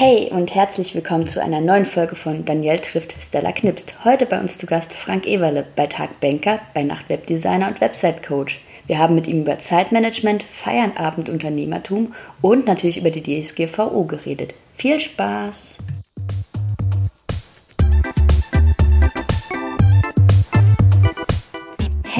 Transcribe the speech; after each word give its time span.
Hey 0.00 0.30
und 0.30 0.54
herzlich 0.54 0.94
willkommen 0.94 1.26
zu 1.26 1.42
einer 1.42 1.60
neuen 1.60 1.84
Folge 1.84 2.16
von 2.16 2.46
Danielle 2.46 2.80
trifft 2.80 3.14
Stella 3.20 3.52
Knipst. 3.52 4.02
Heute 4.02 4.24
bei 4.24 4.40
uns 4.40 4.56
zu 4.56 4.64
Gast 4.64 4.94
Frank 4.94 5.26
Ewerle, 5.26 5.66
bei 5.76 5.88
Tag 5.88 6.20
Banker, 6.20 6.58
bei 6.72 6.84
Nacht 6.84 7.10
Webdesigner 7.10 7.68
und 7.68 7.82
Website 7.82 8.22
Coach. 8.22 8.62
Wir 8.86 8.98
haben 8.98 9.14
mit 9.14 9.26
ihm 9.26 9.42
über 9.42 9.58
Zeitmanagement, 9.58 10.42
Feierabend, 10.42 11.28
Unternehmertum 11.28 12.14
und 12.40 12.66
natürlich 12.66 12.96
über 12.96 13.10
die 13.10 13.42
DSGVO 13.42 14.04
geredet. 14.04 14.54
Viel 14.74 14.98
Spaß! 15.00 15.76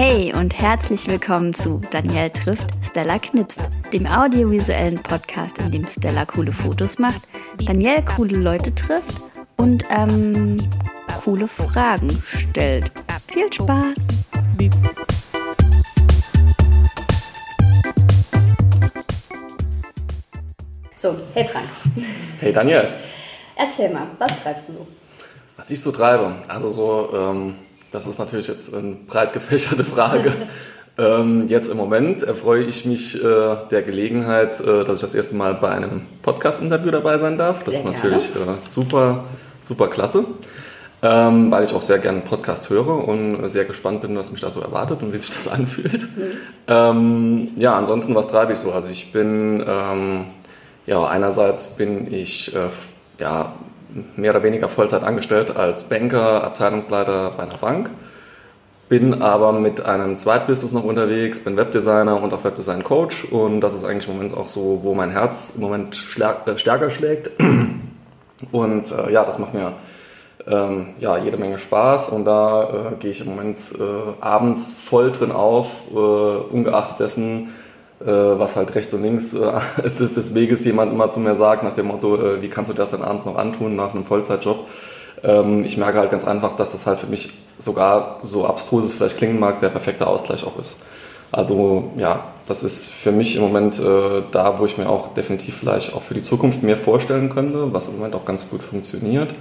Hey 0.02 0.32
und 0.32 0.58
herzlich 0.58 1.06
willkommen 1.08 1.52
zu 1.52 1.82
Danielle 1.90 2.32
trifft 2.32 2.66
Stella 2.82 3.18
Knipst, 3.18 3.60
dem 3.92 4.06
audiovisuellen 4.06 4.94
Podcast, 5.02 5.58
in 5.58 5.70
dem 5.70 5.84
Stella 5.84 6.24
coole 6.24 6.52
Fotos 6.52 6.98
macht, 6.98 7.20
Danielle 7.66 8.02
coole 8.02 8.38
Leute 8.38 8.74
trifft 8.74 9.20
und 9.58 9.84
ähm, 9.90 10.56
coole 11.22 11.46
Fragen 11.46 12.10
stellt. 12.24 12.90
Viel 13.26 13.52
Spaß! 13.52 13.98
So, 20.96 21.14
hey 21.34 21.44
Frank. 21.44 21.68
Hey 22.38 22.54
Daniel. 22.54 22.88
Erzähl 23.54 23.92
mal, 23.92 24.06
was 24.18 24.32
treibst 24.42 24.66
du 24.66 24.72
so? 24.72 24.86
Was 25.58 25.70
ich 25.70 25.82
so 25.82 25.92
treibe? 25.92 26.36
Also 26.48 26.68
so, 26.68 27.10
ähm, 27.14 27.54
das 27.92 28.06
ist 28.06 28.18
natürlich 28.18 28.48
jetzt 28.48 28.74
eine 28.74 28.96
breit 29.06 29.32
gefächerte 29.32 29.84
Frage. 29.84 30.32
ähm, 30.98 31.48
jetzt 31.48 31.68
im 31.68 31.76
Moment 31.76 32.22
erfreue 32.22 32.64
ich 32.64 32.84
mich 32.84 33.22
äh, 33.22 33.56
der 33.70 33.82
Gelegenheit, 33.82 34.60
äh, 34.60 34.84
dass 34.84 34.96
ich 34.96 35.02
das 35.02 35.14
erste 35.14 35.34
Mal 35.34 35.54
bei 35.54 35.70
einem 35.70 36.06
Podcast-Interview 36.22 36.90
dabei 36.90 37.18
sein 37.18 37.38
darf. 37.38 37.62
Das 37.64 37.82
sehr 37.82 37.90
ist 37.90 37.96
natürlich 37.96 38.30
äh, 38.30 38.60
super, 38.60 39.24
super 39.60 39.88
klasse. 39.88 40.24
Ähm, 41.02 41.50
weil 41.50 41.64
ich 41.64 41.72
auch 41.72 41.80
sehr 41.80 41.98
gerne 41.98 42.20
Podcasts 42.20 42.68
höre 42.68 43.08
und 43.08 43.48
sehr 43.48 43.64
gespannt 43.64 44.02
bin, 44.02 44.18
was 44.18 44.32
mich 44.32 44.42
da 44.42 44.50
so 44.50 44.60
erwartet 44.60 45.02
und 45.02 45.14
wie 45.14 45.16
sich 45.16 45.30
das 45.30 45.48
anfühlt. 45.52 46.02
Mhm. 46.02 46.32
Ähm, 46.68 47.48
ja, 47.56 47.74
ansonsten, 47.74 48.14
was 48.14 48.28
treibe 48.28 48.52
ich 48.52 48.58
so? 48.58 48.70
Also 48.70 48.88
ich 48.88 49.10
bin, 49.10 49.64
ähm, 49.66 50.26
ja, 50.84 51.06
einerseits 51.06 51.76
bin 51.76 52.12
ich 52.12 52.54
äh, 52.54 52.68
ja, 53.18 53.54
mehr 54.16 54.32
oder 54.32 54.42
weniger 54.42 54.68
Vollzeit 54.68 55.02
angestellt 55.02 55.56
als 55.56 55.84
Banker, 55.88 56.44
Abteilungsleiter 56.44 57.32
bei 57.36 57.42
einer 57.42 57.56
Bank. 57.56 57.90
Bin 58.88 59.22
aber 59.22 59.52
mit 59.52 59.84
einem 59.84 60.16
Zweitbusiness 60.16 60.72
noch 60.72 60.84
unterwegs, 60.84 61.38
bin 61.38 61.56
Webdesigner 61.56 62.20
und 62.20 62.32
auch 62.34 62.42
Webdesign-Coach 62.42 63.26
und 63.26 63.60
das 63.60 63.74
ist 63.74 63.84
eigentlich 63.84 64.08
im 64.08 64.14
Moment 64.14 64.36
auch 64.36 64.48
so, 64.48 64.80
wo 64.82 64.94
mein 64.94 65.10
Herz 65.10 65.52
im 65.54 65.62
Moment 65.62 65.94
äh, 65.96 66.58
stärker 66.58 66.90
schlägt. 66.90 67.30
Und 68.52 68.90
äh, 68.90 69.12
ja, 69.12 69.22
das 69.26 69.38
macht 69.38 69.52
mir 69.52 69.74
ähm, 70.46 70.94
ja, 70.98 71.18
jede 71.18 71.36
Menge 71.36 71.58
Spaß 71.58 72.10
und 72.10 72.24
da 72.24 72.92
äh, 72.92 72.96
gehe 72.96 73.10
ich 73.10 73.20
im 73.20 73.28
Moment 73.28 73.60
äh, 73.78 74.22
abends 74.22 74.72
voll 74.72 75.12
drin 75.12 75.32
auf, 75.32 75.82
äh, 75.92 75.94
ungeachtet 75.94 77.00
dessen, 77.00 77.52
was 78.06 78.56
halt 78.56 78.74
rechts 78.74 78.94
und 78.94 79.02
links 79.02 79.34
äh, 79.34 79.50
des 80.16 80.34
Weges 80.34 80.64
jemand 80.64 80.92
immer 80.92 81.08
zu 81.08 81.20
mir 81.20 81.34
sagt, 81.34 81.62
nach 81.62 81.74
dem 81.74 81.86
Motto, 81.86 82.16
äh, 82.16 82.42
wie 82.42 82.48
kannst 82.48 82.70
du 82.70 82.74
das 82.74 82.90
dann 82.90 83.02
abends 83.02 83.26
noch 83.26 83.36
antun 83.36 83.76
nach 83.76 83.94
einem 83.94 84.04
Vollzeitjob. 84.04 84.66
Ähm, 85.22 85.64
ich 85.64 85.76
merke 85.76 85.98
halt 85.98 86.10
ganz 86.10 86.26
einfach, 86.26 86.56
dass 86.56 86.72
das 86.72 86.86
halt 86.86 86.98
für 86.98 87.06
mich 87.06 87.30
sogar, 87.58 88.18
so 88.22 88.46
abstrus 88.46 88.84
es 88.84 88.94
vielleicht 88.94 89.18
klingen 89.18 89.38
mag, 89.38 89.60
der 89.60 89.68
perfekte 89.68 90.06
Ausgleich 90.06 90.44
auch 90.44 90.58
ist. 90.58 90.80
Also 91.32 91.92
ja, 91.96 92.24
das 92.48 92.62
ist 92.64 92.90
für 92.90 93.12
mich 93.12 93.36
im 93.36 93.42
Moment 93.42 93.78
äh, 93.78 94.22
da, 94.32 94.58
wo 94.58 94.66
ich 94.66 94.78
mir 94.78 94.88
auch 94.88 95.14
definitiv 95.14 95.56
vielleicht 95.56 95.94
auch 95.94 96.02
für 96.02 96.14
die 96.14 96.22
Zukunft 96.22 96.62
mehr 96.62 96.76
vorstellen 96.76 97.28
könnte, 97.28 97.72
was 97.72 97.88
im 97.88 97.96
Moment 97.96 98.14
auch 98.14 98.24
ganz 98.24 98.48
gut 98.48 98.62
funktioniert. 98.62 99.34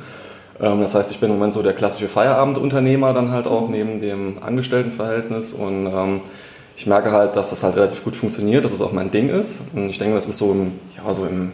Ähm, 0.59 0.81
das 0.81 0.93
heißt, 0.93 1.11
ich 1.11 1.19
bin 1.19 1.29
im 1.29 1.37
Moment 1.37 1.53
so 1.53 1.63
der 1.63 1.73
klassische 1.73 2.07
Feierabendunternehmer 2.07 3.13
dann 3.13 3.31
halt 3.31 3.47
auch 3.47 3.69
neben 3.69 4.01
dem 4.01 4.43
Angestelltenverhältnis 4.43 5.53
und 5.53 5.87
ähm, 5.87 6.21
ich 6.79 6.87
merke 6.87 7.11
halt, 7.11 7.35
dass 7.35 7.49
das 7.49 7.61
halt 7.61 7.75
relativ 7.75 8.05
gut 8.05 8.15
funktioniert, 8.15 8.63
dass 8.63 8.71
es 8.71 8.81
auch 8.81 8.93
mein 8.93 9.11
Ding 9.11 9.27
ist. 9.27 9.63
Und 9.73 9.89
ich 9.89 9.99
denke, 9.99 10.15
das 10.15 10.27
ist 10.27 10.37
so 10.37 10.53
im, 10.53 10.79
ja, 10.95 11.11
so 11.11 11.25
im, 11.25 11.51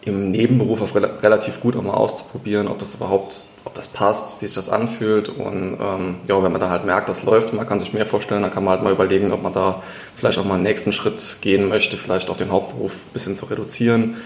im 0.00 0.30
Nebenberuf 0.30 0.80
auch 0.80 0.94
relativ 0.94 1.60
gut, 1.60 1.76
auch 1.76 1.82
mal 1.82 1.92
auszuprobieren, 1.92 2.66
ob 2.68 2.78
das 2.78 2.94
überhaupt, 2.94 3.44
ob 3.66 3.74
das 3.74 3.88
passt, 3.88 4.40
wie 4.40 4.46
sich 4.46 4.54
das 4.54 4.70
anfühlt. 4.70 5.28
Und 5.28 5.76
ähm, 5.78 6.16
ja, 6.26 6.42
wenn 6.42 6.50
man 6.50 6.62
dann 6.62 6.70
halt 6.70 6.86
merkt, 6.86 7.10
das 7.10 7.24
läuft 7.24 7.50
und 7.50 7.58
man 7.58 7.66
kann 7.66 7.78
sich 7.78 7.92
mehr 7.92 8.06
vorstellen, 8.06 8.40
dann 8.40 8.50
kann 8.50 8.64
man 8.64 8.72
halt 8.72 8.82
mal 8.82 8.92
überlegen, 8.94 9.32
ob 9.32 9.42
man 9.42 9.52
da 9.52 9.82
vielleicht 10.16 10.38
auch 10.38 10.46
mal 10.46 10.54
einen 10.54 10.62
nächsten 10.62 10.94
Schritt 10.94 11.36
gehen 11.42 11.68
möchte, 11.68 11.98
vielleicht 11.98 12.30
auch 12.30 12.38
den 12.38 12.50
Hauptberuf 12.50 12.94
ein 12.94 13.12
bisschen 13.12 13.34
zu 13.34 13.44
reduzieren, 13.44 14.16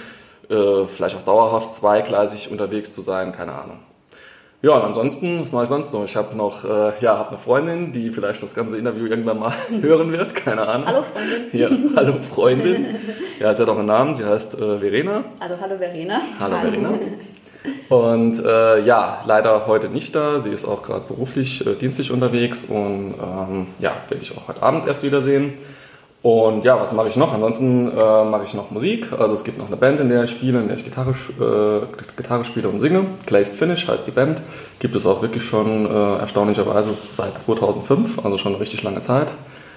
äh, 0.51 0.85
vielleicht 0.85 1.17
auch 1.17 1.25
dauerhaft 1.25 1.75
zweigleisig 1.75 2.53
unterwegs 2.53 2.93
zu 2.93 3.01
sein, 3.01 3.33
keine 3.33 3.55
Ahnung. 3.55 3.81
Ja, 4.61 4.73
und 4.73 4.83
ansonsten, 4.83 5.41
was 5.43 5.53
mache 5.53 5.65
ich 5.65 5.69
sonst 5.69 5.93
so? 5.93 6.05
Ich 6.05 6.17
habe 6.17 6.37
noch, 6.37 6.65
äh, 6.65 6.93
ja, 7.01 7.17
habe 7.17 7.29
eine 7.29 7.39
Freundin, 7.39 7.93
die 7.93 8.11
vielleicht 8.11 8.43
das 8.43 8.57
ganze 8.57 8.77
Interview 8.77 9.07
irgendwann 9.07 9.39
mal 9.39 9.53
hören 9.81 10.11
wird, 10.11 10.35
keine 10.35 10.67
Ahnung. 10.67 10.89
Hallo 10.89 11.03
Freundin. 11.03 11.47
Ja, 11.53 11.69
hallo 11.95 12.15
Freundin. 12.15 12.87
Ja, 13.39 13.55
sie 13.55 13.63
hat 13.63 13.71
auch 13.71 13.79
einen 13.79 13.87
Namen, 13.87 14.17
sie 14.17 14.25
heißt 14.25 14.55
äh, 14.59 14.81
Verena. 14.81 15.23
Also 15.39 15.55
hallo 15.61 15.79
Verena. 15.79 16.21
Hallo, 16.41 16.57
hallo. 16.57 16.71
Verena. 16.71 16.99
Und 17.89 18.45
äh, 18.45 18.85
ja, 18.85 19.23
leider 19.27 19.69
heute 19.69 19.91
nicht 19.91 20.17
da. 20.17 20.41
Sie 20.41 20.51
ist 20.51 20.65
auch 20.65 20.83
gerade 20.83 21.05
beruflich, 21.07 21.65
äh, 21.65 21.77
dienstlich 21.77 22.11
unterwegs 22.11 22.65
und 22.65 23.15
ähm, 23.15 23.69
ja, 23.79 23.93
werde 24.09 24.23
ich 24.23 24.37
auch 24.37 24.49
heute 24.49 24.63
Abend 24.63 24.89
erst 24.89 25.05
wiedersehen. 25.05 25.55
Und 26.21 26.65
ja, 26.65 26.81
was 26.81 26.93
mache 26.93 27.09
ich 27.09 27.17
noch? 27.17 27.33
Ansonsten 27.33 27.93
äh, 27.93 28.25
mache 28.25 28.43
ich 28.45 28.53
noch 28.53 28.73
Musik. 28.73 29.13
Also 29.13 29.35
es 29.35 29.45
gibt 29.45 29.59
noch 29.59 29.69
eine 29.69 29.77
Band, 29.77 30.01
in 30.01 30.09
der 30.09 30.25
ich 30.25 30.33
spiele, 30.33 30.61
in 30.61 30.67
der 30.67 30.77
ich 30.77 30.85
Gitarre, 30.85 31.11
äh, 31.13 31.87
Gitarre 32.17 32.45
spiele 32.45 32.69
und 32.69 32.81
singe. 32.81 33.05
Glazed 33.27 33.57
Finish 33.57 33.87
heißt 33.87 34.07
die 34.07 34.11
Band. 34.11 34.43
Gibt 34.81 34.97
es 34.97 35.07
auch 35.07 35.23
wirklich 35.23 35.45
schon 35.45 35.87
äh, 35.87 36.17
erstaunlicherweise 36.19 36.93
seit 36.93 37.39
2005, 37.39 38.25
also 38.25 38.37
schon 38.37 38.53
eine 38.53 38.61
richtig 38.61 38.83
lange 38.83 39.01
Zeit 39.01 39.33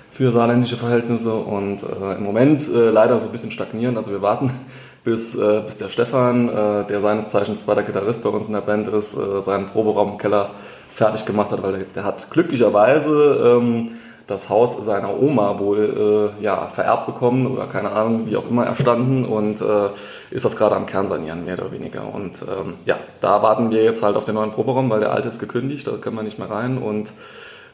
für 0.10 0.32
saarländische 0.32 0.78
Verhältnisse. 0.78 1.32
Und 1.32 1.84
äh, 1.84 2.16
im 2.16 2.24
Moment 2.24 2.68
äh, 2.70 2.90
leider 2.90 3.20
so 3.20 3.28
ein 3.28 3.32
bisschen 3.32 3.52
stagnieren. 3.52 3.96
Also 3.96 4.10
wir 4.10 4.24
warten, 4.24 4.52
bis, 5.04 5.36
äh, 5.36 5.62
bis 5.64 5.78
der 5.78 5.90
Stefan, 5.90 6.48
der 6.48 7.02
seines 7.02 7.30
Zeichens 7.30 7.62
zweiter 7.62 7.84
Gitarrist 7.84 8.24
bei 8.24 8.30
uns 8.30 8.48
in 8.48 8.54
der 8.54 8.62
Band 8.62 8.88
ist, 8.88 9.12
seinen 9.12 9.68
Proberaum 9.68 10.14
im 10.14 10.18
Keller 10.18 10.52
fertig 10.92 11.26
gemacht 11.26 11.52
hat, 11.52 11.62
weil 11.62 11.72
der, 11.72 11.84
der 11.96 12.04
hat 12.04 12.32
glücklicherweise... 12.32 13.60
Ähm, 13.62 13.92
das 14.28 14.50
Haus 14.50 14.84
seiner 14.86 15.20
Oma 15.22 15.60
wohl 15.60 16.34
äh, 16.40 16.44
ja, 16.44 16.70
vererbt 16.74 17.06
bekommen 17.08 17.48
oder 17.48 17.66
keine 17.68 17.92
Ahnung, 17.92 18.28
wie 18.28 18.38
auch 18.38 18.50
immer 18.50 18.66
erstanden 18.66 19.26
und 19.26 19.62
äh, 19.62 19.90
ist 20.30 20.46
das 20.46 20.56
gerade 20.56 20.76
am 20.76 20.86
Kernsanieren, 20.86 21.46
mehr 21.46 21.60
oder 21.60 21.72
weniger. 21.72 22.14
Und 22.14 22.42
ähm, 22.44 22.76
ja, 22.86 22.98
da 23.20 23.42
warten 23.44 23.72
wir 23.72 23.84
jetzt 23.84 24.04
halt 24.04 24.16
auf 24.16 24.26
den 24.26 24.36
neuen 24.36 24.52
Proberaum, 24.52 24.90
weil 24.90 25.00
der 25.00 25.12
alte 25.12 25.28
ist 25.28 25.40
gekündigt, 25.40 25.88
da 25.88 25.92
können 25.94 26.16
wir 26.16 26.24
nicht 26.24 26.40
mehr 26.40 26.50
rein 26.50 26.78
und 26.78 27.10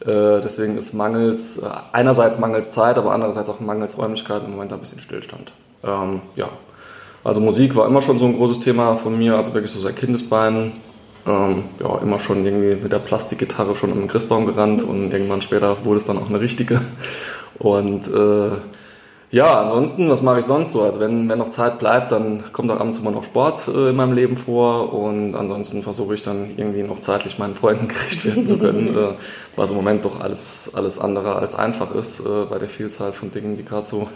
äh, 0.01 0.41
deswegen 0.41 0.77
ist 0.77 0.93
mangels, 0.93 1.57
äh, 1.57 1.65
einerseits 1.91 2.39
mangels 2.39 2.71
Zeit, 2.71 2.97
aber 2.97 3.11
andererseits 3.11 3.49
auch 3.49 3.59
mangels 3.59 3.97
Räumlichkeit 3.97 4.43
im 4.45 4.51
Moment 4.51 4.73
ein 4.73 4.79
bisschen 4.79 4.99
Stillstand. 4.99 5.51
Ähm, 5.83 6.21
ja, 6.35 6.49
also 7.23 7.41
Musik 7.41 7.75
war 7.75 7.87
immer 7.87 8.01
schon 8.01 8.17
so 8.17 8.25
ein 8.25 8.33
großes 8.33 8.59
Thema 8.59 8.95
von 8.95 9.17
mir, 9.17 9.35
also 9.35 9.53
wirklich 9.53 9.71
so 9.71 9.79
seit 9.79 9.95
Kindesbeinen 9.95 10.73
ähm, 11.27 11.63
ja, 11.79 11.99
immer 11.99 12.19
schon 12.19 12.45
irgendwie 12.45 12.81
mit 12.81 12.91
der 12.91 12.99
Plastikgitarre 12.99 13.75
schon 13.75 13.91
im 13.91 14.07
Christbaum 14.07 14.45
gerannt 14.45 14.83
und 14.83 15.11
irgendwann 15.11 15.41
später 15.41 15.85
wurde 15.85 15.97
es 15.97 16.05
dann 16.05 16.17
auch 16.17 16.29
eine 16.29 16.39
richtige. 16.39 16.81
Und 17.59 18.07
äh, 18.07 18.51
ja, 19.29 19.59
ansonsten, 19.59 20.09
was 20.09 20.21
mache 20.21 20.39
ich 20.39 20.45
sonst 20.45 20.71
so? 20.71 20.83
Also 20.83 21.01
wenn, 21.01 21.27
wenn 21.27 21.37
noch 21.37 21.49
Zeit 21.49 21.79
bleibt, 21.79 22.13
dann 22.13 22.45
kommt 22.53 22.71
auch 22.71 22.77
ab 22.77 22.85
und 22.85 22.93
zu 22.93 23.03
mal 23.03 23.11
noch 23.11 23.25
Sport 23.25 23.67
äh, 23.67 23.89
in 23.89 23.95
meinem 23.97 24.13
Leben 24.13 24.37
vor 24.37 24.93
und 24.93 25.35
ansonsten 25.35 25.83
versuche 25.83 26.13
ich 26.15 26.23
dann 26.23 26.51
irgendwie 26.55 26.83
noch 26.83 26.99
zeitlich 26.99 27.37
meinen 27.37 27.53
Freunden 27.53 27.87
gerecht 27.89 28.23
werden 28.23 28.45
zu 28.45 28.57
können, 28.57 28.97
äh, 28.97 29.09
was 29.57 29.71
im 29.71 29.77
Moment 29.77 30.05
doch 30.05 30.21
alles, 30.21 30.71
alles 30.75 30.97
andere 30.97 31.35
als 31.35 31.55
einfach 31.55 31.93
ist 31.93 32.21
äh, 32.21 32.45
bei 32.49 32.57
der 32.57 32.69
Vielzahl 32.69 33.11
von 33.11 33.29
Dingen, 33.29 33.57
die 33.57 33.65
gerade 33.65 33.85
so 33.85 34.07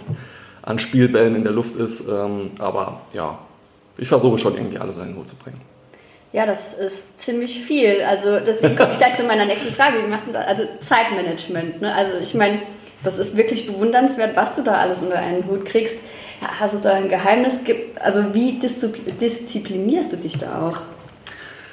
an 0.61 0.79
Spielbällen 0.79 1.35
in 1.35 1.43
der 1.43 1.51
Luft 1.51 1.75
ist. 1.75 2.07
Ähm, 2.07 2.51
aber 2.59 3.01
ja, 3.11 3.37
ich 3.97 4.07
versuche 4.07 4.37
schon 4.37 4.55
irgendwie 4.55 4.77
alles 4.77 4.95
in 4.97 5.07
den 5.07 5.17
Hut 5.17 5.27
zu 5.27 5.35
bringen. 5.35 5.59
Ja, 6.33 6.45
das 6.45 6.73
ist 6.73 7.19
ziemlich 7.19 7.61
viel. 7.61 8.03
Also 8.07 8.39
deswegen 8.39 8.77
komme 8.77 8.91
ich 8.91 8.97
gleich 8.97 9.15
zu 9.15 9.23
meiner 9.23 9.45
nächsten 9.45 9.73
Frage. 9.73 10.01
Wie 10.03 10.07
machst 10.07 10.27
du 10.27 10.31
das? 10.31 10.47
Also 10.47 10.63
Zeitmanagement. 10.79 11.81
Ne? 11.81 11.93
Also 11.93 12.17
ich 12.17 12.33
meine, 12.33 12.59
das 13.03 13.17
ist 13.17 13.35
wirklich 13.35 13.67
bewundernswert, 13.67 14.35
was 14.35 14.55
du 14.55 14.61
da 14.61 14.75
alles 14.75 15.01
unter 15.01 15.17
einen 15.17 15.45
Hut 15.47 15.65
kriegst. 15.65 15.97
Ja, 16.41 16.47
hast 16.59 16.73
du 16.75 16.79
da 16.79 16.93
ein 16.93 17.09
Geheimnis? 17.09 17.59
Also 17.99 18.33
wie 18.33 18.59
disziplinierst 18.59 20.13
du 20.13 20.17
dich 20.17 20.37
da 20.37 20.67
auch? 20.69 20.81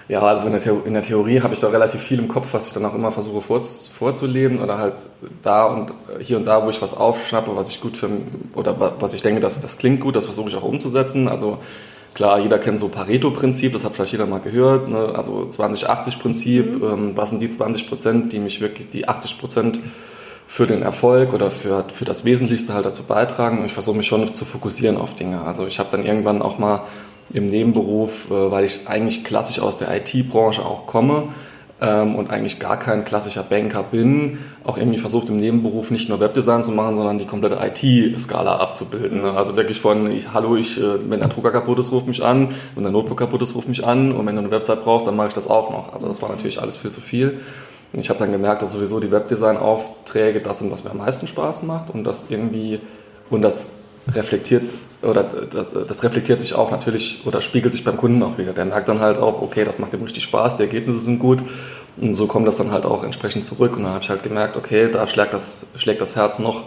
Ja, 0.09 0.23
also 0.23 0.49
in 0.49 0.95
der, 0.95 1.03
Theorie, 1.03 1.43
habe 1.43 1.53
ich 1.53 1.61
da 1.61 1.69
relativ 1.69 2.01
viel 2.01 2.19
im 2.19 2.29
Kopf, 2.29 2.55
was 2.55 2.67
ich 2.67 2.73
dann 2.73 2.85
auch 2.87 2.95
immer 2.95 3.13
versuche 3.13 3.43
vor, 3.43 3.63
vorzuleben 3.63 4.59
oder 4.59 4.79
halt 4.79 4.95
da 5.43 5.67
und 5.67 5.93
hier 6.21 6.39
und 6.39 6.47
da, 6.47 6.65
wo 6.65 6.71
ich 6.71 6.81
was 6.81 6.97
aufschnappe, 6.97 7.55
was 7.55 7.69
ich 7.69 7.83
gut 7.83 7.95
für 7.95 8.09
oder 8.55 8.95
was 8.99 9.13
ich 9.13 9.21
denke, 9.21 9.41
dass 9.41 9.61
das 9.61 9.77
klingt 9.77 10.01
gut, 10.01 10.17
das 10.17 10.25
versuche 10.25 10.49
ich 10.49 10.57
auch 10.57 10.63
umzusetzen. 10.63 11.29
Also 11.29 11.59
Klar, 12.15 12.41
jeder 12.41 12.59
kennt 12.59 12.79
so 12.79 12.89
Pareto-Prinzip, 12.89 13.73
das 13.73 13.85
hat 13.85 13.95
vielleicht 13.95 14.13
jeder 14.13 14.27
mal 14.27 14.41
gehört, 14.41 14.89
ne? 14.89 15.13
also 15.15 15.49
20-80-Prinzip. 15.51 16.79
Mhm. 16.79 16.85
Ähm, 16.85 17.13
was 17.15 17.31
sind 17.31 17.41
die 17.41 17.49
20 17.49 17.89
Prozent, 17.89 18.33
die 18.33 18.39
mich 18.39 18.61
wirklich, 18.61 18.91
die 18.91 19.09
80 19.09 19.39
Prozent 19.39 19.79
für 20.47 20.67
den 20.67 20.83
Erfolg 20.83 21.33
oder 21.33 21.51
für, 21.51 21.85
für 21.93 22.05
das 22.05 22.25
Wesentlichste 22.25 22.75
halt 22.75 22.87
dazu 22.87 23.05
beitragen? 23.05 23.59
Und 23.59 23.67
ich 23.67 23.73
versuche 23.73 23.97
mich 23.97 24.07
schon 24.07 24.35
zu 24.35 24.45
fokussieren 24.45 24.97
auf 24.97 25.15
Dinge. 25.15 25.43
Also 25.43 25.67
ich 25.67 25.79
habe 25.79 25.91
dann 25.91 26.05
irgendwann 26.05 26.43
auch 26.43 26.59
mal 26.59 26.83
im 27.33 27.47
Nebenberuf, 27.47 28.31
äh, 28.31 28.51
weil 28.51 28.65
ich 28.65 28.89
eigentlich 28.89 29.25
klassisch 29.25 29.61
aus 29.61 29.79
der 29.79 29.95
IT-Branche 29.95 30.65
auch 30.65 30.87
komme 30.87 31.29
ähm, 31.81 32.17
und 32.17 32.31
eigentlich 32.31 32.59
gar 32.59 32.79
kein 32.79 33.05
klassischer 33.05 33.43
Banker 33.43 33.83
bin, 33.83 34.39
auch 34.65 34.77
irgendwie 34.77 34.99
versucht 34.99 35.29
im 35.29 35.37
Nebenberuf 35.37 35.91
nicht 35.91 36.09
nur 36.09 36.21
Webdesign 36.21 36.65
zu 36.65 36.73
machen, 36.73 36.97
sondern 36.97 37.19
die 37.19 37.27
komplette 37.27 37.59
IT-Skala 37.61 38.57
abzubilden. 38.57 39.23
Ne? 39.23 39.33
Also 39.33 39.57
wirklich 39.57 39.81
von, 39.81 40.11
ich, 40.11 40.33
hallo, 40.33 40.57
ich, 40.57 40.79
äh, 40.81 41.11
wenn 41.11 41.21
der 41.21 41.29
Drucker 41.29 41.53
kaputt 41.53 41.79
ist, 41.79 41.93
ruf 41.93 42.07
mich 42.07 42.25
an, 42.25 42.55
wenn 42.75 42.83
der 42.83 42.93
Notebook 42.93 43.19
kaputt 43.19 43.43
ist, 43.43 43.55
ruf 43.55 43.69
mich 43.69 43.85
an 43.85 44.13
und 44.13 44.27
wenn 44.27 44.35
du 44.35 44.43
eine 44.43 44.51
Website 44.51 44.83
brauchst, 44.83 45.07
dann 45.07 45.17
mache 45.17 45.29
ich 45.29 45.35
das 45.35 45.47
auch 45.47 45.71
noch. 45.71 45.93
Also 45.93 46.09
das 46.09 46.21
war 46.21 46.29
natürlich 46.29 46.61
alles 46.61 46.77
viel 46.77 46.91
zu 46.91 47.01
viel. 47.01 47.41
Und 47.93 48.01
ich 48.01 48.11
habe 48.11 48.19
dann 48.19 48.33
gemerkt, 48.33 48.61
dass 48.61 48.73
sowieso 48.73 49.01
die 49.01 49.11
Webdesign-Aufträge 49.11 50.41
das 50.41 50.59
sind, 50.59 50.71
was 50.71 50.85
mir 50.85 50.91
am 50.91 50.99
meisten 50.99 51.27
Spaß 51.27 51.63
macht 51.63 51.91
und 51.91 52.05
das 52.05 52.31
irgendwie, 52.31 52.81
und 53.31 53.43
das 53.43 53.77
reflektiert 54.15 54.75
oder 55.03 55.23
das 55.23 56.03
reflektiert 56.03 56.41
sich 56.41 56.55
auch 56.55 56.71
natürlich 56.71 57.23
oder 57.25 57.41
spiegelt 57.41 57.73
sich 57.73 57.85
beim 57.85 57.97
Kunden 57.97 58.23
auch 58.23 58.39
wieder. 58.39 58.53
Der 58.53 58.65
merkt 58.65 58.89
dann 58.89 59.01
halt 59.01 59.19
auch, 59.19 59.43
okay, 59.43 59.65
das 59.65 59.79
macht 59.79 59.95
ihm 59.95 60.03
richtig 60.03 60.25
Spaß, 60.25 60.57
die 60.57 60.65
Ergebnisse 60.65 60.99
sind 60.99 61.19
gut 61.19 61.43
und 62.01 62.15
so 62.15 62.27
kommt 62.27 62.47
das 62.47 62.57
dann 62.57 62.71
halt 62.71 62.87
auch 62.87 63.05
entsprechend 63.05 63.45
zurück. 63.45 63.77
Und 63.77 63.85
dann 63.85 63.93
habe 63.93 64.03
ich 64.03 64.11
halt 64.11 64.23
gemerkt, 64.23 64.57
okay, 64.57 64.91
da 64.91 65.07
schlägt 65.07 65.35
das, 65.35 65.67
schlägt 65.77 66.01
das 66.01 66.17
Herz 66.17 66.39
noch, 66.39 66.65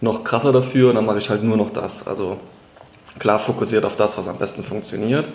noch 0.00 0.24
krasser 0.24 0.52
dafür 0.52 0.90
und 0.90 0.96
dann 0.96 1.06
mache 1.06 1.18
ich 1.18 1.30
halt 1.30 1.42
nur 1.42 1.56
noch 1.56 1.70
das. 1.70 2.06
Also 2.06 2.38
klar 3.18 3.38
fokussiert 3.38 3.84
auf 3.84 3.96
das, 3.96 4.16
was 4.18 4.28
am 4.28 4.38
besten 4.38 4.62
funktioniert. 4.62 5.26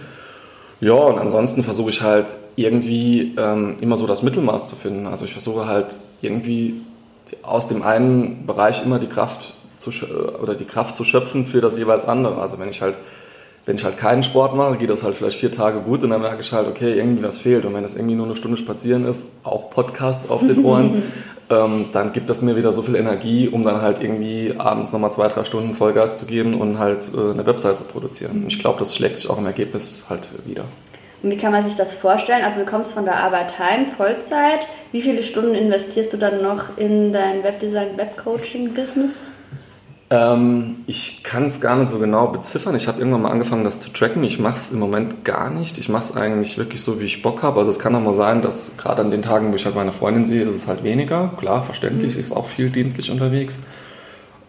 Ja, 0.80 0.94
und 0.94 1.18
ansonsten 1.18 1.64
versuche 1.64 1.92
ich 1.92 2.02
halt 2.02 2.36
irgendwie 2.56 3.36
ähm, 3.38 3.78
immer 3.80 3.96
so 3.96 4.06
das 4.06 4.22
Mittelmaß 4.22 4.66
zu 4.66 4.76
finden. 4.76 5.08
Also 5.08 5.24
ich 5.24 5.32
versuche 5.32 5.66
halt 5.66 5.98
irgendwie 6.22 6.82
aus 7.42 7.68
dem 7.68 7.84
einen 7.84 8.46
Bereich 8.46 8.84
immer 8.84 9.00
die 9.00 9.08
Kraft 9.08 9.54
zu, 9.84 10.06
oder 10.42 10.56
die 10.56 10.66
Kraft 10.66 10.96
zu 10.96 11.04
schöpfen 11.04 11.46
für 11.46 11.62
das 11.62 11.78
jeweils 11.78 12.06
andere. 12.06 12.42
Also 12.42 12.60
wenn 12.60 12.70
ich 12.70 12.82
halt 12.82 12.98
wenn 13.66 13.78
ich 13.78 13.84
halt 13.86 13.98
keinen 13.98 14.24
Sport 14.24 14.56
mache, 14.56 14.76
geht 14.76 14.90
das 14.90 15.04
halt 15.04 15.16
vielleicht 15.16 15.40
vier 15.40 15.52
Tage 15.52 15.80
gut 15.80 16.04
und 16.04 16.10
dann 16.10 16.22
merke 16.22 16.42
ich 16.42 16.52
halt, 16.52 16.68
okay, 16.68 16.94
irgendwie 16.94 17.24
was 17.24 17.38
fehlt. 17.38 17.64
Und 17.66 17.74
wenn 17.74 17.84
es 17.84 17.96
irgendwie 17.96 18.16
nur 18.16 18.26
eine 18.26 18.36
Stunde 18.36 18.58
spazieren 18.58 19.06
ist, 19.06 19.28
auch 19.44 19.70
Podcasts 19.70 20.30
auf 20.30 20.42
den 20.42 20.66
Ohren, 20.66 21.04
ähm, 21.50 21.86
dann 21.94 22.12
gibt 22.12 22.30
das 22.30 22.42
mir 22.42 22.58
wieder 22.58 22.74
so 22.74 22.82
viel 22.82 22.96
Energie, 22.96 23.48
um 23.48 23.64
dann 23.64 23.82
halt 23.82 24.02
irgendwie 24.02 24.54
abends 24.58 24.92
nochmal 24.92 25.14
zwei, 25.14 25.30
drei 25.30 25.46
Stunden 25.46 25.74
Vollgas 25.74 26.18
zu 26.18 26.26
geben 26.26 26.56
und 26.56 26.78
halt 26.78 27.10
äh, 27.16 27.32
eine 27.32 27.46
Website 27.46 27.78
zu 27.78 27.86
produzieren. 27.86 28.46
Ich 28.48 28.60
glaube, 28.60 28.80
das 28.80 28.96
schlägt 28.96 29.16
sich 29.16 29.30
auch 29.30 29.38
im 29.38 29.46
Ergebnis 29.46 30.06
halt 30.10 30.28
wieder. 30.46 30.66
Und 31.22 31.32
wie 31.32 31.38
kann 31.38 31.54
man 31.54 31.64
sich 31.64 31.76
das 31.76 31.94
vorstellen? 31.94 32.44
Also 32.44 32.66
du 32.66 32.70
kommst 32.70 32.94
von 32.94 33.06
der 33.06 33.24
Arbeit 33.24 33.58
heim, 33.60 33.86
Vollzeit. 33.86 34.68
Wie 34.92 35.02
viele 35.02 35.24
Stunden 35.24 35.56
investierst 35.56 36.12
du 36.12 36.18
dann 36.18 36.42
noch 36.42 36.78
in 36.78 37.14
dein 37.14 37.46
Webdesign, 37.46 37.96
Webcoaching-Business? 37.96 39.20
Ähm, 40.14 40.84
ich 40.86 41.24
kann 41.24 41.46
es 41.46 41.60
gar 41.60 41.76
nicht 41.76 41.90
so 41.90 41.98
genau 41.98 42.28
beziffern. 42.28 42.76
Ich 42.76 42.88
habe 42.88 43.00
irgendwann 43.00 43.24
mal 43.24 43.32
angefangen, 43.32 43.64
das 43.64 43.80
zu 43.80 43.92
tracken. 43.92 44.24
Ich 44.24 44.38
mache 44.38 44.58
es 44.58 44.72
im 44.72 44.78
Moment 44.78 45.26
gar 45.26 45.50
nicht. 45.50 45.80
Ich 45.80 45.90
mache 45.90 46.04
es 46.04 46.16
eigentlich 46.16 46.60
wirklich 46.60 46.84
so, 46.84 47.00
wie 47.00 47.06
ich 47.06 47.24
Bock 47.24 47.42
habe. 47.42 47.60
Also 47.60 47.72
es 47.72 47.80
kann 47.80 47.96
auch 47.96 48.00
mal 48.00 48.14
sein, 48.14 48.44
dass 48.44 48.78
gerade 48.78 49.02
an 49.02 49.10
den 49.10 49.24
Tagen, 49.24 49.52
wo 49.52 49.56
ich 49.56 49.66
halt 49.66 49.74
meine 49.76 49.92
Freundin 49.92 50.24
sehe, 50.24 50.44
ist 50.44 50.54
es 50.54 50.68
halt 50.68 50.84
weniger. 50.84 51.32
Klar, 51.40 51.64
verständlich, 51.64 52.14
mhm. 52.14 52.20
ist 52.20 52.32
auch 52.32 52.46
viel 52.46 52.70
dienstlich 52.70 53.10
unterwegs. 53.10 53.64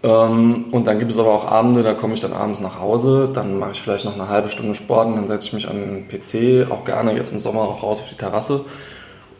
Ähm, 0.02 0.66
und 0.70 0.86
dann 0.86 0.98
gibt 0.98 1.12
es 1.12 1.18
aber 1.18 1.32
auch 1.32 1.46
Abende, 1.46 1.82
da 1.82 1.94
komme 1.94 2.12
ich 2.12 2.20
dann 2.20 2.34
abends 2.34 2.60
nach 2.60 2.78
Hause, 2.78 3.30
dann 3.32 3.58
mache 3.58 3.70
ich 3.70 3.80
vielleicht 3.80 4.04
noch 4.04 4.16
eine 4.16 4.28
halbe 4.28 4.50
Stunde 4.50 4.74
Sport 4.74 5.06
und 5.06 5.16
dann 5.16 5.28
setze 5.28 5.46
ich 5.46 5.52
mich 5.54 5.66
an 5.66 5.76
den 5.78 6.08
PC, 6.08 6.70
auch 6.70 6.84
gerne 6.84 7.16
jetzt 7.16 7.32
im 7.32 7.38
Sommer 7.38 7.62
auch 7.62 7.82
raus 7.82 8.02
auf 8.02 8.10
die 8.10 8.16
Terrasse 8.16 8.66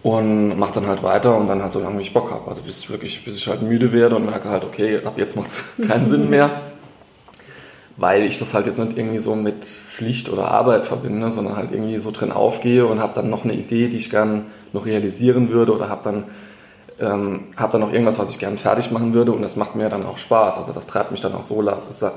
und 0.05 0.59
mache 0.59 0.73
dann 0.73 0.87
halt 0.87 1.03
weiter 1.03 1.35
und 1.35 1.49
dann 1.49 1.62
halt 1.62 1.73
so 1.73 1.81
lange, 1.81 1.97
wie 1.97 2.03
ich 2.03 2.12
Bock 2.12 2.31
habe. 2.31 2.47
Also 2.47 2.62
bis 2.62 2.91
wirklich, 2.91 3.25
bis 3.25 3.39
ich 3.39 3.49
halt 3.49 3.62
müde 3.62 3.91
werde 3.91 4.17
und 4.17 4.27
merke 4.27 4.51
halt, 4.51 4.62
okay, 4.62 5.01
ab 5.03 5.15
jetzt 5.17 5.35
macht 5.35 5.49
es 5.49 5.65
keinen 5.89 6.05
Sinn 6.05 6.29
mehr. 6.29 6.51
Weil 7.97 8.25
ich 8.25 8.39
das 8.39 8.53
halt 8.53 8.67
jetzt 8.67 8.79
nicht 8.79 8.99
irgendwie 8.99 9.19
so 9.19 9.35
mit 9.35 9.65
Pflicht 9.65 10.29
oder 10.29 10.51
Arbeit 10.51 10.87
verbinde, 10.87 11.31
sondern 11.31 11.56
halt 11.56 11.73
irgendwie 11.73 11.97
so 11.97 12.11
drin 12.11 12.33
aufgehe 12.33 12.87
und 12.87 13.01
habe 13.01 13.15
dann 13.15 13.31
noch 13.31 13.45
eine 13.45 13.55
Idee, 13.55 13.89
die 13.89 13.97
ich 13.97 14.11
gern 14.11 14.47
noch 14.75 14.85
realisieren 14.85 15.49
würde 15.49 15.73
oder 15.73 15.89
habe 15.89 16.03
dann, 16.05 16.25
ähm, 17.00 17.45
hab 17.57 17.71
dann 17.71 17.81
noch 17.81 17.91
irgendwas, 17.91 18.19
was 18.19 18.29
ich 18.29 18.39
gern 18.39 18.59
fertig 18.59 18.91
machen 18.91 19.15
würde 19.15 19.33
und 19.33 19.41
das 19.41 19.57
macht 19.57 19.75
mir 19.75 19.89
dann 19.89 20.05
auch 20.05 20.19
Spaß. 20.19 20.59
Also 20.59 20.75
das 20.75 20.87
treibt 20.87 21.12
mich 21.12 21.23
dann 21.23 21.35
auch 21.35 21.43
so, 21.43 21.67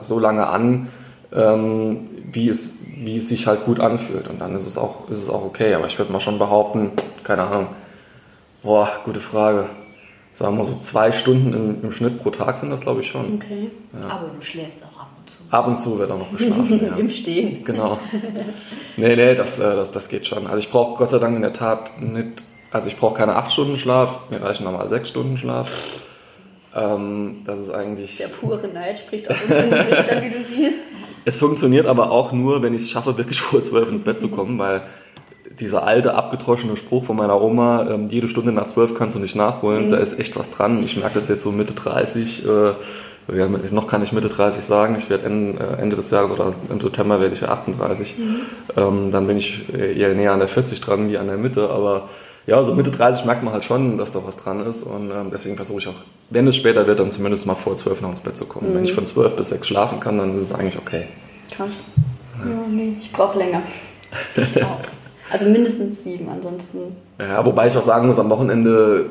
so 0.01 0.19
lange 0.19 0.48
an, 0.48 0.90
ähm, 1.33 2.09
wie, 2.31 2.50
es, 2.50 2.75
wie 2.95 3.18
es 3.18 3.29
sich 3.29 3.47
halt 3.47 3.65
gut 3.65 3.79
anfühlt. 3.79 4.27
Und 4.27 4.39
dann 4.39 4.56
ist 4.56 4.65
es 4.65 4.77
auch, 4.77 5.09
ist 5.09 5.21
es 5.21 5.29
auch 5.29 5.44
okay. 5.44 5.74
Aber 5.74 5.88
ich 5.88 5.97
würde 5.97 6.12
mal 6.12 6.19
schon 6.19 6.39
behaupten, 6.39 6.91
keine 7.24 7.44
Ahnung, 7.44 7.68
boah, 8.63 8.89
gute 9.06 9.21
Frage. 9.21 9.68
Sagen 10.33 10.53
wir 10.53 10.57
mal 10.59 10.65
so 10.65 10.77
zwei 10.79 11.12
Stunden 11.12 11.53
im, 11.53 11.83
im 11.83 11.91
Schnitt 11.91 12.19
pro 12.19 12.29
Tag 12.29 12.57
sind 12.57 12.69
das, 12.69 12.81
glaube 12.81 13.01
ich, 13.01 13.07
schon. 13.07 13.35
Okay. 13.35 13.71
Ja. 13.94 14.09
Aber 14.09 14.27
du 14.27 14.41
schläfst 14.41 14.83
auch 14.83 15.01
ab 15.01 15.09
und 15.18 15.29
zu. 15.29 15.38
Ab 15.50 15.68
und 15.68 15.77
zu 15.77 16.00
wird 16.00 16.12
auch 16.12 16.19
noch 16.19 16.31
geschlafen. 16.31 16.79
ja. 16.85 16.95
Im 16.95 17.09
Stehen. 17.09 17.63
Genau. 17.63 17.97
Nee, 18.97 19.15
nee, 19.15 19.33
das, 19.33 19.59
äh, 19.59 19.75
das, 19.75 19.91
das 19.91 20.09
geht 20.09 20.27
schon. 20.27 20.45
Also 20.45 20.59
ich 20.59 20.69
brauche 20.69 20.97
Gott 20.97 21.09
sei 21.09 21.18
Dank 21.18 21.35
in 21.35 21.41
der 21.41 21.53
Tat 21.53 22.00
nicht, 22.00 22.44
also 22.71 22.88
ich 22.88 22.97
brauche 22.97 23.15
keine 23.15 23.35
acht 23.35 23.51
Stunden 23.51 23.77
Schlaf, 23.77 24.30
mir 24.30 24.41
reichen 24.41 24.65
normal 24.65 24.88
sechs 24.89 25.09
Stunden 25.09 25.38
Schlaf. 25.38 25.71
Ähm, 26.77 27.41
das 27.45 27.59
ist 27.59 27.71
eigentlich. 27.71 28.18
Der 28.18 28.27
pure 28.27 28.68
Neid 28.68 29.00
spricht 29.00 29.29
aus 29.29 29.38
unseren 29.41 29.69
Gesichtern, 29.69 30.24
wie 30.24 30.29
du 30.29 30.44
siehst. 30.44 30.77
Es 31.25 31.38
funktioniert 31.38 31.88
aber 31.88 32.12
auch 32.12 32.31
nur, 32.31 32.62
wenn 32.63 32.74
ich 32.74 32.83
es 32.83 32.89
schaffe, 32.89 33.18
wirklich 33.18 33.41
vor 33.41 33.62
zwölf 33.62 33.89
ins 33.89 34.01
Bett 34.01 34.19
zu 34.19 34.29
kommen, 34.29 34.57
weil 34.59 34.83
dieser 35.59 35.85
alte, 35.85 36.13
abgedroschene 36.13 36.77
Spruch 36.77 37.03
von 37.03 37.18
meiner 37.18 37.41
Oma, 37.41 37.88
ähm, 37.89 38.06
jede 38.06 38.27
Stunde 38.27 38.51
nach 38.51 38.68
zwölf 38.68 38.94
kannst 38.94 39.15
du 39.15 39.19
nicht 39.19 39.35
nachholen, 39.35 39.85
mhm. 39.85 39.89
da 39.89 39.97
ist 39.97 40.19
echt 40.19 40.38
was 40.38 40.51
dran. 40.51 40.83
Ich 40.83 40.95
merke 40.95 41.15
das 41.15 41.27
jetzt 41.27 41.44
so 41.44 41.51
Mitte 41.51 41.74
30, 41.74 42.45
äh, 42.45 42.74
ja, 43.35 43.47
noch 43.47 43.88
kann 43.88 44.03
ich 44.03 44.13
Mitte 44.13 44.30
30 44.30 44.63
sagen, 44.63 44.95
ich 44.97 45.09
werde 45.09 45.25
Ende, 45.25 45.59
äh, 45.59 45.81
Ende 45.81 45.95
des 45.95 46.12
Jahres 46.12 46.31
oder 46.31 46.53
im 46.69 46.80
September 46.80 47.19
werde 47.19 47.33
ich 47.33 47.41
ja 47.41 47.50
38. 47.50 48.18
Mhm. 48.18 48.35
Ähm, 48.77 49.12
dann 49.12 49.27
bin 49.27 49.35
ich 49.35 49.73
eher 49.73 50.13
näher 50.13 50.31
an 50.31 50.39
der 50.39 50.47
40 50.47 50.80
dran 50.80 51.09
wie 51.09 51.18
an 51.18 51.27
der 51.27 51.38
Mitte, 51.38 51.69
aber 51.69 52.07
ja, 52.47 52.63
so 52.63 52.73
Mitte 52.73 52.91
30 52.91 53.25
merkt 53.25 53.44
man 53.44 53.53
halt 53.53 53.65
schon, 53.65 53.97
dass 53.97 54.13
da 54.13 54.25
was 54.25 54.38
dran 54.38 54.65
ist 54.65 54.83
und 54.83 55.11
ähm, 55.11 55.29
deswegen 55.31 55.57
versuche 55.57 55.79
ich 55.79 55.88
auch, 55.88 56.05
wenn 56.29 56.47
es 56.47 56.55
später 56.55 56.88
wird, 56.88 56.99
dann 56.99 57.11
zumindest 57.11 57.45
mal 57.45 57.55
vor 57.55 57.75
12 57.75 58.01
noch 58.01 58.09
ins 58.09 58.21
Bett 58.21 58.38
zu 58.38 58.45
kommen. 58.45 58.69
Mhm. 58.69 58.75
Wenn 58.75 58.83
ich 58.85 58.94
von 58.94 59.05
12 59.05 59.35
bis 59.35 59.49
6 59.49 59.67
schlafen 59.67 59.99
kann, 59.99 60.17
dann 60.17 60.35
ist 60.35 60.44
es 60.44 60.53
eigentlich 60.53 60.77
okay. 60.77 61.07
Krass. 61.51 61.83
Ja, 62.39 62.49
ja 62.49 62.57
nee, 62.69 62.94
ich 62.99 63.11
brauche 63.11 63.38
länger. 63.38 63.61
Ich 64.35 64.63
auch. 64.63 64.79
Also 65.29 65.45
mindestens 65.47 66.05
sieben, 66.05 66.29
ansonsten. 66.29 66.95
Ja, 67.19 67.45
wobei 67.45 67.67
ich 67.67 67.75
auch 67.75 67.81
sagen 67.81 68.07
muss, 68.07 68.17
am 68.17 68.29
Wochenende 68.29 69.09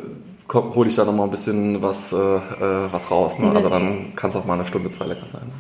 hole 0.51 0.89
ich 0.89 0.97
da 0.97 1.05
nochmal 1.05 1.27
ein 1.27 1.31
bisschen 1.31 1.83
was, 1.83 2.11
äh, 2.13 2.17
äh, 2.17 2.91
was 2.91 3.11
raus. 3.11 3.39
Ne? 3.39 3.53
Also 3.55 3.69
dann 3.69 4.15
kann 4.17 4.31
es 4.31 4.37
auch 4.37 4.47
mal 4.47 4.55
eine 4.55 4.65
Stunde, 4.65 4.89
zwei 4.89 5.05
lecker 5.05 5.27
sein. 5.27 5.53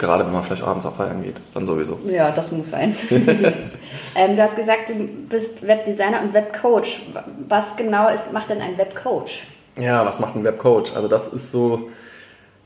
Gerade 0.00 0.24
wenn 0.24 0.32
man 0.32 0.42
vielleicht 0.42 0.62
abends 0.62 0.86
auf 0.86 0.96
Feiern 0.96 1.22
geht, 1.22 1.42
dann 1.52 1.66
sowieso. 1.66 2.00
Ja, 2.06 2.30
das 2.30 2.50
muss 2.52 2.70
sein. 2.70 2.96
ähm, 3.10 4.34
du 4.34 4.42
hast 4.42 4.56
gesagt, 4.56 4.88
du 4.88 4.94
bist 5.28 5.66
Webdesigner 5.66 6.22
und 6.22 6.32
Webcoach. 6.32 7.00
Was 7.46 7.76
genau 7.76 8.08
ist, 8.08 8.32
macht 8.32 8.48
denn 8.48 8.62
ein 8.62 8.78
Webcoach? 8.78 9.42
Ja, 9.78 10.06
was 10.06 10.18
macht 10.18 10.36
ein 10.36 10.44
Webcoach? 10.44 10.96
Also 10.96 11.06
das 11.06 11.34
ist 11.34 11.52
so 11.52 11.90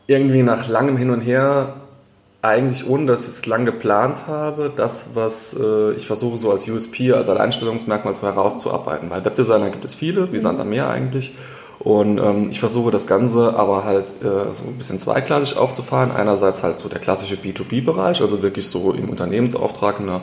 irgendwie 0.06 0.44
nach 0.44 0.68
langem 0.68 0.96
Hin 0.96 1.10
und 1.10 1.22
Her, 1.22 1.74
eigentlich 2.40 2.88
ohne 2.88 3.06
dass 3.06 3.22
ich 3.22 3.30
es 3.30 3.46
lang 3.46 3.64
geplant 3.64 4.28
habe, 4.28 4.70
das, 4.74 5.16
was 5.16 5.58
äh, 5.58 5.90
ich 5.94 6.06
versuche 6.06 6.36
so 6.36 6.52
als 6.52 6.68
USP, 6.68 7.14
als 7.14 7.28
Alleinstellungsmerkmal 7.28 8.14
so 8.14 8.28
herauszuarbeiten. 8.28 9.10
Weil 9.10 9.24
Webdesigner 9.24 9.70
gibt 9.70 9.84
es 9.84 9.94
viele, 9.94 10.32
wie 10.32 10.38
Sand 10.38 10.60
am 10.60 10.68
Meer 10.68 10.88
eigentlich. 10.88 11.34
Und 11.84 12.18
ähm, 12.18 12.48
ich 12.50 12.60
versuche 12.60 12.90
das 12.90 13.06
Ganze 13.06 13.54
aber 13.56 13.84
halt 13.84 14.10
äh, 14.22 14.50
so 14.52 14.64
ein 14.64 14.78
bisschen 14.78 14.98
zweiklassig 14.98 15.58
aufzufahren. 15.58 16.12
Einerseits 16.12 16.62
halt 16.62 16.78
so 16.78 16.88
der 16.88 16.98
klassische 16.98 17.36
B2B-Bereich, 17.36 18.22
also 18.22 18.42
wirklich 18.42 18.68
so 18.68 18.92
im 18.92 19.10
Unternehmensauftrag 19.10 20.00
eine, 20.00 20.22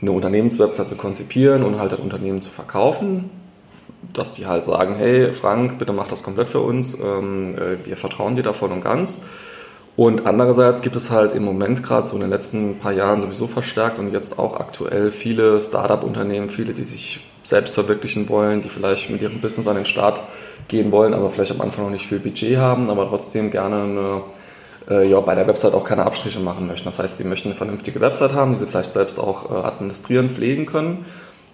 eine 0.00 0.12
Unternehmenswebsite 0.12 0.86
zu 0.86 0.96
konzipieren 0.96 1.64
und 1.64 1.80
halt 1.80 1.94
ein 1.94 2.00
Unternehmen 2.00 2.40
zu 2.40 2.50
verkaufen. 2.50 3.28
Dass 4.12 4.34
die 4.34 4.46
halt 4.46 4.62
sagen, 4.64 4.94
hey 4.94 5.32
Frank, 5.32 5.80
bitte 5.80 5.92
mach 5.92 6.06
das 6.06 6.22
komplett 6.22 6.48
für 6.48 6.60
uns, 6.60 6.96
ähm, 7.00 7.56
äh, 7.58 7.84
wir 7.84 7.96
vertrauen 7.96 8.36
dir 8.36 8.44
da 8.44 8.52
voll 8.52 8.70
und 8.70 8.80
ganz. 8.80 9.22
Und 9.96 10.26
andererseits 10.26 10.80
gibt 10.80 10.94
es 10.94 11.10
halt 11.10 11.32
im 11.32 11.44
Moment 11.44 11.82
gerade 11.82 12.06
so 12.06 12.14
in 12.14 12.20
den 12.20 12.30
letzten 12.30 12.78
paar 12.78 12.92
Jahren 12.92 13.20
sowieso 13.20 13.48
verstärkt 13.48 13.98
und 13.98 14.12
jetzt 14.12 14.38
auch 14.38 14.60
aktuell 14.60 15.10
viele 15.10 15.60
Startup-Unternehmen, 15.60 16.50
viele, 16.50 16.72
die 16.72 16.84
sich 16.84 17.20
selbst 17.44 17.74
verwirklichen 17.74 18.28
wollen, 18.28 18.62
die 18.62 18.68
vielleicht 18.68 19.10
mit 19.10 19.22
ihrem 19.22 19.40
Business 19.40 19.68
an 19.68 19.76
den 19.76 19.84
Start 19.84 20.22
gehen 20.68 20.90
wollen, 20.90 21.14
aber 21.14 21.30
vielleicht 21.30 21.52
am 21.52 21.60
Anfang 21.60 21.84
noch 21.84 21.92
nicht 21.92 22.06
viel 22.06 22.18
Budget 22.18 22.56
haben, 22.56 22.90
aber 22.90 23.08
trotzdem 23.08 23.50
gerne 23.50 23.82
eine, 23.82 24.22
äh, 24.88 25.08
ja, 25.08 25.20
bei 25.20 25.34
der 25.34 25.46
Website 25.46 25.74
auch 25.74 25.84
keine 25.84 26.04
Abstriche 26.04 26.40
machen 26.40 26.66
möchten. 26.66 26.86
Das 26.86 26.98
heißt, 26.98 27.18
die 27.18 27.24
möchten 27.24 27.48
eine 27.48 27.54
vernünftige 27.54 28.00
Website 28.00 28.32
haben, 28.32 28.52
die 28.52 28.58
sie 28.58 28.66
vielleicht 28.66 28.92
selbst 28.92 29.20
auch 29.20 29.50
äh, 29.50 29.66
administrieren, 29.66 30.30
pflegen 30.30 30.66
können, 30.66 31.04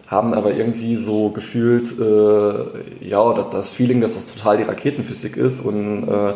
haben 0.06 0.32
aber 0.32 0.54
irgendwie 0.54 0.97
so 0.97 1.30
gefühlt, 1.30 1.99
äh, 2.00 3.04
ja, 3.06 3.32
das, 3.35 3.50
das 3.50 3.73
Feeling, 3.73 4.00
dass 4.00 4.14
das 4.14 4.26
total 4.26 4.56
die 4.56 4.64
Raketenphysik 4.64 5.37
ist 5.37 5.61
und 5.61 6.09
äh, 6.09 6.35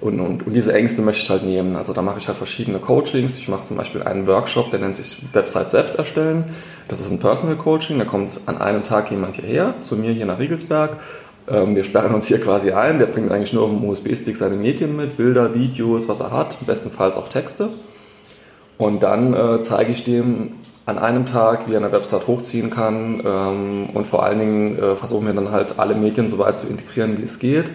und, 0.00 0.20
und, 0.20 0.46
und, 0.46 0.52
diese 0.52 0.72
Ängste 0.72 1.02
möchte 1.02 1.22
ich 1.22 1.30
halt 1.30 1.42
nehmen. 1.42 1.76
Also 1.76 1.92
da 1.92 2.02
mache 2.02 2.18
ich 2.18 2.28
halt 2.28 2.38
verschiedene 2.38 2.78
Coachings. 2.78 3.36
Ich 3.36 3.48
mache 3.48 3.64
zum 3.64 3.76
Beispiel 3.76 4.02
einen 4.02 4.26
Workshop, 4.26 4.70
der 4.70 4.80
nennt 4.80 4.96
sich 4.96 5.22
Website 5.32 5.70
selbst 5.70 5.96
erstellen. 5.96 6.44
Das 6.88 7.00
ist 7.00 7.10
ein 7.10 7.18
Personal 7.18 7.56
Coaching. 7.56 7.98
Da 7.98 8.04
kommt 8.04 8.40
an 8.46 8.58
einem 8.58 8.82
Tag 8.82 9.10
jemand 9.10 9.36
hierher, 9.36 9.74
zu 9.82 9.96
mir 9.96 10.12
hier 10.12 10.26
nach 10.26 10.38
Riegelsberg 10.38 10.96
ähm, 11.50 11.74
wir 11.74 11.84
sperren 11.84 12.14
uns 12.14 12.26
hier 12.26 12.40
quasi 12.40 12.72
ein. 12.72 12.98
Der 12.98 13.06
bringt 13.06 13.32
eigentlich 13.32 13.52
nur 13.52 13.64
auf 13.64 13.70
dem 13.70 13.82
USB-Stick 13.84 14.36
seine 14.36 14.56
Medien 14.56 14.96
mit, 14.96 15.16
Bilder, 15.16 15.54
Videos, 15.54 16.08
was 16.08 16.20
er 16.20 16.30
hat, 16.30 16.58
bestenfalls 16.66 17.16
auch 17.16 17.28
Texte. 17.28 17.70
Und 18.76 19.02
dann 19.02 19.34
äh, 19.34 19.60
zeige 19.60 19.92
ich 19.92 20.04
dem 20.04 20.52
an 20.86 20.98
einem 20.98 21.26
Tag 21.26 21.68
wie 21.68 21.76
eine 21.76 21.92
Website 21.92 22.26
hochziehen 22.26 22.70
kann 22.70 23.22
ähm, 23.24 23.90
und 23.92 24.06
vor 24.06 24.22
allen 24.22 24.38
Dingen 24.38 24.78
äh, 24.78 24.94
versuchen 24.96 25.26
wir 25.26 25.34
dann 25.34 25.50
halt 25.50 25.78
alle 25.78 25.94
Medien 25.94 26.28
so 26.28 26.38
weit 26.38 26.56
zu 26.56 26.66
integrieren, 26.66 27.18
wie 27.18 27.24
es 27.24 27.38
geht. 27.38 27.70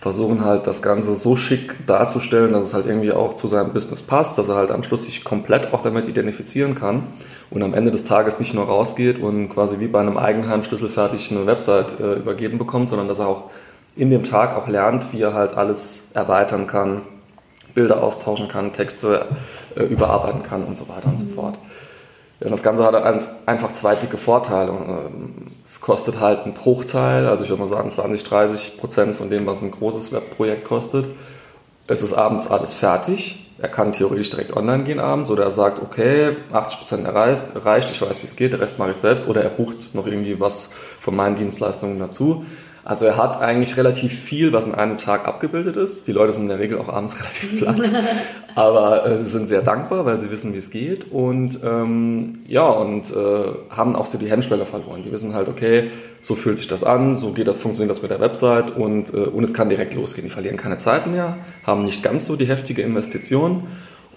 Versuchen 0.00 0.44
halt 0.44 0.66
das 0.66 0.80
Ganze 0.80 1.14
so 1.14 1.36
schick 1.36 1.86
darzustellen, 1.86 2.52
dass 2.52 2.64
es 2.64 2.72
halt 2.72 2.86
irgendwie 2.86 3.12
auch 3.12 3.34
zu 3.34 3.46
seinem 3.46 3.74
Business 3.74 4.00
passt, 4.00 4.38
dass 4.38 4.48
er 4.48 4.54
halt 4.54 4.70
am 4.70 4.82
Schluss 4.82 5.04
sich 5.04 5.24
komplett 5.24 5.74
auch 5.74 5.82
damit 5.82 6.08
identifizieren 6.08 6.74
kann 6.74 7.02
und 7.50 7.62
am 7.62 7.74
Ende 7.74 7.90
des 7.90 8.04
Tages 8.04 8.38
nicht 8.38 8.54
nur 8.54 8.64
rausgeht 8.64 9.18
und 9.18 9.50
quasi 9.50 9.78
wie 9.78 9.88
bei 9.88 10.00
einem 10.00 10.16
Eigenheim 10.16 10.64
schlüsselfertig 10.64 11.30
eine 11.30 11.46
Website 11.46 12.00
äh, 12.00 12.14
übergeben 12.14 12.56
bekommt, 12.56 12.88
sondern 12.88 13.08
dass 13.08 13.18
er 13.18 13.28
auch 13.28 13.50
in 13.94 14.08
dem 14.08 14.22
Tag 14.22 14.56
auch 14.56 14.68
lernt, 14.68 15.12
wie 15.12 15.20
er 15.20 15.34
halt 15.34 15.54
alles 15.54 16.08
erweitern 16.14 16.66
kann, 16.66 17.02
Bilder 17.74 18.02
austauschen 18.02 18.48
kann, 18.48 18.72
Texte 18.72 19.26
äh, 19.76 19.84
überarbeiten 19.84 20.42
kann 20.42 20.64
und 20.64 20.78
so 20.78 20.88
weiter 20.88 21.08
und 21.08 21.18
so 21.18 21.26
fort. 21.26 21.58
Ja, 22.42 22.48
das 22.48 22.62
Ganze 22.62 22.84
hat 22.84 22.94
einfach 23.46 23.72
zwei 23.72 23.94
dicke 23.94 24.16
Vorteile. 24.16 24.70
Ähm, 24.70 25.52
es 25.62 25.80
kostet 25.80 26.20
halt 26.20 26.44
einen 26.44 26.54
Bruchteil, 26.54 27.26
also 27.26 27.44
ich 27.44 27.50
würde 27.50 27.60
mal 27.60 27.66
sagen 27.68 27.90
20, 27.90 28.24
30 28.24 28.78
Prozent 28.78 29.16
von 29.16 29.28
dem, 29.28 29.46
was 29.46 29.62
ein 29.62 29.70
großes 29.70 30.12
Webprojekt 30.12 30.64
kostet. 30.64 31.06
Es 31.86 32.02
ist 32.02 32.14
abends 32.14 32.50
alles 32.50 32.72
fertig. 32.72 33.46
Er 33.58 33.68
kann 33.68 33.92
theoretisch 33.92 34.30
direkt 34.30 34.56
online 34.56 34.84
gehen 34.84 35.00
abends 35.00 35.30
oder 35.30 35.44
er 35.44 35.50
sagt, 35.50 35.82
okay, 35.82 36.34
80 36.50 36.78
Prozent 36.78 37.06
erreicht, 37.06 37.44
reicht, 37.56 37.90
ich 37.90 38.00
weiß, 38.00 38.22
wie 38.22 38.24
es 38.24 38.36
geht, 38.36 38.52
der 38.54 38.60
Rest 38.60 38.78
mache 38.78 38.92
ich 38.92 38.96
selbst 38.96 39.28
oder 39.28 39.42
er 39.42 39.50
bucht 39.50 39.94
noch 39.94 40.06
irgendwie 40.06 40.40
was 40.40 40.72
von 40.98 41.14
meinen 41.14 41.36
Dienstleistungen 41.36 41.98
dazu. 41.98 42.46
Also 42.84 43.04
er 43.06 43.16
hat 43.16 43.40
eigentlich 43.40 43.76
relativ 43.76 44.12
viel, 44.12 44.52
was 44.52 44.66
in 44.66 44.74
einem 44.74 44.96
Tag 44.96 45.28
abgebildet 45.28 45.76
ist. 45.76 46.08
Die 46.08 46.12
Leute 46.12 46.32
sind 46.32 46.44
in 46.44 46.48
der 46.48 46.58
Regel 46.58 46.78
auch 46.78 46.88
abends 46.88 47.16
relativ 47.18 47.58
platt, 47.58 47.80
aber 48.54 49.06
äh, 49.06 49.18
sie 49.18 49.24
sind 49.24 49.48
sehr 49.48 49.62
dankbar, 49.62 50.06
weil 50.06 50.18
sie 50.18 50.30
wissen, 50.30 50.54
wie 50.54 50.58
es 50.58 50.70
geht 50.70 51.10
und 51.12 51.60
ähm, 51.64 52.40
ja 52.46 52.68
und 52.68 53.10
äh, 53.10 53.74
haben 53.74 53.96
auch 53.96 54.06
so 54.06 54.18
die 54.18 54.30
Hemmschwelle 54.30 54.64
verloren. 54.64 55.02
Die 55.02 55.12
wissen 55.12 55.34
halt, 55.34 55.48
okay, 55.48 55.90
so 56.20 56.34
fühlt 56.34 56.58
sich 56.58 56.68
das 56.68 56.84
an, 56.84 57.14
so 57.14 57.32
geht 57.32 57.48
das, 57.48 57.60
funktioniert 57.60 57.90
das 57.90 58.02
mit 58.02 58.10
der 58.10 58.20
Website 58.20 58.76
und, 58.76 59.12
äh, 59.12 59.18
und 59.18 59.44
es 59.44 59.54
kann 59.54 59.68
direkt 59.68 59.94
losgehen. 59.94 60.26
Die 60.26 60.32
verlieren 60.32 60.56
keine 60.56 60.78
Zeit 60.78 61.06
mehr, 61.06 61.38
haben 61.64 61.84
nicht 61.84 62.02
ganz 62.02 62.26
so 62.26 62.36
die 62.36 62.46
heftige 62.46 62.82
Investition 62.82 63.64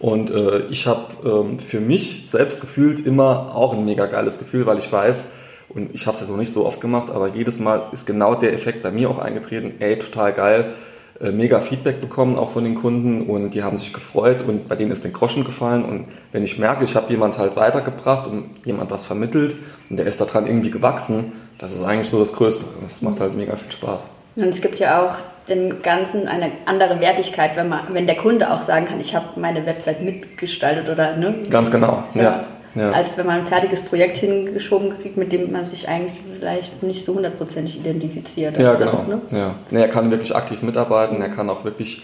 und 0.03 0.32
äh, 0.32 0.65
ich 0.70 0.86
habe 0.86 1.05
ähm, 1.24 1.60
für 1.60 1.79
mich 1.79 2.24
selbst 2.27 2.60
gefühlt 2.60 3.05
immer 3.05 3.55
auch 3.55 3.74
ein 3.74 3.86
mega 3.86 4.05
geiles 4.05 4.38
Gefühl, 4.38 4.65
weil 4.65 4.77
ich 4.77 4.91
weiß, 4.91 5.32
und 5.75 5.94
ich 5.94 6.06
habe 6.06 6.13
es 6.13 6.22
ja 6.22 6.27
so 6.27 6.36
nicht 6.36 6.51
so 6.51 6.65
oft 6.65 6.82
gemacht, 6.82 7.10
aber 7.10 7.27
jedes 7.30 7.60
Mal 7.60 7.84
ist 7.92 8.06
genau 8.06 8.36
der 8.36 8.53
Effekt 8.53 8.84
bei 8.84 8.92
mir 8.92 9.10
auch 9.10 9.20
eingetreten. 9.20 9.74
Ey, 9.80 9.98
total 9.98 10.34
geil. 10.34 10.74
Äh, 11.20 11.32
mega 11.32 11.60
Feedback 11.62 12.00
bekommen 12.00 12.38
auch 12.38 12.50
von 12.50 12.63
den 12.63 12.75
Kunden 12.75 13.24
und 13.24 13.51
die 13.51 13.63
haben 13.63 13.77
sich 13.77 13.94
gefreut 13.94 14.42
und 14.42 14.68
bei 14.68 14.75
denen 14.75 14.92
ist 14.92 15.03
den 15.03 15.13
Groschen 15.13 15.44
gefallen 15.44 15.86
und 15.86 16.06
wenn 16.32 16.44
ich 16.44 16.58
merke, 16.58 16.86
ich 16.86 16.96
habe 16.96 17.12
jemand 17.12 17.38
halt 17.38 17.56
weitergebracht 17.56 18.27
und 18.27 18.50
jemand 18.65 18.92
was 18.92 19.06
vermittelt 19.06 19.56
und 19.89 19.98
der 19.98 20.06
ist 20.06 20.20
daran 20.22 20.48
irgendwie 20.48 20.72
gewachsen, 20.72 21.34
das 21.60 21.74
ist 21.74 21.84
eigentlich 21.84 22.10
so 22.10 22.20
das 22.20 22.34
Größte. 22.34 22.65
Das 22.82 23.01
macht 23.01 23.20
halt 23.20 23.36
mega 23.36 23.56
viel 23.56 23.72
Spaß. 23.72 24.08
Und 24.36 24.48
es 24.48 24.62
gibt 24.62 24.80
ja 24.80 25.06
auch 25.06 25.15
dem 25.48 25.82
Ganzen 25.82 26.27
eine 26.27 26.51
andere 26.65 27.00
Wertigkeit, 27.00 27.56
wenn, 27.56 27.70
man, 27.70 27.82
wenn 27.92 28.08
der 28.08 28.15
Kunde 28.15 28.51
auch 28.51 28.62
sagen 28.62 28.86
kann, 28.86 29.00
ich 29.00 29.13
habe 29.15 29.39
meine 29.39 29.65
Website 29.65 30.01
mitgestaltet 30.01 30.89
oder 30.89 31.15
ne? 31.15 31.36
Ganz 31.50 31.70
genau, 31.70 32.03
ja. 32.15 32.22
ja 32.22 32.46
ja. 32.75 32.92
als 32.92 33.18
wenn 33.18 33.25
man 33.25 33.39
ein 33.39 33.46
fertiges 33.46 33.82
Projekt 33.82 34.18
hingeschoben 34.18 34.98
kriegt, 35.00 35.18
mit 35.18 35.32
dem 35.32 35.51
man 35.51 35.65
sich 35.65 35.88
eigentlich 35.88 36.20
vielleicht 36.39 36.84
nicht 36.84 37.06
so 37.06 37.15
hundertprozentig 37.15 37.80
identifiziert. 37.80 38.58
Also 38.58 38.63
ja, 38.63 38.74
genau. 38.74 38.92
Das, 38.92 39.08
ne? 39.08 39.22
ja. 39.32 39.56
Nee, 39.72 39.82
er 39.82 39.89
kann 39.89 40.12
wirklich 40.12 40.36
aktiv 40.36 40.62
mitarbeiten, 40.63 41.22
er 41.22 41.30
kann 41.30 41.50
auch 41.50 41.63
wirklich, 41.63 42.03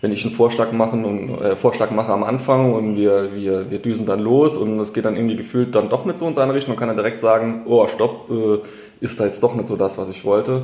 wenn 0.00 0.12
ich 0.12 0.24
einen 0.24 0.34
Vorschlag 0.34 0.72
machen 0.72 1.04
und 1.04 1.40
äh, 1.40 1.56
Vorschlag 1.56 1.90
mache 1.90 2.12
am 2.12 2.24
Anfang 2.24 2.72
und 2.74 2.96
wir, 2.96 3.34
wir, 3.34 3.70
wir 3.70 3.78
düsen 3.78 4.06
dann 4.06 4.20
los 4.20 4.56
und 4.56 4.78
es 4.80 4.92
geht 4.92 5.04
dann 5.04 5.16
irgendwie 5.16 5.36
gefühlt 5.36 5.74
dann 5.74 5.88
doch 5.88 6.04
nicht 6.04 6.18
so 6.18 6.26
in 6.26 6.34
seine 6.34 6.54
Richtung, 6.54 6.76
kann 6.76 6.88
er 6.88 6.94
direkt 6.94 7.20
sagen, 7.20 7.62
oh 7.66 7.86
stopp, 7.86 8.30
äh, 8.30 8.58
ist 9.04 9.18
da 9.20 9.24
jetzt 9.24 9.42
doch 9.42 9.54
nicht 9.54 9.66
so 9.66 9.76
das, 9.76 9.98
was 9.98 10.08
ich 10.08 10.24
wollte. 10.24 10.62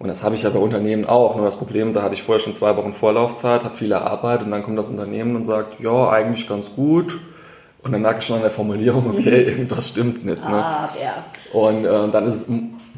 Und 0.00 0.06
das 0.06 0.22
habe 0.22 0.36
ich 0.36 0.44
ja 0.44 0.50
bei 0.50 0.60
Unternehmen 0.60 1.06
auch. 1.06 1.34
Nur 1.34 1.44
das 1.44 1.56
Problem, 1.56 1.92
da 1.92 2.02
hatte 2.02 2.14
ich 2.14 2.22
vorher 2.22 2.38
schon 2.38 2.52
zwei 2.52 2.76
Wochen 2.76 2.92
Vorlaufzeit, 2.92 3.64
habe 3.64 3.74
viel 3.74 3.90
erarbeitet 3.90 4.44
und 4.46 4.52
dann 4.52 4.62
kommt 4.62 4.78
das 4.78 4.90
Unternehmen 4.90 5.34
und 5.34 5.42
sagt, 5.42 5.80
ja, 5.80 6.08
eigentlich 6.08 6.48
ganz 6.48 6.76
gut 6.76 7.18
und 7.88 7.92
dann 7.92 8.02
merke 8.02 8.18
ich 8.20 8.26
schon 8.26 8.36
an 8.36 8.42
der 8.42 8.50
Formulierung, 8.50 9.08
okay, 9.08 9.44
irgendwas 9.44 9.88
stimmt 9.88 10.26
nicht. 10.26 10.46
Ne? 10.46 10.62
Ah, 10.62 10.90
ja. 11.02 11.58
Und 11.58 11.86
äh, 11.86 12.10
dann 12.10 12.26
ist 12.26 12.34
es 12.34 12.52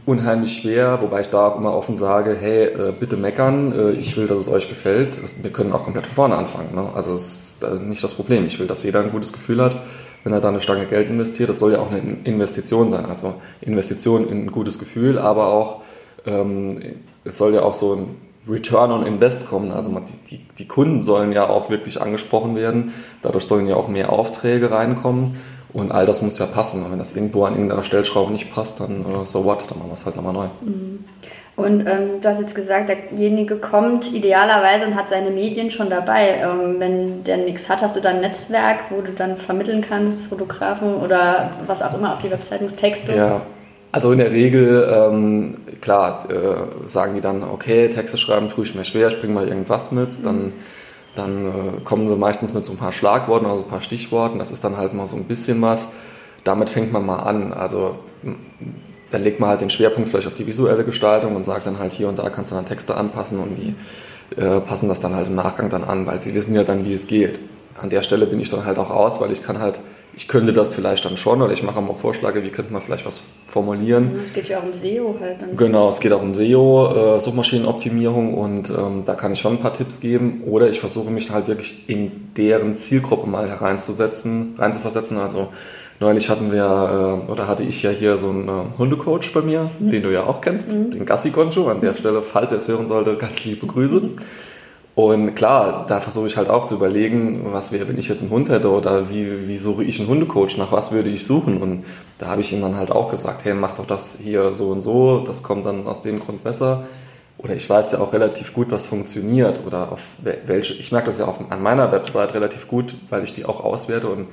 unheimlich 0.05 0.55
schwer, 0.55 1.01
wobei 1.01 1.21
ich 1.21 1.29
da 1.29 1.47
auch 1.47 1.57
immer 1.57 1.77
offen 1.77 1.97
sage, 1.97 2.37
hey, 2.37 2.65
äh, 2.65 2.93
bitte 2.99 3.17
meckern, 3.17 3.73
äh, 3.73 3.91
ich 3.93 4.17
will, 4.17 4.27
dass 4.27 4.41
es 4.41 4.49
euch 4.49 4.69
gefällt. 4.69 5.21
Wir 5.45 5.53
können 5.53 5.73
auch 5.73 5.85
komplett 5.85 6.07
von 6.07 6.15
vorne 6.17 6.35
anfangen. 6.35 6.75
Ne? 6.75 6.89
Also 6.93 7.13
das 7.13 7.21
ist 7.21 7.63
äh, 7.63 7.75
nicht 7.85 8.03
das 8.03 8.15
Problem. 8.15 8.45
Ich 8.47 8.59
will, 8.59 8.67
dass 8.67 8.83
jeder 8.83 8.99
ein 8.99 9.13
gutes 9.13 9.33
Gefühl 9.33 9.63
hat, 9.63 9.81
wenn 10.25 10.33
er 10.33 10.41
da 10.41 10.49
eine 10.49 10.61
Stange 10.61 10.87
Geld 10.87 11.09
investiert. 11.09 11.51
Das 11.51 11.61
soll 11.61 11.75
ja 11.75 11.79
auch 11.79 11.93
eine 11.93 12.01
Investition 12.25 12.91
sein. 12.91 13.05
Also 13.07 13.35
Investition 13.61 14.29
in 14.29 14.47
ein 14.47 14.51
gutes 14.51 14.81
Gefühl, 14.81 15.21
aber 15.21 15.53
auch, 15.53 15.83
ähm, 16.27 16.81
es 17.23 17.39
soll 17.39 17.55
ja 17.55 17.63
auch 17.63 17.75
so 17.75 17.95
ein 17.95 18.30
Return 18.49 18.91
on 18.91 19.07
Invest 19.07 19.49
kommen. 19.49 19.71
Also 19.71 19.91
die, 19.91 20.37
die, 20.37 20.47
die, 20.59 20.67
Kunden 20.67 21.03
sollen 21.03 21.33
ja 21.33 21.49
auch 21.49 21.71
wirklich 21.71 22.01
angesprochen 22.01 22.57
werden. 22.57 22.93
Dadurch 23.23 23.45
sollen 23.45 23.67
ja 23.69 23.77
auch 23.77 23.89
mehr 23.89 24.11
Aufträge 24.11 24.71
reinkommen. 24.71 25.37
Und 25.73 25.93
all 25.93 26.07
das 26.07 26.23
muss 26.23 26.39
ja 26.39 26.47
passen. 26.47 26.85
Und 26.85 26.91
wenn 26.91 26.99
das 26.99 27.15
irgendwo 27.15 27.45
an 27.45 27.53
irgendeiner 27.55 27.85
Stellschraube 27.85 28.33
nicht 28.33 28.53
passt, 28.53 28.81
dann 28.81 29.05
uh, 29.07 29.25
so 29.25 29.45
what, 29.45 29.71
dann 29.71 29.79
machen 29.79 29.91
wir 29.91 29.95
es 29.95 30.05
halt 30.05 30.17
nochmal 30.17 30.33
neu. 30.33 30.47
Mhm. 30.63 31.05
Und 31.57 31.87
ähm, 31.87 32.21
du 32.21 32.29
hast 32.29 32.41
jetzt 32.41 32.55
gesagt, 32.55 32.89
derjenige 32.89 33.57
kommt 33.57 34.13
idealerweise 34.13 34.87
und 34.87 34.95
hat 34.95 35.09
seine 35.09 35.31
Medien 35.31 35.71
schon 35.71 35.91
dabei. 35.91 36.41
Ähm, 36.43 36.77
wenn 36.79 37.25
der 37.25 37.37
nichts 37.37 37.69
hat, 37.69 37.83
hast 37.83 37.97
du 37.97 38.01
dann 38.01 38.17
ein 38.17 38.21
Netzwerk, 38.23 38.85
wo 38.91 39.03
du 39.03 39.13
dann 39.13 39.37
vermitteln 39.37 39.83
kannst, 39.87 40.27
Fotografen 40.27 40.95
oder 40.95 41.51
was 41.67 41.83
auch 41.83 41.95
immer 41.95 42.15
auf 42.15 42.23
die 42.23 42.31
Website 42.31 42.63
muss, 42.63 42.75
Texte? 42.75 43.15
Ja, 43.15 43.43
also 43.93 44.13
in 44.13 44.19
der 44.19 44.31
Regel, 44.31 44.89
ähm, 44.93 45.57
klar, 45.81 46.29
äh, 46.31 46.89
sagen 46.89 47.15
die 47.15 47.21
dann, 47.21 47.43
okay, 47.43 47.89
Texte 47.89 48.19
schreiben 48.19 48.49
tue 48.49 48.65
ich 48.65 48.75
mir 48.75 48.85
schwer, 48.85 49.09
ich 49.09 49.21
bringe 49.21 49.35
mal 49.35 49.49
irgendwas 49.49 49.91
mit. 49.91 50.25
Dann, 50.25 50.53
dann 51.15 51.47
äh, 51.47 51.81
kommen 51.83 52.07
sie 52.07 52.17
meistens 52.17 52.55
mit 52.55 52.65
so 52.65 52.73
ein 52.73 52.79
paar 52.79 52.93
Schlagworten, 52.93 53.47
also 53.47 53.65
ein 53.65 53.69
paar 53.69 53.81
Stichworten. 53.81 54.39
Das 54.39 54.53
ist 54.53 54.63
dann 54.63 54.77
halt 54.77 54.95
mal 54.95 55.07
so 55.07 55.17
ein 55.17 55.25
bisschen 55.25 55.61
was. 55.61 55.91
Damit 56.45 56.71
fängt 56.71 56.93
man 56.93 57.05
mal 57.05 57.19
an. 57.19 57.53
Also 57.53 57.97
dann 59.11 59.23
legt 59.23 59.41
man 59.41 59.51
halt 59.51 59.61
den 59.61 59.71
Schwerpunkt 59.71 60.09
vielleicht 60.09 60.27
auf 60.27 60.35
die 60.35 60.47
visuelle 60.47 60.85
Gestaltung 60.85 61.35
und 61.35 61.45
sagt 61.45 61.67
dann 61.67 61.79
halt 61.79 61.93
hier 61.93 62.09
und 62.09 62.19
da 62.19 62.31
kannst 62.31 62.51
du 62.51 62.55
dann 62.55 62.67
Texte 62.67 62.95
anpassen 62.95 63.41
und 63.41 63.57
die 63.57 63.75
äh, 64.41 64.61
passen 64.61 64.89
das 64.89 65.01
dann 65.01 65.15
halt 65.15 65.29
im 65.29 65.35
Nachgang 65.35 65.69
dann 65.69 65.85
an, 65.85 66.07
weil 66.07 66.21
sie 66.21 66.35
wissen 66.35 66.55
ja 66.55 66.63
dann, 66.63 66.85
wie 66.85 66.93
es 66.93 67.09
geht. 67.09 67.41
An 67.81 67.91
der 67.91 68.03
Stelle 68.03 68.27
bin 68.27 68.39
ich 68.41 68.51
dann 68.51 68.65
halt 68.65 68.79
auch 68.79 68.91
aus, 68.91 69.21
weil 69.21 69.33
ich 69.33 69.43
kann 69.43 69.59
halt 69.59 69.81
ich 70.15 70.29
könnte 70.29 70.53
das 70.53 70.75
vielleicht 70.75 71.05
dann 71.05 71.17
schon 71.17 71.41
oder 71.41 71.53
ich 71.53 71.63
mache 71.63 71.81
mal 71.81 71.95
Vorschläge, 71.95 72.43
wie 72.43 72.51
könnte 72.51 72.73
man 72.73 72.83
vielleicht 72.83 73.07
was 73.07 73.21
formulieren. 73.47 74.11
Es 74.25 74.33
geht 74.33 74.49
ja 74.49 74.59
auch 74.59 74.65
um 74.65 74.73
SEO 74.73 75.17
halt. 75.21 75.41
Dann. 75.41 75.57
Genau, 75.57 75.89
es 75.89 76.01
geht 76.01 76.13
auch 76.13 76.23
um 76.23 76.35
SEO, 76.35 77.17
äh, 77.17 77.21
Suchmaschinenoptimierung 77.21 78.35
und 78.35 78.71
ähm, 78.71 79.05
da 79.07 79.15
kann 79.15 79.33
ich 79.33 79.41
schon 79.41 79.55
ein 79.55 79.61
paar 79.61 79.73
Tipps 79.73 80.01
geben 80.01 80.43
oder 80.47 80.69
ich 80.69 80.81
versuche 80.81 81.11
mich 81.11 81.31
halt 81.31 81.49
wirklich 81.49 81.89
in 81.89 82.33
deren 82.37 82.75
Zielgruppe 82.75 83.29
mal 83.29 83.49
hereinzusetzen, 83.49 84.55
reinzuversetzen. 84.59 85.19
Also 85.19 85.49
neulich 86.01 86.29
hatten 86.29 86.53
wir 86.53 87.25
äh, 87.27 87.31
oder 87.31 87.47
hatte 87.47 87.63
ich 87.63 87.83
ja 87.83 87.91
hier 87.91 88.17
so 88.17 88.31
einen 88.31 88.49
äh, 88.49 88.79
Hundecoach 88.79 89.33
bei 89.33 89.43
mir, 89.43 89.63
mhm. 89.79 89.91
den 89.91 90.03
du 90.03 90.13
ja 90.13 90.25
auch 90.25 90.41
kennst, 90.41 90.73
mhm. 90.73 90.91
den 90.91 91.07
Gassi 91.07 91.31
Goncho. 91.31 91.69
An 91.69 91.81
der 91.81 91.95
Stelle, 91.95 92.23
falls 92.23 92.53
er 92.53 92.59
es 92.59 92.69
hören 92.69 92.87
sollte, 92.87 93.17
ganz 93.17 93.45
liebe 93.45 93.67
Grüße. 93.67 94.01
Mhm. 94.01 94.17
Und 95.07 95.35
klar, 95.35 95.87
da 95.87 96.01
versuche 96.01 96.27
ich 96.27 96.37
halt 96.37 96.49
auch 96.49 96.65
zu 96.65 96.77
überlegen, 96.77 97.53
was 97.53 97.73
wäre, 97.73 97.89
wenn 97.89 97.99
ich 97.99 98.09
jetzt 98.09 98.23
einen 98.23 98.31
Hund 98.31 98.49
hätte 98.49 98.71
oder 98.71 99.11
wie, 99.11 99.49
wie 99.49 99.57
suche 99.57 99.85
ich 99.85 99.99
einen 99.99 100.09
Hundecoach, 100.09 100.57
nach 100.59 100.73
was 100.73 100.93
würde 100.93 101.09
ich 101.09 101.25
suchen? 101.25 101.63
Und 101.63 101.85
da 102.19 102.27
habe 102.27 102.41
ich 102.41 102.53
ihm 102.53 102.61
dann 102.61 102.77
halt 102.77 102.91
auch 102.91 103.11
gesagt, 103.11 103.45
hey, 103.45 103.55
mach 103.55 103.75
doch 103.75 103.87
das 103.87 104.19
hier 104.23 104.53
so 104.53 104.69
und 104.69 104.81
so, 104.81 105.21
das 105.21 105.43
kommt 105.43 105.67
dann 105.67 105.87
aus 105.87 106.03
dem 106.03 106.21
Grund 106.21 106.45
besser. 106.45 106.85
Oder 107.39 107.55
ich 107.55 107.69
weiß 107.69 107.93
ja 107.93 108.01
auch 108.01 108.13
relativ 108.13 108.53
gut, 108.53 108.71
was 108.71 108.87
funktioniert 108.87 109.65
oder 109.67 109.93
auf 109.93 110.11
welche, 110.23 110.75
ich 110.75 110.93
merke 110.93 111.07
das 111.07 111.19
ja 111.19 111.27
auch 111.27 111.39
an 111.49 111.63
meiner 111.63 111.91
Website 111.91 112.35
relativ 112.35 112.69
gut, 112.69 112.95
weil 113.09 113.25
ich 113.25 113.33
die 113.33 113.47
auch 113.47 113.65
auswerte 113.65 114.09
und 114.09 114.29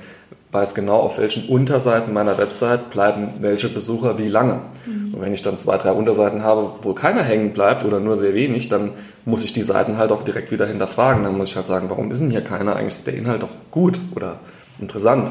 weiß 0.50 0.74
genau, 0.74 0.96
auf 0.96 1.18
welchen 1.18 1.48
Unterseiten 1.48 2.12
meiner 2.14 2.38
Website 2.38 2.90
bleiben 2.90 3.34
welche 3.40 3.68
Besucher 3.68 4.18
wie 4.18 4.28
lange. 4.28 4.60
Mhm. 4.86 5.14
Und 5.14 5.20
wenn 5.20 5.34
ich 5.34 5.42
dann 5.42 5.58
zwei, 5.58 5.76
drei 5.76 5.92
Unterseiten 5.92 6.42
habe, 6.42 6.70
wo 6.82 6.94
keiner 6.94 7.22
hängen 7.22 7.52
bleibt 7.52 7.84
oder 7.84 8.00
nur 8.00 8.16
sehr 8.16 8.34
wenig, 8.34 8.68
dann 8.68 8.92
muss 9.24 9.44
ich 9.44 9.52
die 9.52 9.62
Seiten 9.62 9.98
halt 9.98 10.10
auch 10.10 10.22
direkt 10.22 10.50
wieder 10.50 10.66
hinterfragen. 10.66 11.22
Dann 11.22 11.36
muss 11.36 11.50
ich 11.50 11.56
halt 11.56 11.66
sagen, 11.66 11.90
warum 11.90 12.10
ist 12.10 12.20
denn 12.20 12.30
hier 12.30 12.40
keiner? 12.40 12.76
Eigentlich 12.76 12.94
ist 12.94 13.06
der 13.06 13.14
Inhalt 13.14 13.42
doch 13.42 13.50
gut 13.70 14.00
oder 14.14 14.40
interessant. 14.80 15.30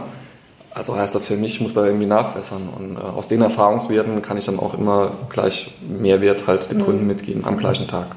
Also 0.71 0.95
heißt 0.95 1.15
das 1.15 1.25
für 1.25 1.35
mich, 1.35 1.55
ich 1.55 1.61
muss 1.61 1.73
da 1.73 1.83
irgendwie 1.83 2.05
nachbessern. 2.05 2.69
Und 2.77 2.97
äh, 2.97 2.99
aus 2.99 3.27
den 3.27 3.41
Erfahrungswerten 3.41 4.21
kann 4.21 4.37
ich 4.37 4.43
dann 4.43 4.59
auch 4.59 4.77
immer 4.77 5.11
gleich 5.29 5.73
Mehrwert 5.81 6.45
halt 6.45 6.69
dem 6.69 6.77
mhm. 6.77 6.83
Kunden 6.83 7.07
mitgeben 7.07 7.43
am 7.45 7.57
gleichen 7.57 7.87
Tag. 7.87 8.07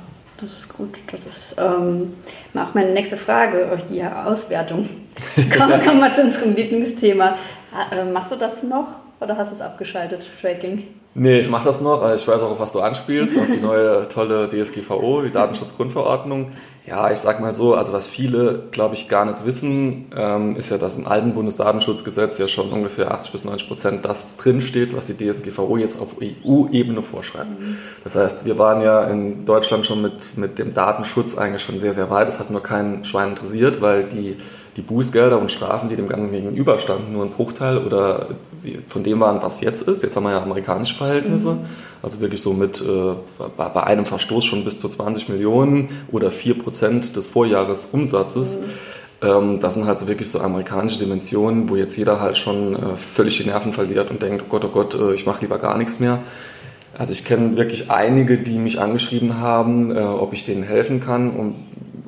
Das 0.41 0.53
ist 0.53 0.69
gut. 0.75 0.99
Das 1.11 1.27
ist 1.27 1.57
ähm, 1.59 2.15
auch 2.55 2.75
meine 2.75 2.93
nächste 2.93 3.17
Frage. 3.17 3.79
Hier, 3.89 4.27
Auswertung. 4.27 4.89
kommen, 5.57 5.81
kommen 5.83 6.01
wir 6.01 6.13
zu 6.13 6.23
unserem 6.23 6.55
Lieblingsthema. 6.55 7.37
Äh, 7.93 8.05
machst 8.05 8.33
du 8.33 8.37
das 8.37 8.63
noch? 8.63 8.97
oder 9.21 9.37
hast 9.37 9.51
du 9.51 9.57
es 9.57 9.61
abgeschaltet, 9.61 10.23
Tracking? 10.41 11.00
Nee, 11.15 11.41
ich 11.41 11.51
mache 11.51 11.65
das 11.65 11.81
noch. 11.81 12.09
Ich 12.15 12.27
weiß 12.27 12.41
auch, 12.43 12.53
auf 12.53 12.61
was 12.61 12.73
du 12.73 12.81
anspielst, 12.81 13.37
auf 13.37 13.47
die 13.47 13.61
neue 13.61 14.07
tolle 14.07 14.49
DSGVO, 14.49 15.23
die 15.23 15.33
Datenschutzgrundverordnung. 15.33 16.53
Ja, 16.87 17.11
ich 17.11 17.19
sag 17.19 17.41
mal 17.41 17.55
so, 17.55 17.75
also 17.75 17.93
was 17.93 18.07
viele, 18.07 18.69
glaube 18.71 18.95
ich, 18.95 19.09
gar 19.09 19.25
nicht 19.25 19.45
wissen, 19.45 20.07
ähm, 20.17 20.57
ist 20.57 20.71
ja, 20.71 20.79
dass 20.79 20.97
im 20.97 21.07
alten 21.07 21.35
Bundesdatenschutzgesetz 21.35 22.39
ja 22.39 22.47
schon 22.47 22.71
ungefähr 22.71 23.11
80 23.11 23.33
bis 23.33 23.45
90 23.45 23.69
Prozent 23.69 24.05
das 24.05 24.37
drinsteht, 24.37 24.97
was 24.97 25.07
die 25.07 25.17
DSGVO 25.17 25.77
jetzt 25.77 26.01
auf 26.01 26.17
EU-Ebene 26.23 27.03
vorschreibt. 27.03 27.61
Mhm. 27.61 27.77
Das 28.05 28.15
heißt, 28.15 28.45
wir 28.45 28.57
waren 28.57 28.81
ja 28.81 29.05
in 29.05 29.45
Deutschland 29.45 29.87
schon 29.87 30.03
mit, 30.03 30.37
mit 30.37 30.59
dem 30.59 30.75
Datenschutz 30.75 31.37
eigentlich 31.37 31.63
schon 31.63 31.79
sehr, 31.79 31.93
sehr 31.93 32.09
weit. 32.11 32.29
Das 32.29 32.39
hat 32.39 32.51
nur 32.51 32.63
keinen 32.63 33.05
Schwein 33.05 33.31
interessiert, 33.31 33.81
weil 33.81 34.05
die 34.05 34.37
die 34.77 34.83
Bußgelder 34.83 35.39
und 35.39 35.51
Strafen, 35.51 35.89
die 35.89 35.97
dem 35.97 36.07
Ganzen 36.07 36.31
gegenüberstanden, 36.31 37.13
nur 37.13 37.25
ein 37.25 37.31
Bruchteil 37.31 37.79
oder 37.79 38.29
von 38.87 39.03
dem 39.03 39.21
waren, 39.21 39.43
was 39.43 39.61
jetzt 39.61 39.83
ist. 39.83 40.03
Jetzt 40.03 40.17
haben 40.17 40.25
wir 40.25 40.31
ja 40.31 40.43
amerikanische 40.43 40.95
Verhältnisse, 40.95 41.55
mhm. 41.55 41.65
also 42.03 42.21
wirklich 42.21 42.41
so 42.41 42.53
mit 42.53 42.81
äh, 42.81 43.15
bei, 43.57 43.83
einem 43.83 44.07
Verstoß 44.07 44.45
schon 44.45 44.65
bis 44.65 44.79
zu 44.79 44.89
20 44.89 45.29
Millionen 45.29 45.89
oder 46.13 46.31
4 46.31 46.59
Prozent 46.59 47.17
des 47.17 47.27
Vorjahresumsatzes. 47.27 48.61
Mhm. 48.61 48.65
Ähm, 49.23 49.61
das 49.61 49.75
sind 49.75 49.87
halt 49.87 49.99
so 49.99 50.07
wirklich 50.07 50.31
so 50.31 50.41
amerikanische 50.41 50.99
Dimensionen, 50.99 51.69
wo 51.69 51.77
jetzt 51.77 51.97
jeder 51.97 52.21
halt 52.21 52.39
schon 52.39 52.77
äh, 52.77 52.97
völlig 52.97 53.37
die 53.39 53.45
Nerven 53.45 53.73
verliert 53.73 54.11
und 54.11 54.23
denkt, 54.23 54.45
oh 54.47 54.49
Gott, 54.49 54.65
oh 54.65 54.69
Gott, 54.69 54.95
äh, 54.95 55.15
ich 55.15 55.27
mache 55.27 55.43
lieber 55.43 55.59
gar 55.59 55.77
nichts 55.77 55.99
mehr. 55.99 56.21
Also 56.97 57.13
ich 57.13 57.25
kenne 57.25 57.57
wirklich 57.57 57.91
einige, 57.91 58.39
die 58.39 58.59
mich 58.59 58.81
angeschrieben 58.81 59.39
haben, 59.39 59.95
äh, 59.95 60.01
ob 60.01 60.33
ich 60.33 60.45
denen 60.45 60.63
helfen 60.63 61.01
kann 61.01 61.31
und 61.31 61.55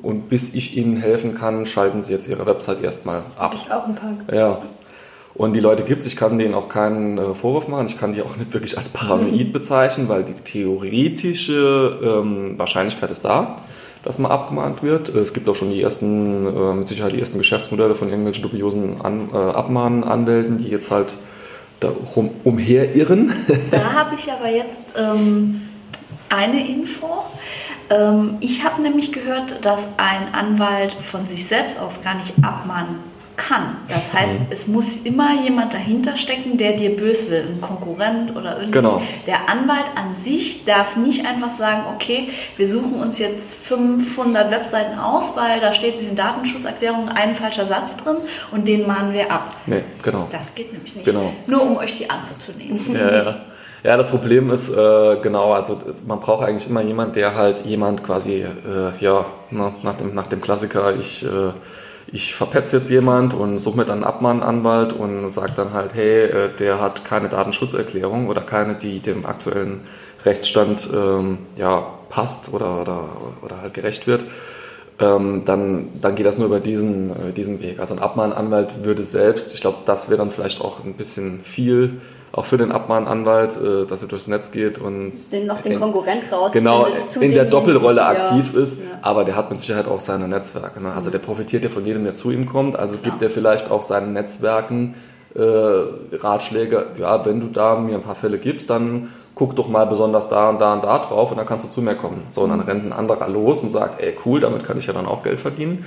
und 0.03 0.29
bis 0.29 0.53
ich 0.53 0.77
ihnen 0.77 0.97
helfen 0.97 1.33
kann, 1.33 1.65
schalten 1.65 2.01
sie 2.01 2.13
jetzt 2.13 2.27
ihre 2.27 2.45
Website 2.45 2.83
erstmal 2.83 3.19
ab. 3.19 3.25
Hab 3.37 3.53
ich 3.55 3.71
auch 3.71 3.87
ein 3.87 3.95
paar. 3.95 4.35
Ja. 4.35 4.61
Und 5.33 5.53
die 5.53 5.59
Leute 5.59 5.83
gibt 5.83 6.01
es, 6.01 6.07
ich 6.07 6.15
kann 6.15 6.37
denen 6.37 6.53
auch 6.53 6.69
keinen 6.69 7.17
äh, 7.17 7.33
Vorwurf 7.33 7.67
machen, 7.67 7.87
ich 7.87 7.97
kann 7.97 8.13
die 8.13 8.21
auch 8.21 8.35
nicht 8.37 8.53
wirklich 8.53 8.77
als 8.77 8.89
Paranoid 8.89 9.51
bezeichnen, 9.51 10.07
weil 10.07 10.23
die 10.23 10.33
theoretische 10.33 11.99
ähm, 12.03 12.59
Wahrscheinlichkeit 12.59 13.09
ist 13.09 13.25
da, 13.25 13.57
dass 14.03 14.19
man 14.19 14.31
abgemahnt 14.31 14.83
wird. 14.83 15.09
Es 15.09 15.33
gibt 15.33 15.49
auch 15.49 15.55
schon 15.55 15.71
die 15.71 15.81
ersten, 15.81 16.45
äh, 16.45 16.73
mit 16.75 16.87
Sicherheit 16.87 17.13
die 17.13 17.19
ersten 17.19 17.39
Geschäftsmodelle 17.39 17.95
von 17.95 18.09
irgendwelchen 18.09 18.43
dubiosen 18.43 19.01
An 19.01 19.29
äh, 19.33 19.37
Abmahnanwälten, 19.37 20.59
die 20.59 20.67
jetzt 20.67 20.91
halt 20.91 21.17
darum 21.79 22.29
umherirren. 22.43 23.33
Da 23.71 23.91
habe 23.91 24.15
ich 24.15 24.31
aber 24.31 24.49
jetzt 24.49 24.77
ähm, 24.95 25.61
eine 26.29 26.67
Info. 26.67 27.25
Ähm, 27.89 28.37
ich 28.39 28.63
habe 28.63 28.81
nämlich 28.81 29.11
gehört, 29.11 29.65
dass 29.65 29.87
ein 29.97 30.33
Anwalt 30.33 30.93
von 30.93 31.27
sich 31.27 31.47
selbst 31.47 31.79
aus 31.79 32.01
gar 32.03 32.15
nicht 32.15 32.33
abmahnen 32.41 33.13
kann. 33.35 33.77
Das 33.87 34.13
heißt, 34.13 34.33
mhm. 34.33 34.47
es 34.51 34.67
muss 34.67 34.97
immer 35.03 35.41
jemand 35.41 35.73
dahinter 35.73 36.17
stecken, 36.17 36.57
der 36.57 36.73
dir 36.73 36.95
böse 36.95 37.31
will, 37.31 37.47
ein 37.49 37.61
Konkurrent 37.61 38.35
oder 38.35 38.53
irgendwie. 38.53 38.71
Genau. 38.71 39.01
Der 39.25 39.49
Anwalt 39.49 39.85
an 39.95 40.15
sich 40.23 40.65
darf 40.65 40.95
nicht 40.97 41.25
einfach 41.25 41.57
sagen, 41.57 41.83
okay, 41.93 42.29
wir 42.57 42.69
suchen 42.69 42.93
uns 42.95 43.19
jetzt 43.19 43.53
500 43.55 44.51
Webseiten 44.51 44.99
aus, 44.99 45.35
weil 45.35 45.59
da 45.59 45.73
steht 45.73 45.99
in 45.99 46.07
den 46.07 46.15
Datenschutzerklärungen 46.15 47.09
ein 47.09 47.35
falscher 47.35 47.65
Satz 47.65 47.97
drin 47.97 48.17
und 48.51 48.67
den 48.67 48.85
mahnen 48.85 49.13
wir 49.13 49.31
ab. 49.31 49.47
Nee, 49.65 49.83
genau. 50.01 50.27
Das 50.31 50.53
geht 50.53 50.71
nämlich 50.71 50.95
nicht. 50.95 51.05
Genau. 51.05 51.33
Nur 51.47 51.63
um 51.63 51.77
euch 51.77 51.97
die 51.97 52.09
Angst 52.09 52.35
zu 52.45 52.51
nehmen. 52.51 52.85
Ja, 52.93 53.23
ja. 53.23 53.41
Ja, 53.83 53.97
das 53.97 54.09
Problem 54.11 54.49
ist, 54.49 54.69
äh, 54.69 55.17
genau, 55.21 55.51
also 55.51 55.81
man 56.07 56.21
braucht 56.21 56.47
eigentlich 56.47 56.69
immer 56.69 56.81
jemand, 56.81 57.17
der 57.17 57.35
halt 57.35 57.65
jemand 57.65 58.01
quasi, 58.01 58.41
äh, 58.41 58.97
ja, 59.01 59.25
na, 59.51 59.73
nach, 59.83 59.95
dem, 59.95 60.15
nach 60.15 60.27
dem 60.27 60.39
Klassiker, 60.39 60.95
ich, 60.95 61.25
äh, 61.25 61.51
ich 62.07 62.33
verpetze 62.33 62.77
jetzt 62.77 62.89
jemand 62.89 63.33
und 63.33 63.59
suche 63.59 63.75
mir 63.77 63.83
dann 63.83 63.95
einen 63.95 64.03
Abmahnanwalt 64.05 64.93
und 64.93 65.29
sage 65.29 65.51
dann 65.53 65.73
halt, 65.73 65.95
hey, 65.95 66.23
äh, 66.27 66.49
der 66.57 66.79
hat 66.79 67.03
keine 67.03 67.27
Datenschutzerklärung 67.27 68.29
oder 68.29 68.41
keine, 68.41 68.75
die 68.75 69.01
dem 69.01 69.25
aktuellen 69.25 69.81
Rechtsstand 70.23 70.89
ähm, 70.93 71.39
ja, 71.57 71.85
passt 72.07 72.53
oder, 72.53 72.79
oder, 72.79 73.09
oder 73.41 73.61
halt 73.61 73.73
gerecht 73.73 74.07
wird. 74.07 74.23
Ähm, 74.99 75.41
dann, 75.43 75.99
dann 75.99 76.15
geht 76.15 76.25
das 76.25 76.37
nur 76.37 76.47
über 76.47 76.61
diesen, 76.61 77.09
äh, 77.09 77.33
diesen 77.33 77.59
Weg. 77.61 77.79
Also 77.81 77.95
ein 77.95 77.99
Abmahnanwalt 77.99 78.85
würde 78.85 79.03
selbst, 79.03 79.53
ich 79.53 79.59
glaube, 79.59 79.79
das 79.85 80.07
wäre 80.07 80.19
dann 80.19 80.31
vielleicht 80.31 80.61
auch 80.61 80.85
ein 80.85 80.93
bisschen 80.93 81.41
viel, 81.41 81.99
auch 82.33 82.45
für 82.45 82.57
den 82.57 82.71
Abmahnanwalt, 82.71 83.57
äh, 83.57 83.85
dass 83.85 84.01
er 84.01 84.07
durchs 84.07 84.27
Netz 84.27 84.51
geht 84.51 84.79
und 84.79 85.13
den, 85.31 85.45
noch 85.45 85.61
den 85.61 85.79
Konkurrent 85.79 86.31
raus 86.31 86.51
genau 86.51 86.87
in 87.19 87.31
der 87.31 87.45
Doppelrolle 87.45 88.01
ja. 88.01 88.07
aktiv 88.07 88.55
ist, 88.55 88.79
ja. 88.79 88.85
aber 89.03 89.23
der 89.23 89.35
hat 89.35 89.51
mit 89.51 89.59
Sicherheit 89.59 89.87
auch 89.87 89.99
seine 89.99 90.27
Netzwerke. 90.27 90.81
Ne? 90.81 90.91
Also 90.91 91.11
der 91.11 91.19
profitiert 91.19 91.63
ja 91.63 91.69
von 91.69 91.85
jedem, 91.85 92.03
der 92.03 92.15
zu 92.15 92.31
ihm 92.31 92.47
kommt. 92.47 92.77
Also 92.77 92.97
gibt 92.97 93.21
er 93.21 93.29
vielleicht 93.29 93.69
auch 93.69 93.83
seinen 93.83 94.13
Netzwerken 94.13 94.95
äh, 95.35 96.15
Ratschläge. 96.15 96.87
Ja, 96.97 97.23
wenn 97.23 97.39
du 97.39 97.47
da 97.47 97.75
mir 97.75 97.95
ein 97.95 98.03
paar 98.03 98.15
Fälle 98.15 98.39
gibst, 98.39 98.69
dann 98.69 99.09
guck 99.35 99.55
doch 99.55 99.67
mal 99.67 99.85
besonders 99.85 100.27
da 100.29 100.49
und 100.49 100.59
da 100.59 100.73
und 100.73 100.83
da 100.83 100.99
drauf 100.99 101.29
und 101.31 101.37
dann 101.37 101.45
kannst 101.45 101.65
du 101.65 101.69
zu 101.69 101.83
mir 101.83 101.95
kommen. 101.95 102.25
So, 102.29 102.41
und 102.41 102.49
dann 102.49 102.59
mhm. 102.59 102.65
rennt 102.65 102.85
ein 102.85 102.93
anderer 102.93 103.29
los 103.29 103.61
und 103.61 103.69
sagt, 103.69 104.01
ey 104.01 104.15
cool, 104.25 104.39
damit 104.39 104.63
kann 104.63 104.77
ich 104.79 104.87
ja 104.87 104.93
dann 104.93 105.05
auch 105.05 105.21
Geld 105.21 105.39
verdienen. 105.39 105.85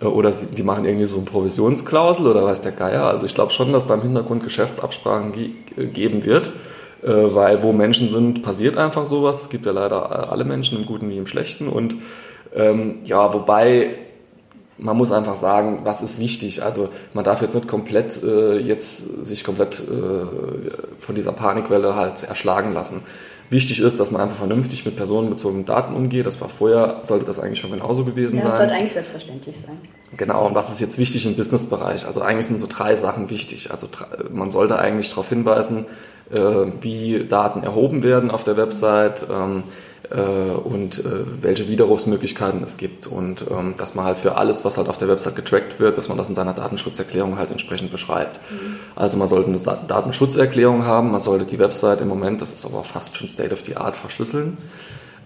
Äh, 0.00 0.06
oder 0.06 0.32
sie, 0.32 0.46
die 0.46 0.62
machen 0.62 0.84
irgendwie 0.84 1.06
so 1.06 1.16
eine 1.16 1.26
Provisionsklausel 1.26 2.26
oder 2.26 2.44
weiß 2.44 2.60
der 2.62 2.72
Geier. 2.72 3.04
Also 3.04 3.26
ich 3.26 3.34
glaube 3.34 3.52
schon, 3.52 3.72
dass 3.72 3.86
da 3.86 3.94
im 3.94 4.02
Hintergrund 4.02 4.42
Geschäftsabsprachen 4.42 5.32
ge 5.32 5.50
äh, 5.76 5.86
geben 5.86 6.24
wird, 6.24 6.52
äh, 7.02 7.08
weil 7.08 7.62
wo 7.62 7.72
Menschen 7.72 8.08
sind, 8.08 8.42
passiert 8.42 8.76
einfach 8.76 9.04
sowas. 9.04 9.42
Es 9.42 9.50
gibt 9.50 9.66
ja 9.66 9.72
leider 9.72 10.30
alle 10.30 10.44
Menschen 10.44 10.78
im 10.78 10.86
Guten 10.86 11.08
wie 11.08 11.18
im 11.18 11.26
Schlechten. 11.26 11.68
Und 11.68 11.96
ähm, 12.54 12.96
ja, 13.04 13.32
wobei 13.32 13.98
man 14.76 14.96
muss 14.96 15.12
einfach 15.12 15.36
sagen, 15.36 15.80
was 15.84 16.02
ist 16.02 16.18
wichtig. 16.18 16.62
Also 16.62 16.88
man 17.12 17.24
darf 17.24 17.42
jetzt 17.42 17.54
nicht 17.54 17.68
komplett 17.68 18.22
äh, 18.22 18.58
jetzt 18.58 19.24
sich 19.24 19.44
komplett 19.44 19.80
äh, 19.80 20.26
von 20.98 21.14
dieser 21.14 21.32
Panikwelle 21.32 21.94
halt 21.94 22.24
erschlagen 22.24 22.74
lassen. 22.74 23.02
Wichtig 23.50 23.80
ist, 23.80 24.00
dass 24.00 24.10
man 24.10 24.20
einfach 24.20 24.36
vernünftig 24.36 24.84
mit 24.84 24.96
personenbezogenen 24.96 25.66
Daten 25.66 25.94
umgeht. 25.94 26.26
Das 26.26 26.40
war 26.40 26.48
vorher, 26.48 26.98
sollte 27.02 27.24
das 27.24 27.38
eigentlich 27.38 27.60
schon 27.60 27.70
genauso 27.70 28.04
gewesen 28.04 28.38
ja, 28.38 28.44
das 28.44 28.44
sein. 28.44 28.50
Das 28.50 28.58
sollte 28.58 28.74
eigentlich 28.74 28.92
selbstverständlich 28.92 29.56
sein. 29.56 29.78
Genau, 30.16 30.46
und 30.46 30.54
was 30.54 30.70
ist 30.70 30.80
jetzt 30.80 30.98
wichtig 30.98 31.26
im 31.26 31.36
Businessbereich? 31.36 32.06
Also 32.06 32.22
eigentlich 32.22 32.46
sind 32.46 32.58
so 32.58 32.66
drei 32.68 32.94
Sachen 32.94 33.30
wichtig. 33.30 33.70
Also 33.70 33.88
man 34.32 34.50
sollte 34.50 34.78
eigentlich 34.78 35.10
darauf 35.10 35.28
hinweisen, 35.28 35.86
äh, 36.30 36.38
wie 36.80 37.26
Daten 37.26 37.62
erhoben 37.62 38.02
werden 38.02 38.30
auf 38.30 38.44
der 38.44 38.56
Website, 38.56 39.26
ähm, 39.30 39.64
äh, 39.64 39.70
und 40.12 40.98
äh, 40.98 41.24
welche 41.40 41.68
Widerrufsmöglichkeiten 41.68 42.62
es 42.62 42.76
gibt 42.76 43.06
und 43.06 43.46
ähm, 43.50 43.74
dass 43.76 43.94
man 43.94 44.04
halt 44.04 44.18
für 44.18 44.36
alles, 44.36 44.64
was 44.64 44.76
halt 44.76 44.88
auf 44.88 44.98
der 44.98 45.08
Website 45.08 45.36
getrackt 45.36 45.80
wird, 45.80 45.96
dass 45.96 46.08
man 46.08 46.18
das 46.18 46.28
in 46.28 46.34
seiner 46.34 46.52
Datenschutzerklärung 46.52 47.38
halt 47.38 47.50
entsprechend 47.50 47.90
beschreibt. 47.90 48.40
Mhm. 48.50 48.76
Also 48.96 49.16
man 49.16 49.28
sollte 49.28 49.48
eine 49.48 49.58
Datenschutzerklärung 49.86 50.84
haben, 50.84 51.10
man 51.10 51.20
sollte 51.20 51.46
die 51.46 51.58
Website 51.58 52.00
im 52.00 52.08
Moment, 52.08 52.42
das 52.42 52.52
ist 52.52 52.66
aber 52.66 52.84
fast 52.84 53.16
schon 53.16 53.28
State 53.28 53.52
of 53.52 53.62
the 53.66 53.76
Art, 53.76 53.96
verschlüsseln. 53.96 54.58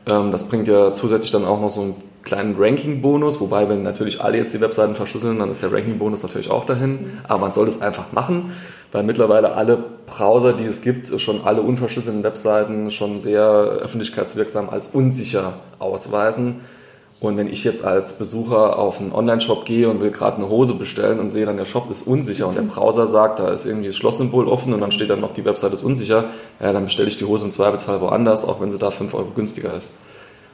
Ähm, 0.09 0.33
das 0.33 0.44
bringt 0.44 0.66
ja 0.66 0.92
zusätzlich 0.92 1.31
dann 1.31 1.44
auch 1.44 1.61
noch 1.61 1.71
so 1.71 1.83
einen 1.83 1.97
kleinen 2.23 2.57
Ranking-Bonus, 2.59 3.40
wobei 3.40 3.68
wenn 3.68 3.83
natürlich 3.83 4.21
alle 4.21 4.38
jetzt 4.38 4.53
die 4.53 4.61
Webseiten 4.61 4.94
verschlüsseln, 4.94 5.38
dann 5.38 5.51
ist 5.51 5.62
der 5.62 5.73
Ranking-Bonus 5.73 6.23
natürlich 6.23 6.51
auch 6.51 6.64
dahin. 6.64 7.18
Aber 7.27 7.40
man 7.40 7.53
sollte 7.53 7.71
es 7.71 7.81
einfach 7.81 8.12
machen, 8.12 8.53
weil 8.92 9.03
mittlerweile 9.03 9.53
alle 9.53 9.83
Browser, 10.07 10.53
die 10.53 10.64
es 10.64 10.83
gibt, 10.83 11.09
schon 11.21 11.42
alle 11.44 11.62
unverschlüsselten 11.62 12.23
Webseiten 12.25 12.90
schon 12.90 13.18
sehr 13.18 13.42
öffentlichkeitswirksam 13.42 14.68
als 14.68 14.88
unsicher 14.88 15.55
ausweisen. 15.79 16.61
Und 17.20 17.37
wenn 17.37 17.48
ich 17.48 17.64
jetzt 17.64 17.85
als 17.85 18.16
Besucher 18.16 18.78
auf 18.78 19.00
einen 19.00 19.12
Online-Shop 19.12 19.64
gehe 19.64 19.88
und 19.88 20.00
will 20.00 20.12
gerade 20.12 20.37
eine 20.37 20.48
Hose 20.48 20.74
bestellen 20.74 21.18
und 21.18 21.31
sehe 21.31 21.46
dann, 21.46 21.57
der 21.57 21.64
Shop 21.64 21.90
ist 21.90 22.07
unsicher 22.07 22.46
und 22.46 22.57
der 22.57 22.62
Browser 22.62 23.09
sagt, 23.09 23.40
da 23.40 23.48
ist 23.48 23.66
irgendwie 23.66 23.88
das 23.88 23.96
Schlosssymbol 23.96 24.46
offen 24.46 24.72
und 24.72 24.81
dann 24.81 24.92
steht 24.92 25.11
dann 25.11 25.20
noch, 25.20 25.33
die 25.33 25.44
Website 25.44 25.72
ist 25.72 25.83
unsicher, 25.83 26.26
ja, 26.61 26.72
dann 26.72 26.85
bestelle 26.85 27.09
ich 27.09 27.16
die 27.16 27.24
Hose 27.24 27.46
im 27.46 27.50
Zweifelsfall 27.50 28.00
woanders, 28.00 28.44
auch 28.44 28.61
wenn 28.61 28.70
sie 28.70 28.78
da 28.78 28.92
5 28.92 29.14
Euro 29.14 29.31
günstiger 29.35 29.74
ist. 29.76 29.90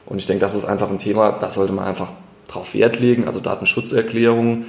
Und 0.07 0.17
ich 0.17 0.25
denke, 0.25 0.41
das 0.41 0.55
ist 0.55 0.65
einfach 0.65 0.89
ein 0.89 0.97
Thema, 0.97 1.33
da 1.33 1.51
sollte 1.51 1.73
man 1.73 1.85
einfach 1.85 2.11
drauf 2.47 2.73
Wert 2.73 2.99
legen, 2.99 3.25
also 3.25 3.39
Datenschutzerklärungen 3.39 4.65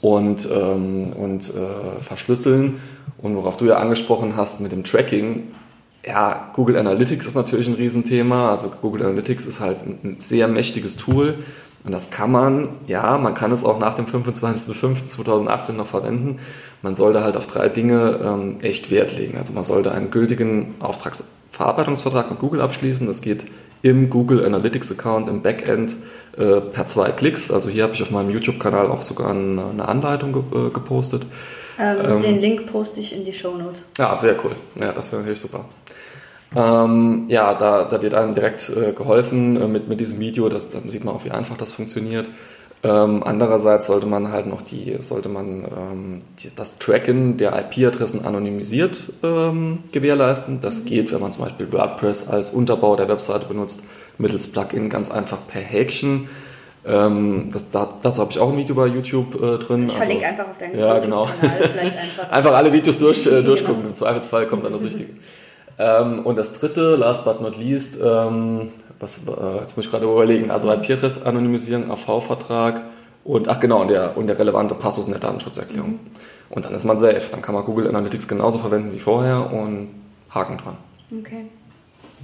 und, 0.00 0.48
ähm, 0.50 1.12
und 1.12 1.50
äh, 1.54 2.00
verschlüsseln. 2.00 2.80
Und 3.18 3.36
worauf 3.36 3.58
du 3.58 3.66
ja 3.66 3.76
angesprochen 3.76 4.36
hast 4.36 4.60
mit 4.60 4.72
dem 4.72 4.84
Tracking, 4.84 5.54
ja, 6.06 6.50
Google 6.52 6.76
Analytics 6.76 7.26
ist 7.26 7.34
natürlich 7.34 7.66
ein 7.66 7.74
Riesenthema. 7.74 8.50
Also 8.50 8.70
Google 8.70 9.02
Analytics 9.04 9.46
ist 9.46 9.60
halt 9.60 9.78
ein 9.86 10.16
sehr 10.18 10.48
mächtiges 10.48 10.96
Tool. 10.96 11.38
Und 11.84 11.92
das 11.92 12.10
kann 12.10 12.32
man, 12.32 12.70
ja, 12.86 13.18
man 13.18 13.34
kann 13.34 13.52
es 13.52 13.64
auch 13.64 13.78
nach 13.78 13.94
dem 13.94 14.06
25.05.2018 14.06 15.72
noch 15.72 15.86
verwenden. 15.86 16.38
Man 16.80 16.94
sollte 16.94 17.22
halt 17.22 17.36
auf 17.36 17.46
drei 17.46 17.68
Dinge 17.68 18.20
ähm, 18.22 18.56
echt 18.62 18.90
Wert 18.90 19.16
legen. 19.16 19.36
Also 19.36 19.52
man 19.52 19.64
sollte 19.64 19.92
einen 19.92 20.10
gültigen 20.10 20.74
Auftragsverarbeitungsvertrag 20.80 22.30
mit 22.30 22.38
Google 22.38 22.62
abschließen. 22.62 23.06
Das 23.06 23.20
geht 23.20 23.44
im 23.82 24.08
Google 24.08 24.46
Analytics 24.46 24.92
Account 24.92 25.28
im 25.28 25.42
Backend 25.42 25.96
äh, 26.38 26.62
per 26.62 26.86
zwei 26.86 27.10
Klicks. 27.10 27.50
Also 27.50 27.68
hier 27.68 27.82
habe 27.82 27.92
ich 27.92 28.02
auf 28.02 28.10
meinem 28.10 28.30
YouTube-Kanal 28.30 28.86
auch 28.86 29.02
sogar 29.02 29.30
eine, 29.30 29.86
Anleitung 29.86 30.32
ge 30.32 30.42
äh, 30.42 30.70
gepostet. 30.70 31.26
Ähm, 31.78 31.98
ähm, 32.04 32.20
den 32.20 32.40
Link 32.40 32.66
poste 32.70 33.00
ich 33.00 33.14
in 33.14 33.24
die 33.24 33.32
Show 33.32 33.56
Notes. 33.56 33.82
Ja, 33.98 34.16
sehr 34.16 34.36
cool. 34.44 34.56
Ja, 34.80 34.92
das 34.92 35.10
wäre 35.10 35.22
natürlich 35.22 35.40
super. 35.40 35.64
Ähm, 36.56 37.24
ja, 37.28 37.54
da, 37.54 37.84
da 37.84 38.00
wird 38.00 38.14
einem 38.14 38.34
direkt 38.34 38.70
äh, 38.70 38.92
geholfen 38.92 39.60
äh, 39.60 39.66
mit, 39.66 39.88
mit 39.88 40.00
diesem 40.00 40.20
Video. 40.20 40.48
Das, 40.48 40.70
dann 40.70 40.88
sieht 40.88 41.04
man 41.04 41.14
auch, 41.14 41.24
wie 41.24 41.30
einfach 41.30 41.56
das 41.56 41.72
funktioniert. 41.72 42.28
Ähm, 42.84 43.22
andererseits 43.24 43.86
sollte 43.86 44.06
man 44.06 44.30
halt 44.30 44.46
noch 44.46 44.60
die, 44.60 44.96
sollte 45.00 45.30
man 45.30 45.64
ähm, 45.64 46.18
die, 46.38 46.54
das 46.54 46.78
Tracken 46.78 47.38
der 47.38 47.58
IP-Adressen 47.58 48.26
anonymisiert 48.26 49.10
ähm, 49.22 49.78
gewährleisten. 49.90 50.60
Das 50.60 50.82
mhm. 50.82 50.86
geht, 50.86 51.12
wenn 51.12 51.20
man 51.20 51.32
zum 51.32 51.44
Beispiel 51.44 51.72
WordPress 51.72 52.28
als 52.28 52.50
Unterbau 52.50 52.94
der 52.94 53.08
Webseite 53.08 53.46
benutzt, 53.46 53.84
mittels 54.18 54.46
Plugin 54.46 54.90
ganz 54.90 55.10
einfach 55.10 55.38
per 55.46 55.62
Häkchen. 55.62 56.28
Ähm, 56.86 57.48
das, 57.52 57.70
dazu, 57.70 57.98
dazu 58.02 58.20
habe 58.20 58.30
ich 58.30 58.38
auch 58.38 58.50
ein 58.50 58.56
Video 58.58 58.74
bei 58.74 58.86
YouTube 58.86 59.34
äh, 59.42 59.58
drin. 59.58 59.86
Ich 59.86 59.94
verlinke 59.94 60.26
also, 60.26 60.40
einfach 60.40 60.50
auf 60.50 60.58
deinen 60.58 60.78
ja, 60.78 60.98
genau. 60.98 61.22
einfach, 61.40 62.30
einfach 62.30 62.52
alle 62.52 62.72
Videos 62.72 62.98
durch, 62.98 63.26
äh, 63.26 63.42
durchgucken. 63.42 63.76
Genau. 63.76 63.88
Im 63.88 63.94
Zweifelsfall 63.94 64.46
kommt 64.46 64.64
dann 64.64 64.72
das 64.72 64.82
Richtige. 64.82 65.10
Ähm, 65.78 66.20
und 66.20 66.36
das 66.36 66.52
dritte, 66.52 66.96
last 66.96 67.24
but 67.24 67.40
not 67.40 67.56
least, 67.56 67.98
ähm, 68.04 68.70
was, 69.00 69.26
äh, 69.26 69.60
jetzt 69.60 69.76
muss 69.76 69.86
ich 69.86 69.90
gerade 69.90 70.04
überlegen, 70.04 70.50
also 70.50 70.70
IP-Adress 70.70 71.22
anonymisieren, 71.22 71.90
AV-Vertrag 71.90 72.84
und, 73.24 73.48
ach 73.48 73.58
genau, 73.58 73.80
und 73.80 73.88
der, 73.88 74.16
und 74.16 74.26
der 74.26 74.38
relevante 74.38 74.74
Passus 74.74 75.06
in 75.06 75.12
der 75.12 75.20
Datenschutzerklärung. 75.20 75.92
Mhm. 75.92 76.00
Und 76.50 76.64
dann 76.64 76.74
ist 76.74 76.84
man 76.84 76.98
safe. 76.98 77.22
Dann 77.30 77.42
kann 77.42 77.54
man 77.54 77.64
Google 77.64 77.88
Analytics 77.88 78.28
genauso 78.28 78.58
verwenden 78.58 78.92
wie 78.92 78.98
vorher 78.98 79.52
und 79.52 79.88
Haken 80.30 80.58
dran. 80.58 80.76
Okay. 81.18 81.46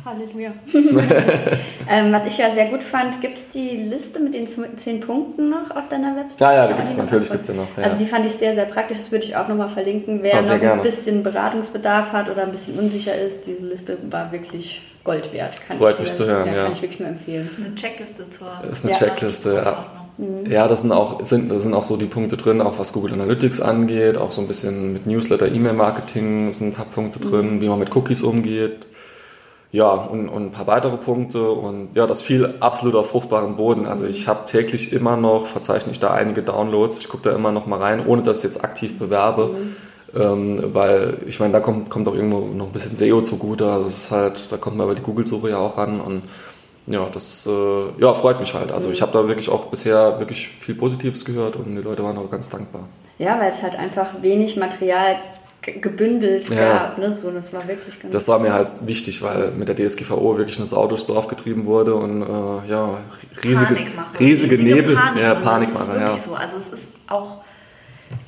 Halleluja. 0.05 0.53
ähm, 1.89 2.13
was 2.13 2.25
ich 2.27 2.39
ja 2.39 2.51
sehr 2.53 2.67
gut 2.67 2.83
fand, 2.83 3.21
gibt 3.21 3.39
es 3.39 3.49
die 3.51 3.77
Liste 3.77 4.21
mit 4.21 4.35
den 4.35 4.47
zehn 4.47 5.01
Punkten 5.01 5.51
noch 5.51 5.71
auf 5.75 5.89
deiner 5.89 6.17
Website? 6.17 6.41
Ja, 6.41 6.55
ja, 6.55 6.67
die 6.69 6.75
gibt 6.75 6.89
es 6.89 6.97
natürlich 6.97 7.31
gibt's 7.31 7.49
ja 7.49 7.55
noch. 7.55 7.69
Ja. 7.77 7.85
Also 7.85 7.99
die 7.99 8.07
fand 8.07 8.27
ich 8.27 8.33
sehr, 8.33 8.55
sehr 8.55 8.65
praktisch. 8.65 8.99
Das 8.99 9.13
würde 9.13 9.25
ich 9.25 9.37
auch 9.37 9.49
nochmal 9.49 9.69
verlinken. 9.69 10.23
Wer 10.23 10.41
noch 10.41 10.49
gerne. 10.49 10.73
ein 10.73 10.83
bisschen 10.83 11.23
Beratungsbedarf 11.23 12.13
hat 12.13 12.31
oder 12.31 12.43
ein 12.43 12.51
bisschen 12.51 12.79
unsicher 12.79 13.15
ist, 13.15 13.47
diese 13.47 13.67
Liste 13.67 13.99
war 14.11 14.33
wirklich 14.33 14.83
Gold 15.05 15.33
wert. 15.33 15.55
Kann 15.67 15.79
Freut 15.79 16.01
mich 16.01 16.13
zu 16.13 16.27
hören, 16.27 16.47
ja. 16.53 16.65
Kann 16.65 16.73
ich 16.73 16.83
wirklich 16.83 17.01
nur 17.01 17.09
empfehlen. 17.09 17.49
Eine 17.59 17.75
Checkliste 17.75 18.29
zur 18.31 18.49
Das 18.63 18.79
ist 18.79 18.85
eine 18.85 18.93
ja. 18.93 18.99
Checkliste, 18.99 19.55
ja. 19.55 19.87
Mhm. 20.21 20.51
Ja, 20.51 20.69
das 20.69 20.83
sind 20.83 20.93
auch, 20.93 21.23
sind, 21.25 21.51
das 21.51 21.63
sind 21.63 21.73
auch 21.73 21.85
so 21.85 21.97
die 21.97 22.07
Punkte 22.07 22.37
drin, 22.37 22.61
auch 22.61 22.79
was 22.79 22.93
Google 22.93 23.15
Analytics 23.15 23.61
angeht, 23.61 24.19
auch 24.19 24.33
so 24.33 24.43
ein 24.43 24.47
bisschen 24.47 24.93
mit 24.93 25.07
Newsletter, 25.07 25.49
E-Mail-Marketing 25.49 26.53
sind 26.53 26.69
ein 26.69 26.75
paar 26.75 26.85
Punkte 26.85 27.19
drin, 27.19 27.57
mhm. 27.57 27.61
wie 27.63 27.69
man 27.69 27.79
mit 27.79 27.95
Cookies 27.97 28.23
umgeht, 28.23 28.87
ja, 29.73 29.89
und, 29.91 30.29
und 30.29 30.47
ein 30.47 30.51
paar 30.51 30.67
weitere 30.67 30.97
Punkte 30.97 31.51
und 31.51 31.91
ja, 31.95 32.07
das 32.07 32.23
fiel 32.23 32.55
absolut 32.59 32.97
auf 32.97 33.11
fruchtbaren 33.11 33.57
Boden. 33.57 33.87
Also 33.87 34.05
ich 34.05 34.27
habe 34.27 34.45
täglich 34.45 34.93
immer 34.93 35.17
noch, 35.17 35.47
verzeichne 35.47 35.93
ich 35.93 36.01
da 36.01 36.13
einige 36.13 36.43
Downloads, 36.43 36.99
ich 36.99 37.09
gucke 37.09 37.29
da 37.29 37.35
immer 37.37 37.53
noch 37.53 37.67
mal 37.67 37.79
rein, 37.79 38.05
ohne 38.05 38.23
dass 38.23 38.39
ich 38.39 38.45
jetzt 38.45 38.65
aktiv 38.65 38.99
bewerbe, 38.99 39.55
mhm. 39.55 40.21
ähm, 40.21 40.75
weil 40.75 41.19
ich 41.27 41.39
meine, 41.39 41.53
da 41.53 41.61
kommt, 41.61 41.89
kommt 41.89 42.09
auch 42.09 42.15
irgendwo 42.15 42.41
noch 42.41 42.67
ein 42.67 42.73
bisschen 42.73 42.97
SEO 42.97 43.23
zugute, 43.23 43.71
also 43.71 43.87
es 43.87 44.05
ist 44.05 44.11
halt, 44.11 44.51
da 44.51 44.57
kommt 44.57 44.77
man 44.77 44.87
über 44.87 44.97
die 44.97 45.03
Google-Suche 45.03 45.51
ja 45.51 45.59
auch 45.59 45.79
ran 45.79 46.01
und 46.01 46.23
ja, 46.89 47.09
das 47.13 47.47
äh, 47.47 48.01
ja, 48.01 48.13
freut 48.15 48.41
mich 48.41 48.55
halt. 48.55 48.73
Also 48.73 48.89
mhm. 48.89 48.95
ich 48.95 49.03
habe 49.03 49.13
da 49.13 49.29
wirklich 49.29 49.51
auch 49.51 49.67
bisher 49.67 50.19
wirklich 50.19 50.49
viel 50.49 50.75
Positives 50.75 51.25
gehört 51.25 51.55
und 51.55 51.77
die 51.77 51.83
Leute 51.83 52.03
waren 52.03 52.19
auch 52.19 52.31
ganz 52.31 52.49
dankbar. 52.49 52.89
Ja, 53.19 53.39
weil 53.39 53.51
es 53.51 53.63
halt 53.63 53.79
einfach 53.79 54.23
wenig 54.23 54.57
Material 54.57 55.17
gebündelt 55.63 56.49
ja. 56.51 56.73
gab. 56.73 56.99
Ne? 56.99 57.11
So, 57.11 57.31
das 57.31 57.53
war 57.53 57.67
wirklich 57.69 58.01
ganz 58.01 58.13
Das 58.13 58.29
war 58.29 58.39
mir 58.39 58.53
halt 58.53 58.69
wichtig, 58.87 59.23
weil 59.23 59.53
mit 59.53 59.69
der 59.69 59.77
DSGVO 59.77 60.39
wirklich 60.39 60.57
eine 60.57 60.67
Sau 60.67 60.87
durchs 60.87 61.07
Dorf 61.07 61.29
getrieben 61.29 61.67
wurde 61.67 61.95
und 61.95 62.23
äh, 62.23 62.71
ja, 62.71 62.99
riesige, 63.45 63.77
riesige, 64.19 64.59
Nebel. 64.59 64.95
Panik 64.97 65.23
ja, 65.23 65.35
Panikmache, 65.35 66.01
ja. 66.01 66.17
So. 66.17 66.35
Also 66.35 66.57
es 66.73 66.81
ist 66.81 66.89
auch 67.09 67.43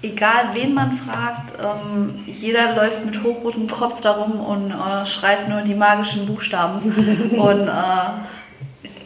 egal, 0.02 0.50
wen 0.54 0.74
man 0.74 0.92
fragt, 0.92 1.52
ähm, 1.60 2.24
jeder 2.26 2.74
läuft 2.74 3.04
mit 3.04 3.22
hochrotem 3.22 3.68
Kopf 3.68 4.00
darum 4.00 4.40
und 4.40 4.70
äh, 4.70 5.06
schreit 5.06 5.48
nur 5.48 5.62
die 5.62 5.74
magischen 5.74 6.26
Buchstaben. 6.26 6.80
und 7.32 7.62
äh, 7.62 7.66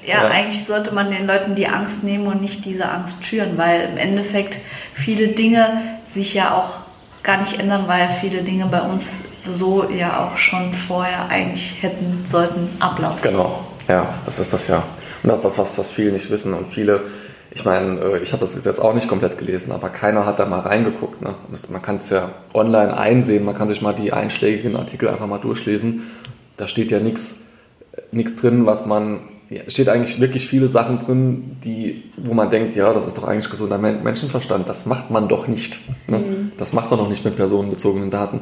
ja, 0.07 0.23
ja, 0.23 0.29
eigentlich 0.29 0.67
sollte 0.67 0.95
man 0.95 1.11
den 1.11 1.27
Leuten 1.27 1.55
die 1.55 1.67
Angst 1.67 2.03
nehmen 2.05 2.27
und 2.27 2.41
nicht 2.41 2.65
diese 2.65 2.89
Angst 2.89 3.25
schüren, 3.25 3.57
weil 3.57 3.89
im 3.91 3.97
Endeffekt 3.97 4.59
viele 4.95 5.29
Dinge 5.29 5.83
sich 6.15 6.35
ja 6.35 6.55
auch 6.55 6.86
gar 7.27 7.39
nicht 7.39 7.59
ändern, 7.59 7.85
weil 7.87 8.09
viele 8.21 8.43
Dinge 8.43 8.67
bei 8.67 8.81
uns 8.81 9.05
so 9.47 9.89
ja 9.91 10.25
auch 10.25 10.39
schon 10.39 10.73
vorher 10.73 11.29
eigentlich 11.29 11.83
hätten, 11.83 12.25
sollten 12.31 12.69
ablaufen. 12.81 13.19
Genau, 13.23 13.67
ja, 13.89 14.15
das 14.25 14.39
ist 14.39 14.53
das 14.53 14.69
ja. 14.69 14.83
Und 15.23 15.29
das 15.31 15.41
ist 15.41 15.45
das, 15.45 15.59
was, 15.59 15.79
was 15.79 15.91
viele 15.91 16.13
nicht 16.13 16.31
wissen. 16.31 16.55
Und 16.55 16.69
viele, 16.69 17.03
ich 17.51 17.65
meine, 17.65 18.01
äh, 18.01 18.19
ich 18.23 18.33
habe 18.33 18.41
das 18.41 18.55
Gesetz 18.55 18.79
auch 18.79 18.95
nicht 18.95 19.09
komplett 19.09 19.39
gelesen, 19.39 19.73
aber 19.73 19.89
keiner 19.89 20.25
hat 20.25 20.39
da 20.39 20.47
mal 20.47 20.61
reingeguckt. 20.61 21.21
Ne? 21.21 21.35
Man 21.71 21.83
kann 21.83 21.97
es 21.97 22.11
ja 22.11 22.31
online 22.55 22.97
einsehen, 22.97 23.45
man 23.45 23.57
kann 23.57 23.69
sich 23.69 23.83
mal 23.83 23.93
die 23.93 24.13
einschlägigen 24.13 24.77
Artikel 24.77 25.09
einfach 25.09 25.27
mal 25.27 25.39
durchlesen. 25.39 26.11
Da 26.57 26.69
steht 26.69 26.91
ja 26.91 27.01
nichts 27.01 28.37
drin, 28.37 28.67
was 28.67 28.87
man 28.87 29.21
ja, 29.49 29.61
steht 29.69 29.89
eigentlich 29.89 30.21
wirklich 30.21 30.49
viele 30.49 30.67
Sachen 30.67 30.99
drin, 30.99 31.57
die, 31.65 32.03
wo 32.17 32.35
man 32.35 32.51
denkt, 32.51 32.75
ja, 32.75 32.93
das 32.93 33.07
ist 33.07 33.17
doch 33.17 33.25
eigentlich 33.25 33.49
gesunder 33.49 33.79
Menschenverstand. 33.79 34.69
Das 34.69 34.87
macht 34.87 35.11
man 35.11 35.29
doch 35.29 35.47
nicht. 35.47 35.79
Ne? 36.09 36.19
Mhm. 36.19 36.53
Das 36.57 36.73
macht 36.73 36.91
man 36.91 36.99
doch 36.99 37.09
nicht 37.09 37.25
mit 37.25 37.37
personenbezogenen 37.37 38.11
Daten. 38.11 38.41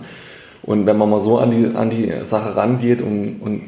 Und 0.62 0.86
wenn 0.86 0.96
man 0.96 1.10
mal 1.10 1.20
so 1.20 1.38
an 1.38 1.50
die, 1.50 1.76
an 1.76 1.90
die 1.90 2.10
Sache 2.24 2.56
rangeht 2.56 3.02
und, 3.02 3.40
und 3.40 3.62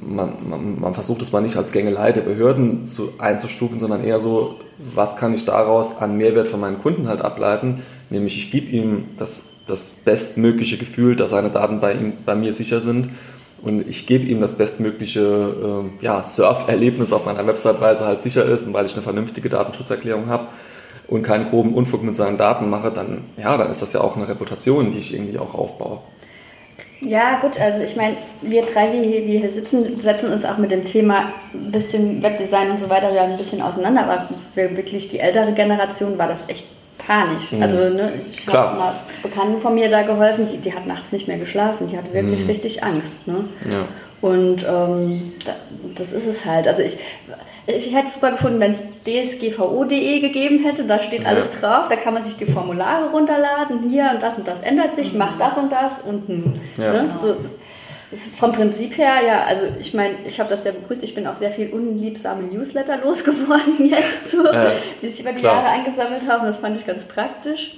man, 0.00 0.48
man, 0.48 0.80
man 0.80 0.94
versucht 0.94 1.22
es 1.22 1.32
mal 1.32 1.42
nicht 1.42 1.56
als 1.56 1.70
Gängelei 1.70 2.10
der 2.10 2.22
Behörden 2.22 2.84
zu, 2.84 3.12
einzustufen, 3.18 3.78
sondern 3.78 4.02
eher 4.02 4.18
so, 4.18 4.56
was 4.94 5.16
kann 5.16 5.32
ich 5.32 5.44
daraus 5.44 5.98
an 5.98 6.16
Mehrwert 6.16 6.48
von 6.48 6.60
meinen 6.60 6.80
Kunden 6.80 7.06
halt 7.06 7.22
ableiten? 7.22 7.82
Nämlich 8.10 8.36
ich 8.36 8.50
gebe 8.50 8.66
ihm 8.66 9.06
das, 9.16 9.54
das 9.68 10.02
bestmögliche 10.04 10.76
Gefühl, 10.76 11.14
dass 11.14 11.30
seine 11.30 11.50
Daten 11.50 11.80
bei, 11.80 11.92
ihm, 11.92 12.14
bei 12.24 12.34
mir 12.34 12.52
sicher 12.52 12.80
sind 12.80 13.10
und 13.64 13.88
ich 13.88 14.06
gebe 14.06 14.24
ihm 14.24 14.40
das 14.40 14.58
bestmögliche 14.58 15.20
äh, 15.20 16.04
ja, 16.04 16.22
Surf-Erlebnis 16.22 17.12
auf 17.12 17.24
meiner 17.24 17.46
Website, 17.46 17.80
weil 17.80 17.94
es 17.94 18.02
halt 18.02 18.20
sicher 18.20 18.44
ist 18.44 18.66
und 18.66 18.74
weil 18.74 18.84
ich 18.84 18.92
eine 18.92 19.02
vernünftige 19.02 19.48
Datenschutzerklärung 19.48 20.28
habe 20.28 20.48
und 21.08 21.22
keinen 21.22 21.48
groben 21.48 21.74
Unfug 21.74 22.02
mit 22.02 22.14
seinen 22.14 22.36
Daten 22.36 22.68
mache, 22.68 22.90
dann, 22.90 23.24
ja, 23.36 23.56
dann 23.56 23.70
ist 23.70 23.82
das 23.82 23.92
ja 23.92 24.00
auch 24.00 24.16
eine 24.16 24.28
Reputation, 24.28 24.90
die 24.90 24.98
ich 24.98 25.14
irgendwie 25.14 25.38
auch 25.38 25.54
aufbaue. 25.54 26.00
Ja, 27.00 27.38
gut, 27.40 27.60
also 27.60 27.80
ich 27.80 27.96
meine, 27.96 28.16
wir 28.40 28.64
drei, 28.64 28.88
die 28.90 29.06
hier, 29.06 29.26
wir 29.26 29.40
hier 29.40 29.50
sitzen, 29.50 30.00
setzen 30.00 30.30
uns 30.30 30.44
auch 30.44 30.58
mit 30.58 30.70
dem 30.70 30.84
Thema 30.84 31.32
ein 31.52 31.70
bisschen 31.70 32.22
Webdesign 32.22 32.70
und 32.70 32.78
so 32.78 32.88
weiter 32.88 33.12
ja 33.12 33.24
ein 33.24 33.36
bisschen 33.36 33.60
auseinander, 33.60 34.04
aber 34.04 34.28
für 34.54 34.74
wirklich 34.76 35.10
die 35.10 35.18
ältere 35.18 35.52
Generation 35.52 36.16
war 36.16 36.28
das 36.28 36.48
echt 36.48 36.66
panisch. 37.06 37.52
Mhm. 37.52 37.62
Also 37.62 37.76
ne, 37.76 38.14
ich 38.18 38.46
habe 38.54 38.74
einer 38.74 38.94
Bekannten 39.22 39.60
von 39.60 39.74
mir 39.74 39.90
da 39.90 40.02
geholfen, 40.02 40.46
die, 40.50 40.58
die 40.58 40.74
hat 40.74 40.86
nachts 40.86 41.12
nicht 41.12 41.28
mehr 41.28 41.38
geschlafen, 41.38 41.88
die 41.88 41.96
hatte 41.96 42.12
wirklich 42.12 42.40
mhm. 42.40 42.46
richtig 42.46 42.82
Angst. 42.82 43.26
Ne? 43.26 43.44
Ja. 43.68 43.86
Und 44.20 44.64
ähm, 44.66 45.32
das 45.96 46.12
ist 46.12 46.26
es 46.26 46.44
halt. 46.44 46.66
Also 46.66 46.82
ich, 46.82 46.96
ich 47.66 47.94
hätte 47.94 48.06
es 48.06 48.14
super 48.14 48.30
gefunden, 48.32 48.60
wenn 48.60 48.70
es 48.70 48.82
dsgvo.de 49.04 50.20
gegeben 50.20 50.64
hätte, 50.64 50.84
da 50.84 50.98
steht 50.98 51.22
ja. 51.22 51.28
alles 51.28 51.50
drauf, 51.50 51.88
da 51.88 51.96
kann 51.96 52.14
man 52.14 52.22
sich 52.22 52.36
die 52.36 52.46
Formulare 52.46 53.10
runterladen, 53.10 53.88
hier 53.88 54.10
und 54.12 54.22
das 54.22 54.36
und 54.36 54.46
das 54.46 54.60
ändert 54.62 54.94
sich, 54.94 55.12
mhm. 55.12 55.18
macht 55.18 55.40
das 55.40 55.56
und 55.56 55.72
das 55.72 56.02
und 56.02 56.28
hm, 56.28 56.52
ja. 56.78 56.92
ne? 56.92 57.10
so, 57.20 57.36
vom 58.16 58.52
Prinzip 58.52 58.96
her, 58.98 59.14
ja, 59.26 59.44
also 59.44 59.62
ich 59.78 59.94
meine, 59.94 60.16
ich 60.26 60.38
habe 60.40 60.50
das 60.50 60.62
sehr 60.62 60.72
begrüßt. 60.72 61.02
Ich 61.02 61.14
bin 61.14 61.26
auch 61.26 61.34
sehr 61.34 61.50
viel 61.50 61.70
unliebsame 61.70 62.42
Newsletter 62.42 62.98
losgeworden 63.04 63.88
jetzt, 63.88 64.30
so, 64.30 64.46
äh, 64.46 64.70
die 65.00 65.08
sich 65.08 65.20
über 65.20 65.32
die 65.32 65.40
klar. 65.40 65.62
Jahre 65.62 65.68
eingesammelt 65.68 66.28
haben. 66.28 66.46
Das 66.46 66.58
fand 66.58 66.78
ich 66.78 66.86
ganz 66.86 67.04
praktisch. 67.04 67.72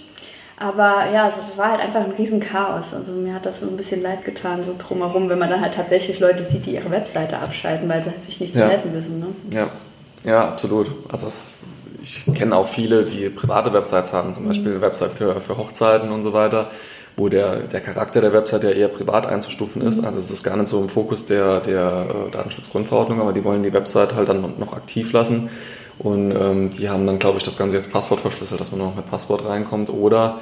Aber 0.59 1.11
ja, 1.13 1.29
es 1.29 1.59
war 1.59 1.73
halt 1.73 1.81
einfach 1.81 2.01
ein 2.01 2.13
Riesenchaos. 2.13 2.95
Also 2.95 3.13
mir 3.13 3.35
hat 3.35 3.45
das 3.45 3.61
so 3.61 3.67
ein 3.67 3.77
bisschen 3.77 4.01
leid 4.01 4.25
getan, 4.25 4.65
so 4.65 4.75
drumherum, 4.79 5.29
wenn 5.29 5.39
man 5.39 5.51
dann 5.51 5.61
halt 5.61 5.75
tatsächlich 5.75 6.19
Leute 6.19 6.43
sieht, 6.43 6.65
die 6.65 6.75
ihre 6.75 6.91
Webseite 6.91 7.39
abschalten, 7.39 7.89
weil 7.89 8.03
sie 8.03 8.11
sich 8.19 8.41
nicht 8.41 8.55
zu 8.55 8.61
ja. 8.61 8.69
helfen 8.69 8.95
wissen. 8.95 9.19
Ne? 9.21 9.27
Ja. 9.53 9.69
ja, 10.25 10.49
absolut. 10.49 10.89
Also 11.13 11.27
es, 11.27 11.59
ich 12.03 12.25
kenne 12.35 12.57
auch 12.57 12.69
viele, 12.69 13.05
die 13.05 13.29
private 13.29 13.73
Websites 13.75 14.15
haben, 14.15 14.33
zum 14.33 14.49
Beispiel 14.49 14.73
eine 14.73 14.81
Website 14.81 15.13
für, 15.13 15.41
für 15.43 15.59
Hochzeiten 15.59 16.11
und 16.11 16.23
so 16.23 16.33
weiter 16.33 16.71
wo 17.17 17.29
der, 17.29 17.61
der 17.61 17.81
Charakter 17.81 18.21
der 18.21 18.33
Website 18.33 18.65
ja 18.65 18.71
eher 18.71 18.89
privat 18.89 19.27
einzustufen 19.27 19.83
ist. 19.83 20.05
Also 20.05 20.19
es 20.19 20.31
ist 20.31 20.43
gar 20.43 20.57
nicht 20.57 20.69
so 20.69 20.81
im 20.81 20.89
Fokus 20.89 21.27
der, 21.27 21.61
der 21.61 22.07
äh, 22.29 22.31
Datenschutzgrundverordnung, 22.31 23.21
aber 23.21 23.33
die 23.33 23.43
wollen 23.45 23.63
die 23.63 23.73
Website 23.73 24.15
halt 24.15 24.29
dann 24.29 24.41
noch 24.59 24.75
aktiv 24.75 25.13
lassen. 25.13 25.49
Und 25.99 26.31
ähm, 26.31 26.71
die 26.71 26.91
haben 26.91 27.07
dann, 27.07 27.19
glaube 27.19 27.39
ich, 27.39 27.43
das 27.43 27.57
Ganze 27.57 27.77
jetzt 27.77 27.91
Passwort 27.91 28.21
verschlüsselt, 28.21 28.61
dass 28.61 28.71
man 28.71 28.81
noch 28.81 28.95
mit 28.95 29.07
Passwort 29.07 29.47
reinkommt. 29.47 29.89
Oder 29.89 30.41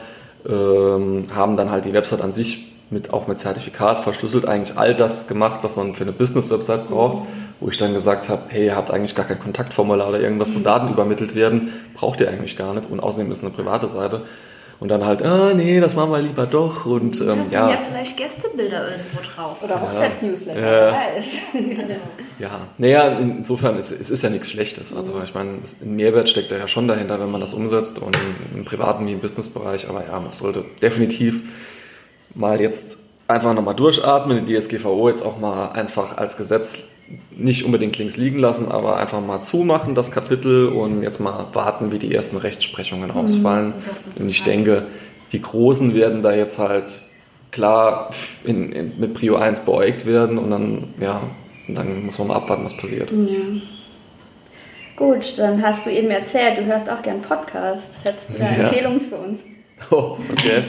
ähm, 0.49 1.27
haben 1.33 1.57
dann 1.57 1.71
halt 1.71 1.85
die 1.85 1.93
Website 1.93 2.23
an 2.23 2.33
sich 2.33 2.73
mit, 2.91 3.13
auch 3.13 3.29
mit 3.29 3.39
Zertifikat 3.39 4.01
verschlüsselt 4.01 4.47
eigentlich 4.47 4.77
all 4.77 4.95
das 4.95 5.27
gemacht, 5.27 5.61
was 5.63 5.77
man 5.77 5.95
für 5.95 6.03
eine 6.03 6.13
Business-Website 6.13 6.89
braucht, 6.89 7.23
wo 7.61 7.69
ich 7.69 7.77
dann 7.77 7.95
gesagt 7.95 8.29
habe, 8.29 8.43
hey, 8.49 8.67
ihr 8.67 8.77
habt 8.77 8.91
eigentlich 8.91 9.15
gar 9.15 9.25
kein 9.25 9.39
Kontaktformular 9.39 10.09
oder 10.09 10.21
irgendwas, 10.21 10.55
wo 10.55 10.59
Daten 10.59 10.93
übermittelt 10.93 11.35
werden, 11.35 11.73
braucht 11.95 12.21
ihr 12.21 12.29
eigentlich 12.29 12.57
gar 12.57 12.75
nicht 12.75 12.91
und 12.91 13.01
außerdem 13.01 13.31
ist 13.31 13.39
es 13.39 13.45
eine 13.45 13.53
private 13.53 13.89
Seite. 13.89 14.23
Und 14.81 14.89
dann 14.89 15.05
halt, 15.05 15.23
ah 15.23 15.55
nee, 15.55 15.81
das 15.81 15.95
machen 15.95 16.11
wir 16.11 16.21
lieber 16.21 16.47
doch. 16.47 16.85
Und, 16.87 17.21
ähm, 17.21 17.47
ja. 17.51 17.71
ja 17.71 17.79
vielleicht 17.89 18.17
Gästebilder 18.17 18.91
irgendwo 18.91 19.21
drauf. 19.35 19.63
Oder 19.63 19.81
Hochzeitsnewsletter. 19.81 20.61
Ja. 20.61 21.11
ja. 22.39 22.69
Naja, 22.79 23.19
insofern, 23.19 23.77
ist, 23.77 23.91
es 23.91 24.11
ist 24.11 24.23
ja 24.23 24.31
nichts 24.31 24.51
Schlechtes. 24.51 24.95
Also 24.95 25.21
ich 25.23 25.35
meine, 25.35 25.59
ein 25.83 25.97
Mehrwert 25.97 26.29
steckt 26.29 26.51
da 26.51 26.57
ja 26.57 26.69
schon 26.69 26.89
dahinter, 26.89 27.21
wenn 27.21 27.31
man 27.31 27.41
das 27.41 27.55
umsetzt 27.55 28.01
und 28.01 28.17
im 28.55 28.65
privaten 28.65 29.07
wie 29.07 29.13
im 29.13 29.21
Businessbereich. 29.21 29.89
Aber 29.89 30.07
ja, 30.07 30.19
man 30.19 30.33
sollte 30.33 30.65
definitiv 30.83 31.43
mal 32.35 32.61
jetzt 32.61 32.99
einfach 33.29 33.55
nochmal 33.55 33.75
durchatmen, 33.75 34.45
die 34.45 34.59
DSGVO 34.59 35.09
jetzt 35.09 35.25
auch 35.25 35.39
mal 35.39 35.69
einfach 35.69 36.17
als 36.17 36.37
Gesetz 36.37 36.94
nicht 37.37 37.65
unbedingt 37.65 37.99
links 37.99 38.17
liegen 38.17 38.39
lassen, 38.39 38.71
aber 38.71 38.97
einfach 38.97 39.21
mal 39.21 39.41
zumachen, 39.41 39.95
das 39.95 40.11
Kapitel, 40.11 40.69
und 40.69 41.03
jetzt 41.03 41.21
mal 41.21 41.49
warten, 41.53 41.93
wie 41.93 41.99
die 41.99 42.15
ersten 42.15 42.37
Rechtsprechungen 42.37 43.11
mhm. 43.11 43.17
ausfallen. 43.17 43.75
Und 44.17 44.29
ich 44.29 44.43
denke, 44.43 44.87
die 45.33 45.41
Großen 45.41 45.95
werden 45.95 46.23
da 46.23 46.33
jetzt 46.33 46.59
halt 46.59 47.03
klar 47.51 48.11
in, 48.45 48.73
in, 48.73 48.99
mit 48.99 49.15
Prio 49.15 49.37
1 49.37 49.61
beäugt 49.61 50.07
werden 50.07 50.39
und 50.39 50.51
dann, 50.51 50.95
ja, 51.01 51.21
dann 51.69 52.07
muss 52.07 52.19
man 52.19 52.29
mal 52.29 52.37
abwarten, 52.37 52.65
was 52.65 52.77
passiert. 52.77 53.11
Ja. 53.11 53.17
Gut, 54.97 55.39
dann 55.39 55.61
hast 55.61 55.87
du 55.87 55.91
eben 55.91 56.11
erzählt, 56.11 56.59
du 56.59 56.65
hörst 56.65 56.89
auch 56.89 57.03
gern 57.03 57.21
Podcasts. 57.21 58.05
Hättest 58.05 58.31
du 58.31 58.35
eine 58.35 58.57
ja. 58.57 58.65
Empfehlung 58.65 59.01
für 59.01 59.17
uns? 59.17 59.45
Oh, 59.91 60.17
okay. 60.31 60.63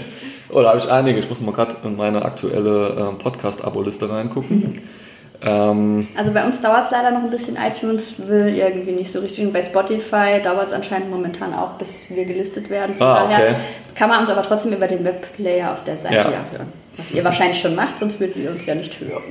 Oh, 0.50 0.62
da 0.62 0.69
habe 0.69 0.80
ich 0.80 0.89
einige. 0.89 1.19
Ich 1.19 1.30
muss 1.30 1.39
mal 1.39 1.52
gerade 1.52 1.76
in 1.84 1.95
meine 1.95 2.26
aktuelle 2.26 3.13
äh, 3.13 3.21
Podcast-Abo-Liste 3.21 4.10
reingucken. 4.10 4.82
Ähm, 5.43 6.08
also 6.17 6.32
bei 6.32 6.45
uns 6.45 6.62
dauert 6.62 6.86
es 6.86 6.91
leider 6.91 7.12
noch 7.12 7.24
ein 7.24 7.30
bisschen. 7.30 7.58
iTunes 7.58 8.15
will 8.28 8.56
irgendwie 8.56 8.91
nicht 8.91 9.12
so 9.12 9.19
richtig. 9.19 9.45
Und 9.45 9.54
bei 9.54 9.62
Spotify 9.62 10.41
dauert 10.43 10.67
es 10.67 10.74
anscheinend 10.74 11.10
momentan 11.10 11.54
auch, 11.54 11.74
bis 11.74 12.10
wir 12.10 12.26
gelistet 12.26 12.69
werden. 12.69 12.95
Von 12.95 13.08
ah, 13.08 13.24
daher 13.24 13.50
okay. 13.50 13.56
kann 13.95 14.10
man 14.10 14.21
uns 14.21 14.30
aber 14.30 14.41
trotzdem 14.43 14.74
über 14.74 14.88
den 14.88 15.04
Webplayer 15.04 15.71
auf 15.74 15.84
der 15.84 15.98
Seite 15.98 16.15
ja. 16.15 16.45
hören. 16.52 16.74
Was 16.98 17.12
ihr 17.12 17.24
wahrscheinlich 17.24 17.60
schon 17.60 17.76
macht, 17.76 18.00
sonst 18.00 18.19
würden 18.19 18.41
wir 18.41 18.52
uns 18.52 18.65
ja 18.65 18.76
nicht 18.76 19.00
hören. 19.00 19.24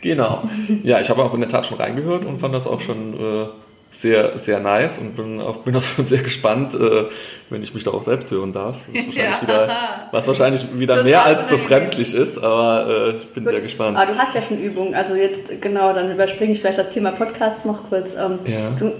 Genau. 0.00 0.42
Ja, 0.82 1.00
ich 1.00 1.08
habe 1.10 1.22
auch 1.22 1.34
in 1.34 1.40
der 1.40 1.48
Tat 1.48 1.66
schon 1.66 1.78
reingehört 1.78 2.24
und 2.24 2.38
fand 2.38 2.54
das 2.54 2.66
auch 2.66 2.80
schon 2.80 3.14
äh, 3.14 3.46
sehr, 3.90 4.38
sehr 4.38 4.60
nice 4.60 4.98
und 4.98 5.16
bin 5.16 5.40
auch, 5.40 5.58
bin 5.58 5.74
auch 5.76 5.82
schon 5.96 6.06
sehr 6.06 6.22
gespannt, 6.22 6.74
äh, 6.74 7.04
wenn 7.50 7.62
ich 7.62 7.72
mich 7.74 7.84
da 7.84 7.92
auch 7.92 8.02
selbst 8.02 8.30
hören 8.30 8.52
darf. 8.52 8.78
Was 8.88 9.06
wahrscheinlich 9.06 9.16
ja. 9.16 9.42
wieder, 9.42 9.68
was 10.10 10.26
wahrscheinlich 10.28 10.78
wieder 10.78 11.02
mehr 11.02 11.24
als 11.24 11.46
befremdlich 11.46 12.14
ist, 12.14 12.38
aber 12.38 12.88
äh, 12.88 13.16
ich 13.16 13.32
bin 13.32 13.44
Gut. 13.44 13.52
sehr 13.52 13.62
gespannt. 13.62 13.96
Aber 13.96 14.12
du 14.12 14.18
hast 14.18 14.34
ja 14.34 14.42
schon 14.42 14.60
Übungen, 14.60 14.94
also 14.94 15.14
jetzt 15.14 15.60
genau, 15.62 15.92
dann 15.92 16.12
überspringe 16.12 16.52
ich 16.52 16.60
vielleicht 16.60 16.78
das 16.78 16.90
Thema 16.90 17.12
Podcasts 17.12 17.64
noch 17.64 17.88
kurz. 17.88 18.14
Ähm, 18.14 18.38
ja. 18.46 18.70
du, 18.78 18.92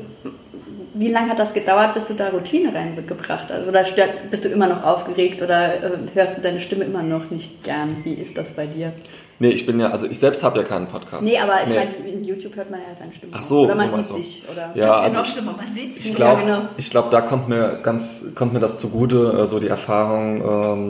wie 0.99 1.09
lange 1.09 1.29
hat 1.29 1.39
das 1.39 1.53
gedauert, 1.53 1.93
bis 1.93 2.05
du 2.05 2.15
da 2.15 2.31
Routine 2.31 2.75
reingebracht 2.75 3.47
hast? 3.51 3.69
Oder 3.69 3.85
bist 4.31 4.45
du 4.45 4.49
immer 4.49 4.67
noch 4.67 4.83
aufgeregt 4.83 5.43
oder 5.43 5.75
äh, 5.75 5.91
hörst 6.15 6.39
du 6.39 6.43
deine 6.43 6.59
Stimme 6.59 6.85
immer 6.85 7.03
noch 7.03 7.31
nicht 7.31 7.65
gern? 7.65 7.99
Wie 8.05 8.15
ist 8.15 8.39
das 8.39 8.53
bei 8.53 8.67
dir? 8.67 8.93
Nee, 9.39 9.51
ich 9.51 9.67
bin 9.67 9.79
ja, 9.79 9.91
also 9.91 10.07
ich 10.07 10.19
selbst 10.19 10.43
habe 10.43 10.59
ja 10.59 10.65
keinen 10.65 10.87
Podcast. 10.87 11.23
Nee, 11.23 11.37
aber 11.39 11.63
ich 11.63 11.69
nee. 11.69 11.77
meine, 11.77 11.95
in 11.95 12.25
YouTube 12.25 12.57
hört 12.57 12.71
man 12.71 12.81
ja 12.81 12.95
seine 12.95 13.13
Stimme. 13.13 13.33
Ach 13.37 13.43
so, 13.43 13.65
oder 13.65 13.75
man 13.75 13.91
so 14.05 14.15
sieht 14.15 14.25
sich. 14.25 14.43
Oder 14.51 14.71
ja, 14.75 14.87
das 14.87 14.97
ist 14.97 15.05
also, 15.05 15.19
noch 15.19 15.27
schlimmer, 15.27 15.55
man 15.57 15.77
sieht 15.77 15.99
sich. 15.99 16.11
Ich 16.11 16.17
glaube, 16.17 16.41
ja, 16.41 16.57
genau. 16.57 16.69
glaub, 16.91 17.11
da 17.11 17.21
kommt 17.21 17.49
mir 17.49 17.81
ganz, 17.83 18.27
kommt 18.35 18.55
mir 18.55 18.61
das 18.61 18.79
zugute, 18.79 19.39
äh, 19.39 19.47
so 19.47 19.61
die 19.61 19.69
Erfahrung 19.69 20.41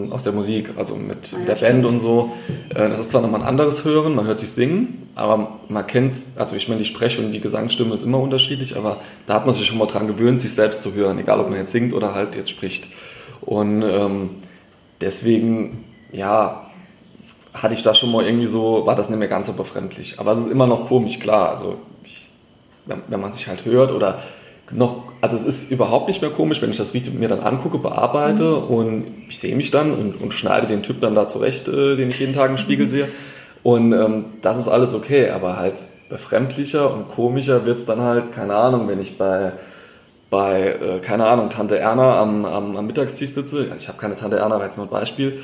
ähm, 0.06 0.12
aus 0.12 0.22
der 0.22 0.32
Musik, 0.32 0.70
also 0.76 0.94
mit 0.94 1.35
ah, 1.35 1.38
ja, 1.40 1.44
der 1.44 1.56
stimmt. 1.56 1.72
Band 1.72 1.87
und 1.87 1.98
so. 1.98 2.30
Äh, 2.70 2.88
das 2.88 3.00
ist 3.00 3.11
zwar 3.11 3.20
nochmal 3.20 3.40
ein 3.40 3.48
anderes 3.48 3.85
Hören, 3.85 4.14
man 4.14 4.26
hört 4.26 4.38
sich 4.38 4.52
singen, 4.52 5.09
aber 5.16 5.59
man 5.68 5.85
kennt, 5.87 6.14
also 6.37 6.54
ich 6.54 6.68
meine, 6.68 6.78
die 6.78 6.85
Sprech- 6.85 7.18
und 7.18 7.32
die 7.32 7.40
Gesangsstimme 7.40 7.94
ist 7.94 8.04
immer 8.04 8.20
unterschiedlich, 8.20 8.76
aber 8.76 8.98
da 9.26 9.35
hat 9.35 9.46
man 9.46 9.56
sich 9.56 9.66
schon 9.66 9.78
mal 9.78 9.87
dran 9.87 10.06
gewöhnt, 10.06 10.40
sich 10.40 10.54
selbst 10.54 10.82
zu 10.82 10.94
hören, 10.94 11.18
egal 11.18 11.40
ob 11.40 11.48
man 11.48 11.59
jetzt 11.59 11.72
singt 11.72 11.92
oder 11.92 12.14
halt 12.14 12.37
jetzt 12.37 12.50
spricht. 12.50 12.88
Und 13.40 13.82
ähm, 13.82 14.30
deswegen, 15.00 15.85
ja, 16.12 16.65
hatte 17.62 17.75
ich 17.75 17.83
da 17.83 17.95
schon 17.95 18.12
mal 18.12 18.25
irgendwie 18.25 18.47
so, 18.47 18.87
war 18.87 18.95
das 18.95 19.09
nicht 19.09 19.19
mehr 19.19 19.29
ganz 19.29 19.47
so 19.47 19.55
befremdlich. 19.55 20.19
Aber 20.19 20.33
es 20.33 20.40
ist 20.40 20.51
immer 20.51 20.66
noch 20.66 20.87
komisch, 20.87 21.19
klar. 21.19 21.51
Also, 21.51 21.77
ich, 22.05 22.29
wenn, 22.87 23.03
wenn, 23.09 23.21
man 23.21 23.33
sich 23.33 23.49
halt 23.49 23.64
hört 23.64 23.92
oder 23.92 24.19
noch, 24.73 25.12
also 25.21 25.37
es 25.37 25.47
ist 25.47 25.71
überhaupt 25.71 26.09
nicht 26.09 26.21
mehr 26.23 26.31
komisch, 26.31 26.61
wenn 26.61 26.71
ich 26.71 26.77
das 26.77 26.92
Video 26.92 27.12
mir 27.12 27.29
dann 27.29 27.40
angucke, 27.40 27.79
bearbeite 27.79 28.45
mhm. 28.45 28.75
und 28.75 29.05
ich 29.29 29.38
sehe 29.38 29.55
mich 29.57 29.71
dann 29.71 29.92
und, 29.92 30.21
und, 30.21 30.35
schneide 30.35 30.66
den 30.66 30.83
Typ 30.83 31.01
dann 31.01 31.14
da 31.14 31.27
zurecht, 31.27 31.69
äh, 31.69 31.97
den 31.97 32.11
ich 32.11 32.19
jeden 32.19 32.35
Tag 32.35 32.51
im 32.51 32.59
Spiegel 32.59 32.87
mhm. 32.87 32.90
sehe. 32.90 33.09
Und 33.62 33.92
ähm, 33.92 34.27
das 34.42 34.59
ist 34.59 34.69
alles 34.69 34.95
okay, 34.95 35.31
aber 35.31 35.57
halt 35.57 35.85
befremdlicher 36.09 36.92
und 36.92 37.09
komischer 37.09 37.66
wird 37.66 37.79
es 37.79 37.87
dann 37.87 38.01
halt, 38.01 38.31
keine 38.33 38.55
Ahnung, 38.55 38.88
wenn 38.88 39.01
ich 39.01 39.19
bei 39.19 39.53
bei, 40.29 40.73
äh, 40.73 40.99
keine 41.01 41.27
Ahnung, 41.27 41.51
Tante 41.51 41.79
Erna 41.79 42.21
am, 42.21 42.45
am, 42.45 42.77
am 42.77 42.87
Mittagstisch 42.87 43.31
sitze. 43.31 43.69
Ich 43.79 43.88
habe 43.88 43.99
keine 43.99 44.16
Tante 44.16 44.38
Erna, 44.38 44.57
war 44.57 44.64
jetzt 44.64 44.77
nur 44.77 44.87
ein 44.87 44.90
Beispiel 44.90 45.40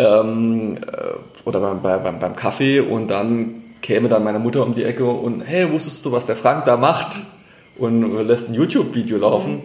ähm, 0.00 0.76
äh, 0.78 1.48
oder 1.48 1.60
beim, 1.60 2.02
beim, 2.02 2.18
beim 2.18 2.36
Kaffee 2.36 2.80
und 2.80 3.08
dann 3.08 3.62
käme 3.82 4.08
dann 4.08 4.24
meine 4.24 4.38
Mutter 4.38 4.64
um 4.64 4.74
die 4.74 4.84
Ecke 4.84 5.04
und 5.04 5.42
hey, 5.42 5.70
wusstest 5.70 6.04
du, 6.04 6.12
was 6.12 6.26
der 6.26 6.36
Frank 6.36 6.64
da 6.64 6.76
macht? 6.76 7.20
Und 7.78 8.26
lässt 8.26 8.50
ein 8.50 8.54
YouTube-Video 8.54 9.16
laufen. 9.16 9.62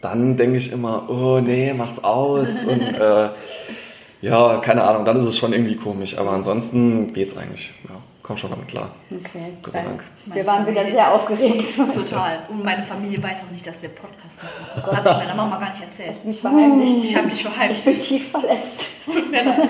Dann 0.00 0.36
denke 0.36 0.56
ich 0.56 0.70
immer, 0.70 1.08
oh 1.08 1.40
nee, 1.40 1.74
mach's 1.76 2.04
aus. 2.04 2.64
Und 2.64 2.80
äh, 2.80 3.30
ja, 4.20 4.58
keine 4.58 4.84
Ahnung, 4.84 5.04
dann 5.04 5.16
ist 5.16 5.24
es 5.24 5.36
schon 5.36 5.52
irgendwie 5.52 5.74
komisch. 5.74 6.16
Aber 6.16 6.30
ansonsten 6.30 7.12
geht's 7.12 7.36
eigentlich. 7.36 7.72
Ja 7.88 8.03
komm 8.24 8.38
schon 8.38 8.50
damit 8.50 8.68
klar. 8.68 8.90
Okay. 9.10 9.52
Gott 9.62 9.72
sei 9.72 9.82
Dank. 9.82 10.02
Wir 10.26 10.46
waren 10.46 10.66
wieder 10.66 10.84
sehr 10.86 11.12
aufgeregt. 11.12 11.76
Total. 11.94 12.38
Und 12.48 12.64
meine 12.64 12.82
Familie 12.82 13.22
weiß 13.22 13.36
auch 13.46 13.52
nicht, 13.52 13.66
dass 13.66 13.80
wir 13.82 13.90
Podcast 13.90 14.42
machen. 14.42 14.82
Oh 14.88 14.96
Habe 14.96 15.10
ich 15.10 15.16
meiner 15.28 15.34
Mama 15.34 15.58
gar 15.58 15.70
nicht 15.70 15.82
erzählt. 15.82 16.14
Hast 16.14 16.24
du 16.24 16.28
mich 16.28 16.40
verheimlicht? 16.40 17.04
Ich 17.04 17.16
habe 17.16 17.26
mich 17.26 17.42
verheimlicht. 17.42 17.86
Ich 17.86 17.94
bin 17.94 18.02
tief 18.02 18.30
verletzt. 18.30 18.86
Tut 19.04 19.30
mir 19.30 19.44
leid. 19.44 19.68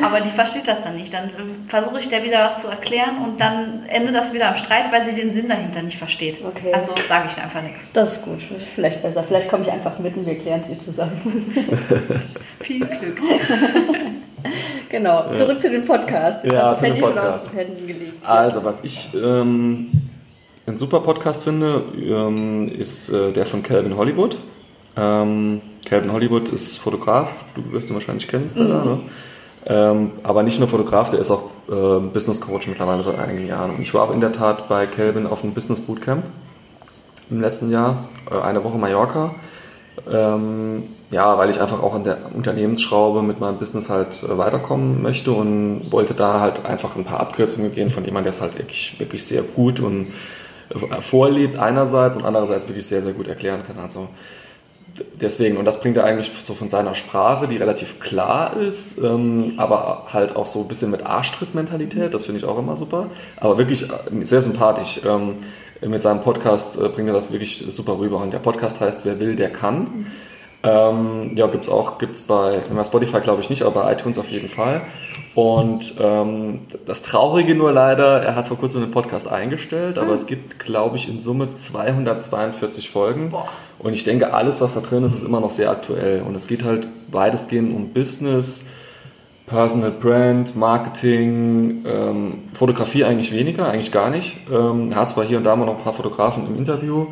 Aber 0.00 0.20
die 0.20 0.30
versteht 0.30 0.68
das 0.68 0.84
dann 0.84 0.96
nicht. 0.96 1.12
Dann 1.12 1.30
versuche 1.66 1.98
ich 1.98 2.08
der 2.08 2.22
wieder 2.22 2.48
was 2.48 2.62
zu 2.62 2.68
erklären 2.68 3.18
und 3.24 3.40
dann 3.40 3.84
endet 3.88 4.14
das 4.14 4.32
wieder 4.32 4.48
am 4.48 4.56
Streit, 4.56 4.92
weil 4.92 5.04
sie 5.04 5.12
den 5.12 5.34
Sinn 5.34 5.48
dahinter 5.48 5.82
nicht 5.82 5.98
versteht. 5.98 6.42
Okay. 6.44 6.72
Also 6.72 6.94
sage 7.08 7.28
ich 7.28 7.42
einfach 7.42 7.60
nichts. 7.60 7.88
Das 7.92 8.12
ist 8.12 8.22
gut. 8.22 8.40
Das 8.50 8.62
ist 8.62 8.68
vielleicht 8.68 9.02
besser. 9.02 9.24
Vielleicht 9.24 9.48
komme 9.48 9.64
ich 9.64 9.72
einfach 9.72 9.98
mit 9.98 10.16
und 10.16 10.24
wir 10.24 10.38
klären 10.38 10.60
es 10.60 10.68
ihr 10.68 10.78
zusammen. 10.78 11.12
Viel 12.60 12.86
Glück. 12.86 13.20
genau. 14.88 15.34
Zurück 15.34 15.60
zu 15.60 15.70
den 15.70 15.84
Podcasts. 15.84 16.44
Ja, 16.44 16.74
zu 16.74 16.84
den 16.84 17.00
Podcasts. 17.00 17.52
Also, 18.24 18.64
was 18.64 18.84
ich 18.84 19.12
ähm, 19.14 19.90
einen 20.66 20.78
super 20.78 21.00
Podcast 21.00 21.44
finde, 21.44 21.82
ähm, 21.96 22.68
ist 22.68 23.10
äh, 23.10 23.32
der 23.32 23.46
von 23.46 23.62
Calvin 23.62 23.96
Hollywood. 23.96 24.36
Ähm, 24.96 25.60
Calvin 25.84 26.12
Hollywood 26.12 26.48
ist 26.48 26.78
Fotograf, 26.78 27.44
du 27.54 27.72
wirst 27.72 27.90
ihn 27.90 27.94
wahrscheinlich 27.94 28.28
kennen, 28.28 28.48
Stella, 28.48 28.84
mhm. 28.84 28.90
ne? 28.90 29.00
Ähm, 29.64 30.10
aber 30.24 30.42
nicht 30.42 30.58
nur 30.58 30.68
Fotograf, 30.68 31.10
der 31.10 31.20
ist 31.20 31.30
auch 31.30 31.44
äh, 31.68 32.00
Business 32.12 32.40
Coach 32.40 32.66
mittlerweile 32.66 33.02
seit 33.02 33.18
einigen 33.18 33.46
Jahren. 33.46 33.70
Und 33.76 33.80
ich 33.80 33.94
war 33.94 34.02
auch 34.02 34.12
in 34.12 34.20
der 34.20 34.32
Tat 34.32 34.68
bei 34.68 34.86
Calvin 34.86 35.26
auf 35.26 35.44
einem 35.44 35.54
Business 35.54 35.80
Bootcamp 35.80 36.24
im 37.30 37.40
letzten 37.40 37.70
Jahr, 37.70 38.08
äh, 38.30 38.40
eine 38.40 38.64
Woche 38.64 38.76
Mallorca. 38.76 39.34
Ähm, 40.10 40.84
ja, 41.10 41.36
weil 41.36 41.50
ich 41.50 41.60
einfach 41.60 41.82
auch 41.82 41.94
an 41.94 42.04
der 42.04 42.34
Unternehmensschraube 42.34 43.22
mit 43.22 43.40
meinem 43.40 43.58
Business 43.58 43.90
halt 43.90 44.22
äh, 44.22 44.38
weiterkommen 44.38 45.02
möchte 45.02 45.32
und 45.32 45.92
wollte 45.92 46.14
da 46.14 46.40
halt 46.40 46.64
einfach 46.64 46.96
ein 46.96 47.04
paar 47.04 47.20
Abkürzungen 47.20 47.74
gehen 47.74 47.90
von 47.90 48.04
jemandem, 48.04 48.24
der 48.24 48.30
es 48.30 48.40
halt 48.40 48.58
wirklich, 48.58 48.98
wirklich 48.98 49.24
sehr 49.24 49.42
gut 49.42 49.80
und 49.80 50.08
äh, 50.70 51.00
vorlebt 51.00 51.58
einerseits 51.58 52.16
und 52.16 52.24
andererseits 52.24 52.68
wirklich 52.68 52.86
sehr, 52.86 53.02
sehr 53.02 53.12
gut 53.12 53.28
erklären 53.28 53.62
kann. 53.66 53.78
Also 53.78 54.08
deswegen, 55.20 55.56
und 55.56 55.64
das 55.66 55.80
bringt 55.80 55.96
er 55.96 56.04
eigentlich 56.04 56.30
so 56.42 56.54
von 56.54 56.68
seiner 56.68 56.94
Sprache, 56.94 57.46
die 57.46 57.56
relativ 57.56 58.00
klar 58.00 58.56
ist, 58.56 58.98
ähm, 58.98 59.54
aber 59.56 60.06
halt 60.12 60.36
auch 60.36 60.46
so 60.46 60.60
ein 60.60 60.68
bisschen 60.68 60.90
mit 60.90 61.06
Arschtritt-Mentalität, 61.06 62.14
das 62.14 62.24
finde 62.24 62.38
ich 62.38 62.46
auch 62.46 62.58
immer 62.58 62.76
super, 62.76 63.08
aber 63.36 63.58
wirklich 63.58 63.90
äh, 63.90 64.24
sehr 64.24 64.40
sympathisch. 64.40 65.00
Ähm, 65.04 65.36
mit 65.86 66.02
seinem 66.02 66.20
Podcast 66.20 66.80
äh, 66.80 66.88
bringt 66.88 67.08
er 67.08 67.14
das 67.14 67.32
wirklich 67.32 67.64
super 67.68 67.98
rüber 67.98 68.18
und 68.18 68.32
der 68.32 68.38
Podcast 68.38 68.80
heißt 68.80 69.00
Wer 69.04 69.20
will, 69.20 69.36
der 69.36 69.50
kann. 69.50 69.78
Mhm. 69.78 70.06
Ähm, 70.64 71.32
ja, 71.34 71.48
gibt 71.48 71.64
es 71.64 71.70
auch, 71.70 71.98
gibt 71.98 72.12
es 72.12 72.22
bei, 72.22 72.62
bei 72.72 72.84
Spotify 72.84 73.20
glaube 73.20 73.42
ich 73.42 73.50
nicht, 73.50 73.62
aber 73.62 73.82
bei 73.82 73.92
iTunes 73.92 74.16
auf 74.18 74.30
jeden 74.30 74.48
Fall. 74.48 74.82
Und 75.34 75.94
ähm, 75.98 76.60
das 76.86 77.02
Traurige 77.02 77.54
nur 77.54 77.72
leider, 77.72 78.22
er 78.22 78.36
hat 78.36 78.48
vor 78.48 78.58
kurzem 78.58 78.82
einen 78.82 78.92
Podcast 78.92 79.30
eingestellt, 79.30 79.98
aber 79.98 80.08
mhm. 80.08 80.14
es 80.14 80.26
gibt, 80.26 80.58
glaube 80.58 80.96
ich, 80.96 81.08
in 81.08 81.20
Summe 81.20 81.50
242 81.50 82.90
Folgen. 82.90 83.30
Boah. 83.30 83.48
Und 83.78 83.94
ich 83.94 84.04
denke, 84.04 84.34
alles, 84.34 84.60
was 84.60 84.74
da 84.74 84.80
drin 84.80 85.04
ist, 85.04 85.14
ist 85.14 85.24
immer 85.24 85.40
noch 85.40 85.50
sehr 85.50 85.70
aktuell. 85.70 86.22
Und 86.22 86.34
es 86.36 86.46
geht 86.46 86.62
halt 86.62 86.86
weitestgehend 87.10 87.74
um 87.74 87.92
Business, 87.92 88.68
Personal 89.52 89.90
Brand, 89.90 90.56
Marketing, 90.56 91.84
ähm, 91.86 92.44
Fotografie 92.54 93.04
eigentlich 93.04 93.32
weniger, 93.32 93.68
eigentlich 93.68 93.92
gar 93.92 94.08
nicht. 94.08 94.38
Ähm, 94.50 94.94
hat 94.96 95.10
zwar 95.10 95.24
hier 95.24 95.36
und 95.36 95.44
da 95.44 95.54
mal 95.54 95.66
noch 95.66 95.76
ein 95.76 95.84
paar 95.84 95.92
Fotografen 95.92 96.46
im 96.46 96.56
Interview, 96.56 97.08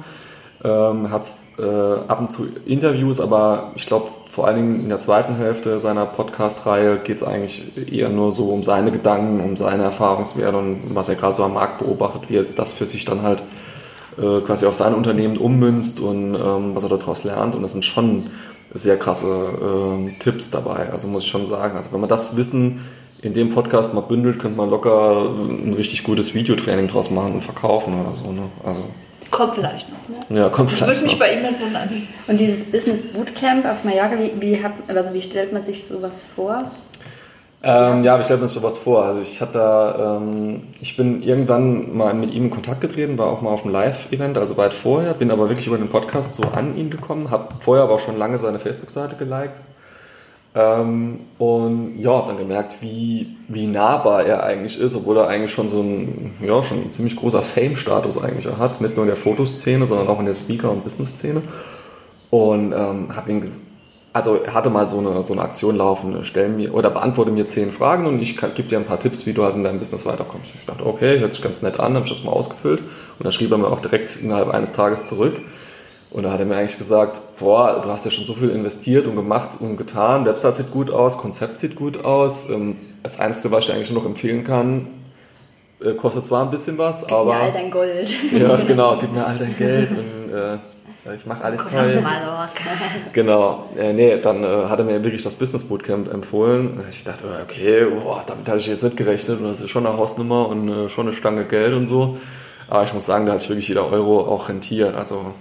ähm, 0.64 1.10
hat 1.10 1.28
äh, 1.58 1.62
ab 2.08 2.18
und 2.18 2.28
zu 2.28 2.48
Interviews, 2.64 3.20
aber 3.20 3.72
ich 3.74 3.86
glaube, 3.86 4.10
vor 4.30 4.46
allen 4.46 4.56
Dingen 4.56 4.80
in 4.80 4.88
der 4.88 4.98
zweiten 4.98 5.34
Hälfte 5.34 5.78
seiner 5.78 6.06
Podcast-Reihe 6.06 7.00
geht 7.04 7.16
es 7.16 7.22
eigentlich 7.22 7.92
eher 7.92 8.08
nur 8.08 8.32
so 8.32 8.48
um 8.48 8.62
seine 8.62 8.90
Gedanken, 8.90 9.40
um 9.40 9.54
seine 9.54 9.82
Erfahrungswerte 9.82 10.56
und 10.56 10.94
was 10.94 11.10
er 11.10 11.16
gerade 11.16 11.34
so 11.34 11.44
am 11.44 11.52
Markt 11.52 11.80
beobachtet, 11.80 12.30
wie 12.30 12.36
er 12.36 12.44
das 12.44 12.72
für 12.72 12.86
sich 12.86 13.04
dann 13.04 13.20
halt 13.20 13.42
äh, 14.16 14.40
quasi 14.40 14.64
auf 14.64 14.74
sein 14.74 14.94
Unternehmen 14.94 15.36
ummünzt 15.36 16.00
und 16.00 16.34
ähm, 16.34 16.74
was 16.74 16.84
er 16.84 16.90
daraus 16.90 17.22
lernt. 17.22 17.54
Und 17.54 17.62
das 17.62 17.72
sind 17.72 17.84
schon 17.84 18.30
sehr 18.74 18.98
krasse 18.98 19.26
äh, 19.26 20.18
Tipps 20.18 20.50
dabei, 20.50 20.90
also 20.90 21.08
muss 21.08 21.24
ich 21.24 21.30
schon 21.30 21.46
sagen. 21.46 21.76
Also 21.76 21.92
wenn 21.92 22.00
man 22.00 22.08
das 22.08 22.36
Wissen 22.36 22.80
in 23.22 23.34
dem 23.34 23.50
Podcast 23.50 23.94
mal 23.94 24.00
bündelt, 24.00 24.38
könnte 24.38 24.56
man 24.56 24.70
locker 24.70 25.26
ein 25.34 25.74
richtig 25.74 26.04
gutes 26.04 26.34
Videotraining 26.34 26.88
draus 26.88 27.10
machen 27.10 27.34
und 27.34 27.42
verkaufen 27.42 28.00
oder 28.00 28.14
so. 28.14 28.32
Ne? 28.32 28.42
Also 28.64 28.84
Kommt 29.30 29.54
vielleicht 29.54 29.86
noch, 29.90 30.28
ne? 30.30 30.40
Ja, 30.40 30.48
kommt 30.48 30.70
vielleicht 30.70 30.92
Würde 30.92 31.04
mich 31.04 31.18
bei 31.18 31.34
ihm 31.34 31.42
nicht 31.42 31.60
wundern. 31.60 31.88
Und 32.26 32.40
dieses 32.40 32.70
Business 32.70 33.02
Bootcamp 33.02 33.64
auf 33.64 33.84
Mallorca, 33.84 34.18
wie, 34.18 34.32
wie, 34.40 34.62
hat, 34.62 34.72
also 34.88 35.14
wie 35.14 35.22
stellt 35.22 35.52
man 35.52 35.62
sich 35.62 35.86
sowas 35.86 36.24
vor? 36.24 36.72
Ähm, 37.62 38.04
ja, 38.04 38.14
aber 38.14 38.22
ich 38.22 38.26
stelle 38.26 38.40
mir 38.40 38.48
sowas 38.48 38.78
vor. 38.78 39.04
Also 39.04 39.20
ich 39.20 39.40
hatte 39.40 39.52
da, 39.52 40.16
ähm, 40.16 40.62
ich 40.80 40.96
bin 40.96 41.22
irgendwann 41.22 41.94
mal 41.94 42.14
mit 42.14 42.32
ihm 42.32 42.44
in 42.44 42.50
Kontakt 42.50 42.80
getreten, 42.80 43.18
war 43.18 43.26
auch 43.26 43.42
mal 43.42 43.50
auf 43.50 43.64
einem 43.64 43.72
Live-Event, 43.72 44.38
also 44.38 44.56
weit 44.56 44.72
vorher, 44.72 45.12
bin 45.12 45.30
aber 45.30 45.48
wirklich 45.48 45.66
über 45.66 45.76
den 45.76 45.90
Podcast 45.90 46.34
so 46.34 46.42
an 46.54 46.76
ihn 46.76 46.88
gekommen, 46.88 47.30
habe 47.30 47.48
vorher 47.58 47.84
aber 47.84 47.94
auch 47.94 48.00
schon 48.00 48.16
lange 48.16 48.38
seine 48.38 48.58
Facebook-Seite 48.58 49.16
geliked. 49.16 49.60
Ähm, 50.54 51.20
und 51.38 51.98
ja, 51.98 52.12
habe 52.12 52.28
dann 52.28 52.38
gemerkt, 52.38 52.76
wie, 52.80 53.36
wie 53.46 53.66
nahbar 53.66 54.24
er 54.24 54.42
eigentlich 54.42 54.80
ist, 54.80 54.96
obwohl 54.96 55.18
er 55.18 55.28
eigentlich 55.28 55.52
schon 55.52 55.68
so 55.68 55.80
ein, 55.80 56.32
ja, 56.40 56.62
schon 56.62 56.78
ein 56.78 56.92
ziemlich 56.92 57.14
großer 57.14 57.42
Fame-Status 57.42 58.22
eigentlich 58.22 58.46
hat, 58.56 58.80
nicht 58.80 58.96
nur 58.96 59.04
in 59.04 59.10
der 59.10 59.16
Fotoszene, 59.16 59.86
sondern 59.86 60.08
auch 60.08 60.18
in 60.18 60.26
der 60.26 60.34
Speaker- 60.34 60.70
und 60.70 60.82
Business-Szene. 60.82 61.42
Und 62.30 62.72
ähm, 62.72 63.14
habe 63.14 63.30
ihn 63.30 63.42
also 64.12 64.40
hatte 64.52 64.70
mal 64.70 64.88
so 64.88 64.98
eine, 64.98 65.22
so 65.22 65.32
eine 65.32 65.42
Aktion 65.42 65.76
laufen, 65.76 66.18
stell 66.22 66.48
mir 66.48 66.74
oder 66.74 66.90
beantworte 66.90 67.30
mir 67.30 67.46
zehn 67.46 67.70
Fragen 67.70 68.06
und 68.06 68.20
ich 68.20 68.36
gebe 68.36 68.68
dir 68.68 68.78
ein 68.78 68.84
paar 68.84 68.98
Tipps, 68.98 69.26
wie 69.26 69.32
du 69.32 69.44
halt 69.44 69.54
in 69.54 69.62
deinem 69.62 69.78
Business 69.78 70.04
weiterkommst. 70.04 70.52
Ich 70.58 70.66
dachte, 70.66 70.84
okay, 70.84 71.20
hört 71.20 71.32
sich 71.32 71.42
ganz 71.42 71.62
nett 71.62 71.78
an, 71.78 71.94
habe 71.94 72.04
ich 72.04 72.10
das 72.10 72.24
mal 72.24 72.32
ausgefüllt 72.32 72.80
und 72.80 73.24
dann 73.24 73.32
schrieb 73.32 73.52
er 73.52 73.58
mir 73.58 73.68
auch 73.68 73.80
direkt 73.80 74.16
innerhalb 74.16 74.48
eines 74.48 74.72
Tages 74.72 75.06
zurück. 75.06 75.40
Und 76.10 76.24
da 76.24 76.32
hat 76.32 76.40
er 76.40 76.46
mir 76.46 76.56
eigentlich 76.56 76.76
gesagt, 76.76 77.20
boah, 77.38 77.80
du 77.84 77.88
hast 77.88 78.04
ja 78.04 78.10
schon 78.10 78.24
so 78.24 78.34
viel 78.34 78.50
investiert 78.50 79.06
und 79.06 79.14
gemacht 79.14 79.58
und 79.60 79.76
getan, 79.76 80.26
Website 80.26 80.56
sieht 80.56 80.72
gut 80.72 80.90
aus, 80.90 81.16
Konzept 81.18 81.56
sieht 81.58 81.76
gut 81.76 82.04
aus. 82.04 82.50
Ähm, 82.50 82.76
das 83.04 83.20
Einzige, 83.20 83.52
was 83.52 83.60
ich 83.60 83.66
dir 83.66 83.74
eigentlich 83.74 83.92
noch 83.92 84.04
empfehlen 84.04 84.42
kann, 84.42 84.88
äh, 85.80 85.94
kostet 85.94 86.24
zwar 86.24 86.42
ein 86.42 86.50
bisschen 86.50 86.78
was, 86.78 87.06
gib 87.06 87.16
aber... 87.16 87.30
Gib 87.30 87.38
mir 87.38 87.46
all 87.46 87.52
dein 87.52 87.70
Gold. 87.70 88.08
Ja, 88.32 88.56
genau, 88.66 88.96
gib 89.00 89.12
mir 89.12 89.24
all 89.24 89.38
dein 89.38 89.56
Geld 89.56 89.92
und... 89.92 90.34
Äh, 90.34 90.58
ich 91.16 91.26
mache 91.26 91.42
alles 91.42 91.60
Komm 91.60 91.70
toll. 91.72 92.02
Genau. 93.12 93.68
Äh, 93.76 93.92
nee, 93.92 94.18
dann 94.18 94.44
äh, 94.44 94.66
hat 94.68 94.78
er 94.78 94.84
mir 94.84 95.02
wirklich 95.02 95.22
das 95.22 95.34
Business 95.34 95.64
Bootcamp 95.64 96.12
empfohlen. 96.12 96.78
Ich 96.90 97.04
dachte, 97.04 97.24
okay, 97.42 97.86
boah, 97.86 98.22
damit 98.26 98.48
habe 98.48 98.58
ich 98.58 98.66
jetzt 98.66 98.84
nicht 98.84 98.96
gerechnet. 98.96 99.40
Und 99.40 99.48
das 99.48 99.60
ist 99.60 99.70
schon 99.70 99.86
eine 99.86 99.96
Hausnummer 99.96 100.48
und 100.48 100.68
äh, 100.68 100.88
schon 100.88 101.06
eine 101.06 101.14
Stange 101.14 101.44
Geld 101.44 101.74
und 101.74 101.86
so. 101.86 102.18
Aber 102.68 102.84
ich 102.84 102.92
muss 102.92 103.06
sagen, 103.06 103.26
da 103.26 103.32
hat 103.32 103.40
sich 103.40 103.48
wirklich 103.48 103.68
jeder 103.68 103.90
Euro 103.90 104.20
auch 104.26 104.48
rentiert. 104.48 104.94
Also 104.94 105.34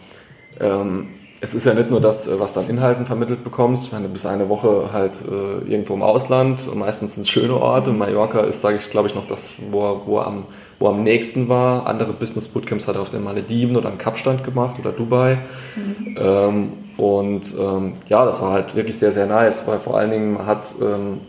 ähm, 0.61 1.09
es 1.41 1.53
ist 1.53 1.65
ja 1.65 1.73
nicht 1.73 1.89
nur 1.89 2.01
das, 2.01 2.27
äh, 2.27 2.39
was 2.39 2.53
du 2.53 2.61
an 2.61 2.69
Inhalten 2.69 3.05
vermittelt 3.05 3.43
bekommst. 3.43 3.93
Wenn 3.93 4.03
du 4.03 4.09
bist 4.09 4.25
eine 4.25 4.47
Woche 4.47 4.89
halt 4.93 5.19
äh, 5.27 5.69
irgendwo 5.69 5.93
im 5.93 6.03
Ausland, 6.03 6.73
meistens 6.73 7.17
ein 7.17 7.25
schöne 7.25 7.55
Ort. 7.55 7.87
Und 7.89 7.97
Mallorca 7.97 8.41
ist, 8.41 8.61
sage 8.61 8.77
ich, 8.77 8.89
glaube 8.89 9.09
ich, 9.09 9.15
noch 9.15 9.27
das, 9.27 9.55
wo 9.71 10.01
wo 10.05 10.19
er 10.19 10.27
am 10.27 10.45
wo 10.79 10.87
am 10.87 11.03
nächsten 11.03 11.49
war. 11.49 11.87
Andere 11.87 12.13
Business 12.13 12.47
Bootcamps 12.47 12.87
hat 12.87 12.95
er 12.95 13.01
auf 13.01 13.09
den 13.09 13.23
Malediven 13.23 13.75
oder 13.75 13.89
am 13.89 13.97
Kapstand 13.97 14.43
gemacht 14.43 14.79
oder 14.79 14.91
Dubai. 14.91 15.39
Mhm. 15.75 16.15
Ähm, 16.17 16.73
und 16.97 17.53
ähm, 17.59 17.93
ja, 18.07 18.25
das 18.25 18.41
war 18.41 18.51
halt 18.51 18.75
wirklich 18.75 18.97
sehr, 18.97 19.11
sehr 19.11 19.25
nice, 19.25 19.67
weil 19.67 19.79
vor 19.79 19.97
allen 19.97 20.11
Dingen 20.11 20.33
man 20.33 20.45
hat 20.45 20.73
ähm, 20.81 21.19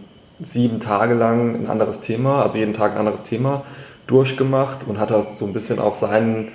sieben 0.42 0.80
Tage 0.80 1.14
lang 1.14 1.54
ein 1.54 1.66
anderes 1.68 2.00
Thema, 2.00 2.42
also 2.42 2.58
jeden 2.58 2.74
Tag 2.74 2.92
ein 2.92 2.98
anderes 2.98 3.24
Thema 3.24 3.64
durchgemacht 4.06 4.88
und 4.88 4.98
hat 4.98 5.10
da 5.10 5.22
so 5.22 5.46
ein 5.46 5.52
bisschen 5.52 5.78
auch 5.78 5.94
seinen, 5.94 6.48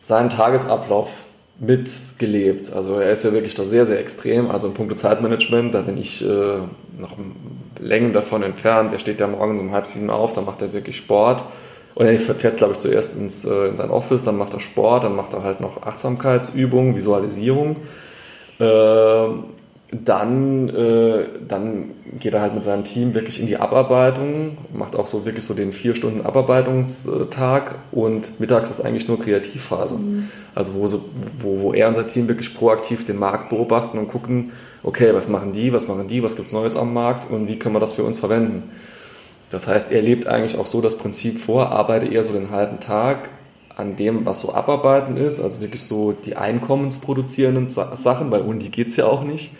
seinen 0.00 0.30
Tagesablauf 0.30 1.26
mitgelebt. 1.58 2.72
Also 2.72 2.96
er 2.98 3.10
ist 3.10 3.24
ja 3.24 3.32
wirklich 3.32 3.54
da 3.54 3.64
sehr, 3.64 3.86
sehr 3.86 3.98
extrem. 4.00 4.50
Also 4.50 4.68
in 4.68 4.74
puncto 4.74 4.94
Zeitmanagement, 4.94 5.74
da 5.74 5.82
bin 5.82 5.96
ich 5.96 6.24
äh, 6.24 6.58
noch 6.98 7.16
Längen 7.80 8.12
davon 8.12 8.42
entfernt. 8.42 8.92
Der 8.92 8.98
steht 8.98 9.20
ja 9.20 9.26
morgens 9.26 9.60
um 9.60 9.72
halb 9.72 9.86
sieben 9.86 10.10
auf, 10.10 10.32
dann 10.32 10.44
macht 10.44 10.62
er 10.62 10.72
wirklich 10.72 10.96
Sport 10.96 11.44
und 11.94 12.06
er 12.06 12.18
fährt, 12.18 12.56
glaube 12.56 12.72
ich, 12.72 12.78
zuerst 12.78 13.16
ins, 13.16 13.44
äh, 13.44 13.68
in 13.68 13.76
sein 13.76 13.90
Office, 13.90 14.24
dann 14.24 14.38
macht 14.38 14.54
er 14.54 14.60
Sport, 14.60 15.04
dann 15.04 15.16
macht 15.16 15.34
er 15.34 15.42
halt 15.42 15.60
noch 15.60 15.82
Achtsamkeitsübungen, 15.82 16.96
Visualisierung. 16.96 17.76
Äh, 18.58 19.26
dann, 19.92 20.70
äh, 20.70 21.26
dann 21.46 21.90
geht 22.18 22.32
er 22.32 22.40
halt 22.40 22.54
mit 22.54 22.64
seinem 22.64 22.84
Team 22.84 23.14
wirklich 23.14 23.38
in 23.40 23.46
die 23.46 23.58
Abarbeitung, 23.58 24.56
macht 24.72 24.96
auch 24.96 25.06
so 25.06 25.26
wirklich 25.26 25.44
so 25.44 25.52
den 25.52 25.72
vier 25.72 25.94
Stunden 25.94 26.24
Abarbeitungstag 26.24 27.74
und 27.92 28.40
mittags 28.40 28.70
ist 28.70 28.80
eigentlich 28.80 29.06
nur 29.06 29.20
Kreativphase. 29.20 29.96
Mhm. 29.96 30.28
Also 30.54 30.74
wo, 30.74 30.86
so, 30.86 31.04
wo, 31.36 31.60
wo 31.60 31.72
er 31.74 31.88
und 31.88 31.94
sein 31.94 32.08
Team 32.08 32.26
wirklich 32.26 32.54
proaktiv 32.54 33.04
den 33.04 33.18
Markt 33.18 33.50
beobachten 33.50 33.98
und 33.98 34.08
gucken, 34.08 34.52
okay, 34.82 35.10
was 35.12 35.28
machen 35.28 35.52
die, 35.52 35.74
was 35.74 35.88
machen 35.88 36.08
die, 36.08 36.22
was 36.22 36.36
gibt 36.36 36.48
es 36.48 36.54
Neues 36.54 36.74
am 36.74 36.94
Markt 36.94 37.30
und 37.30 37.46
wie 37.48 37.58
können 37.58 37.74
wir 37.74 37.80
das 37.80 37.92
für 37.92 38.04
uns 38.04 38.18
verwenden. 38.18 38.70
Das 39.52 39.68
heißt, 39.68 39.92
er 39.92 40.00
lebt 40.00 40.26
eigentlich 40.26 40.58
auch 40.58 40.66
so 40.66 40.80
das 40.80 40.96
Prinzip 40.96 41.38
vor, 41.38 41.70
arbeite 41.70 42.06
eher 42.06 42.24
so 42.24 42.32
den 42.32 42.50
halben 42.50 42.80
Tag 42.80 43.28
an 43.76 43.96
dem, 43.96 44.24
was 44.24 44.40
so 44.40 44.54
abarbeiten 44.54 45.18
ist, 45.18 45.40
also 45.40 45.60
wirklich 45.60 45.82
so 45.82 46.12
die 46.12 46.36
einkommensproduzierenden 46.36 47.68
Sachen, 47.68 48.30
weil 48.30 48.42
ohne 48.42 48.60
die 48.60 48.70
geht 48.70 48.88
es 48.88 48.96
ja 48.96 49.04
auch 49.04 49.24
nicht. 49.24 49.54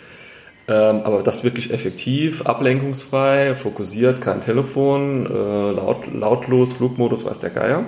Ähm, 0.67 1.01
aber 1.03 1.21
das 1.21 1.43
wirklich 1.43 1.71
effektiv, 1.71 2.45
ablenkungsfrei, 2.45 3.53
fokussiert, 3.55 4.19
kein 4.19 4.41
Telefon, 4.41 5.27
äh, 5.27 5.71
laut, 5.71 6.11
lautlos, 6.11 6.73
Flugmodus, 6.73 7.25
weiß 7.25 7.39
der 7.39 7.49
Geier. 7.51 7.85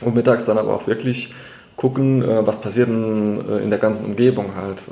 Und 0.00 0.14
mittags 0.14 0.46
dann 0.46 0.56
aber 0.56 0.74
auch 0.74 0.86
wirklich 0.86 1.34
gucken, 1.76 2.22
äh, 2.22 2.46
was 2.46 2.60
passiert 2.60 2.88
in, 2.88 3.44
äh, 3.46 3.58
in, 3.58 3.70
der 3.70 3.80
ganzen 3.80 4.06
Umgebung 4.06 4.54
halt. 4.56 4.84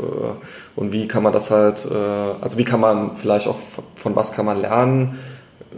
Und 0.74 0.92
wie 0.92 1.08
kann 1.08 1.22
man 1.22 1.32
das 1.32 1.50
halt, 1.50 1.88
also 1.90 2.58
wie 2.58 2.64
kann 2.64 2.80
man 2.80 3.16
vielleicht 3.16 3.46
auch, 3.46 3.58
von 3.94 4.16
was 4.16 4.32
kann 4.32 4.44
man 4.44 4.60
lernen, 4.60 5.16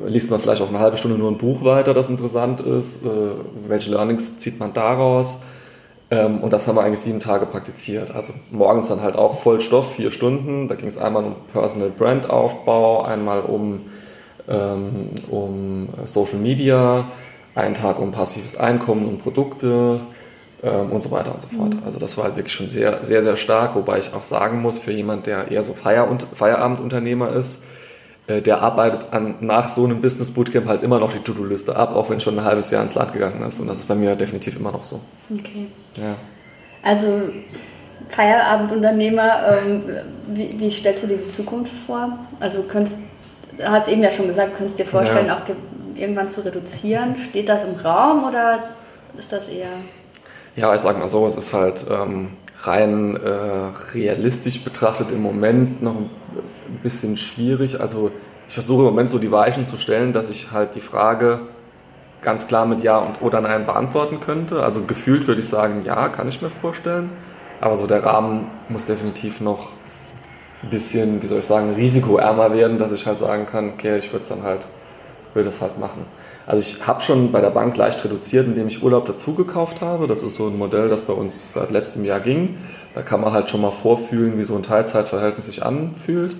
liest 0.07 0.31
man 0.31 0.41
vielleicht 0.41 0.63
auch 0.63 0.69
eine 0.69 0.79
halbe 0.79 0.97
Stunde 0.97 1.19
nur 1.19 1.31
ein 1.31 1.39
Buch 1.39 1.65
weiter, 1.65 1.95
das 1.95 2.09
interessant 2.09 2.61
ist. 2.61 3.05
Äh, 3.05 3.09
welche 3.67 3.91
Learnings 3.91 4.39
zieht 4.39 4.59
man 4.61 4.73
daraus? 4.73 5.43
Ähm, 6.11 6.41
und 6.41 6.53
das 6.53 6.67
haben 6.67 6.77
wir 6.77 6.83
eigentlich 6.83 7.01
sieben 7.01 7.21
Tage 7.21 7.47
praktiziert. 7.47 8.15
Also 8.15 8.33
morgens 8.51 8.89
dann 8.89 9.03
halt 9.03 9.17
auch 9.17 9.39
voll 9.39 9.61
Stoff, 9.61 9.95
vier 9.95 10.11
Stunden. 10.11 10.69
Da 10.69 10.75
ging 10.75 10.89
es 10.89 10.99
einmal 10.99 11.25
um 11.25 11.35
Personal 11.53 11.91
Brand 11.91 12.31
Aufbau, 12.31 13.03
einmal 13.03 13.41
um, 13.41 13.83
ähm, 14.49 15.11
um 15.31 15.89
Social 16.05 16.39
Media, 16.39 17.07
einen 17.55 17.75
Tag 17.75 17.99
um 17.99 18.11
passives 18.11 18.57
Einkommen 18.57 19.07
und 19.07 19.19
Produkte 19.19 20.01
ähm, 20.63 20.91
und 20.91 21.03
so 21.03 21.11
weiter 21.11 21.35
und 21.35 21.43
so 21.43 21.49
fort. 21.49 21.75
Mhm. 21.75 21.83
Also 21.85 21.99
das 21.99 22.17
war 22.17 22.25
halt 22.25 22.37
wirklich 22.37 22.55
schon 22.55 22.69
sehr, 22.69 23.03
sehr, 23.03 23.23
sehr 23.23 23.37
stark, 23.37 23.75
wobei 23.75 23.99
ich 23.99 24.15
auch 24.15 24.23
sagen 24.23 24.63
muss, 24.63 24.79
für 24.79 24.93
jemand, 24.93 25.27
der 25.27 25.51
eher 25.51 25.63
so 25.63 25.75
Feier 25.75 26.09
Feierabendunternehmer 26.33 27.33
ist, 27.33 27.65
der 28.29 28.61
arbeitet 28.61 29.07
an, 29.13 29.37
nach 29.41 29.71
so 29.71 29.85
einem 29.85 30.03
Business 30.03 30.31
Bootcamp 30.31 30.67
halt 30.67 30.83
immer 30.83 30.99
noch 30.99 31.13
die 31.13 31.21
To-Do-Liste 31.21 31.75
ab, 31.75 31.97
auch 31.97 32.11
wenn 32.11 32.21
schon 32.21 32.39
ein 32.39 32.45
halbes 32.45 32.71
Jahr 32.71 32.83
ins 32.83 32.95
Land 32.95 33.13
gegangen 33.15 33.43
ist. 33.43 33.59
Und 33.59 33.69
das 33.69 33.79
ist 33.79 33.89
bei 33.89 33.95
mir 33.95 34.15
definitiv 34.17 34.57
immer 34.57 34.71
noch 34.71 34.83
so. 34.83 35.01
Okay. 35.33 35.69
Ja. 35.97 36.15
Also 36.83 37.23
Feierabendunternehmer, 38.11 39.41
ähm, 39.51 39.83
wie, 40.29 40.55
wie, 40.59 40.71
stellst 40.71 41.05
du 41.05 41.07
dir 41.07 41.17
die 41.17 41.29
Zukunft 41.29 41.73
vor? 41.87 42.19
Also 42.39 42.63
könntest, 42.63 42.99
hast 43.63 43.89
eben 43.89 44.03
ja 44.03 44.11
schon 44.11 44.27
gesagt, 44.27 44.57
könntest 44.57 44.79
dir 44.79 44.85
vorstellen, 44.85 45.27
ja. 45.29 45.39
auch 45.39 45.43
irgendwann 45.97 46.29
zu 46.29 46.45
reduzieren. 46.45 47.17
Steht 47.17 47.49
das 47.49 47.65
im 47.65 47.75
Raum 47.75 48.25
oder 48.25 48.59
ist 49.17 49.33
das 49.33 49.49
eher... 49.49 49.69
Ja, 50.55 50.75
ich 50.75 50.81
sag 50.81 50.99
mal 50.99 51.09
so, 51.09 51.27
es 51.27 51.37
ist 51.37 51.55
halt 51.55 51.87
ähm, 51.91 52.33
rein 52.63 53.17
äh, 53.17 53.95
realistisch 53.95 54.63
betrachtet 54.65 55.11
im 55.13 55.23
Moment 55.23 55.83
noch 55.83 55.95
ein 55.95 56.11
ein 56.69 56.81
bisschen 56.83 57.17
schwierig. 57.17 57.81
Also 57.81 58.11
ich 58.47 58.55
versuche 58.55 58.81
im 58.81 58.87
Moment 58.87 59.11
so 59.11 59.19
die 59.19 59.31
Weichen 59.31 59.67
zu 59.67 59.77
stellen, 59.77 60.13
dass 60.13 60.31
ich 60.31 60.53
halt 60.53 60.75
die 60.75 60.81
Frage 60.81 61.41
ganz 62.23 62.47
klar 62.49 62.67
mit 62.67 62.83
Ja 62.83 62.99
und 62.99 63.23
oder 63.23 63.41
Nein 63.41 63.67
beantworten 63.67 64.21
könnte. 64.21 64.63
Also 64.63 64.85
gefühlt 64.85 65.27
würde 65.27 65.41
ich 65.41 65.49
sagen, 65.49 65.83
ja, 65.85 66.09
kann 66.09 66.29
ich 66.29 66.43
mir 66.43 66.51
vorstellen. 66.51 67.11
Aber 67.61 67.77
so 67.77 67.87
der 67.87 68.05
Rahmen 68.05 68.47
muss 68.69 68.85
definitiv 68.85 69.41
noch 69.41 69.73
ein 70.63 70.71
bisschen, 70.71 71.23
wie 71.23 71.27
soll 71.27 71.39
ich 71.39 71.47
sagen, 71.47 71.75
risikoärmer 71.75 72.53
werden, 72.53 72.79
dass 72.79 72.93
ich 72.93 73.07
halt 73.07 73.19
sagen 73.19 73.47
kann, 73.47 73.71
okay, 73.71 73.99
ich 73.99 74.13
würde 74.13 74.21
es 74.21 74.29
dann 74.29 74.43
halt, 74.43 74.67
würde 75.35 75.49
es 75.49 75.61
halt 75.61 75.79
machen. 75.79 76.07
Also 76.47 76.63
ich 76.63 76.87
habe 76.87 77.01
schon 77.01 77.31
bei 77.31 77.41
der 77.41 77.51
Bank 77.51 77.77
leicht 77.77 78.05
reduziert, 78.05 78.47
indem 78.47 78.69
ich 78.69 78.83
Urlaub 78.83 79.07
dazu 79.07 79.35
gekauft 79.35 79.81
habe. 79.83 80.07
Das 80.07 80.23
ist 80.23 80.35
so 80.35 80.47
ein 80.47 80.57
Modell, 80.57 80.89
das 80.89 81.03
bei 81.03 81.13
uns 81.13 81.53
seit 81.53 81.71
letztem 81.71 82.05
Jahr 82.05 82.21
ging. 82.21 82.57
Da 82.95 83.03
kann 83.03 83.21
man 83.21 83.33
halt 83.33 83.51
schon 83.51 83.61
mal 83.61 83.71
vorfühlen, 83.71 84.39
wie 84.39 84.45
so 84.45 84.57
ein 84.57 84.63
Teilzeitverhältnis 84.63 85.47
sich 85.47 85.65
anfühlt. 85.65 86.35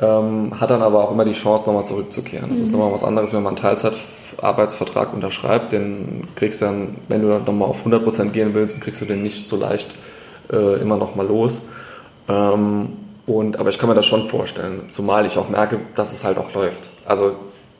Ähm, 0.00 0.58
hat 0.58 0.70
dann 0.70 0.80
aber 0.80 1.04
auch 1.04 1.10
immer 1.10 1.24
die 1.24 1.32
Chance, 1.32 1.66
nochmal 1.66 1.84
zurückzukehren. 1.84 2.48
Das 2.48 2.58
mhm. 2.58 2.64
ist 2.64 2.72
nochmal 2.72 2.92
was 2.92 3.04
anderes, 3.04 3.34
wenn 3.34 3.42
man 3.42 3.56
einen 3.56 3.62
Teilzeitarbeitsvertrag 3.62 5.12
unterschreibt. 5.12 5.72
Den 5.72 6.28
kriegst 6.34 6.62
du 6.62 6.66
dann, 6.66 6.96
wenn 7.08 7.20
du 7.20 7.28
dann 7.28 7.44
nochmal 7.44 7.68
auf 7.68 7.84
100% 7.84 8.30
gehen 8.30 8.54
willst, 8.54 8.80
kriegst 8.80 9.02
du 9.02 9.04
den 9.04 9.22
nicht 9.22 9.46
so 9.46 9.56
leicht 9.56 9.94
äh, 10.50 10.80
immer 10.80 10.96
nochmal 10.96 11.26
los. 11.26 11.66
Ähm, 12.28 12.96
und, 13.26 13.58
aber 13.58 13.68
ich 13.68 13.78
kann 13.78 13.88
mir 13.88 13.94
das 13.94 14.06
schon 14.06 14.22
vorstellen, 14.22 14.88
zumal 14.88 15.26
ich 15.26 15.36
auch 15.36 15.50
merke, 15.50 15.80
dass 15.94 16.12
es 16.12 16.24
halt 16.24 16.38
auch 16.38 16.54
läuft. 16.54 16.90
Also 17.04 17.36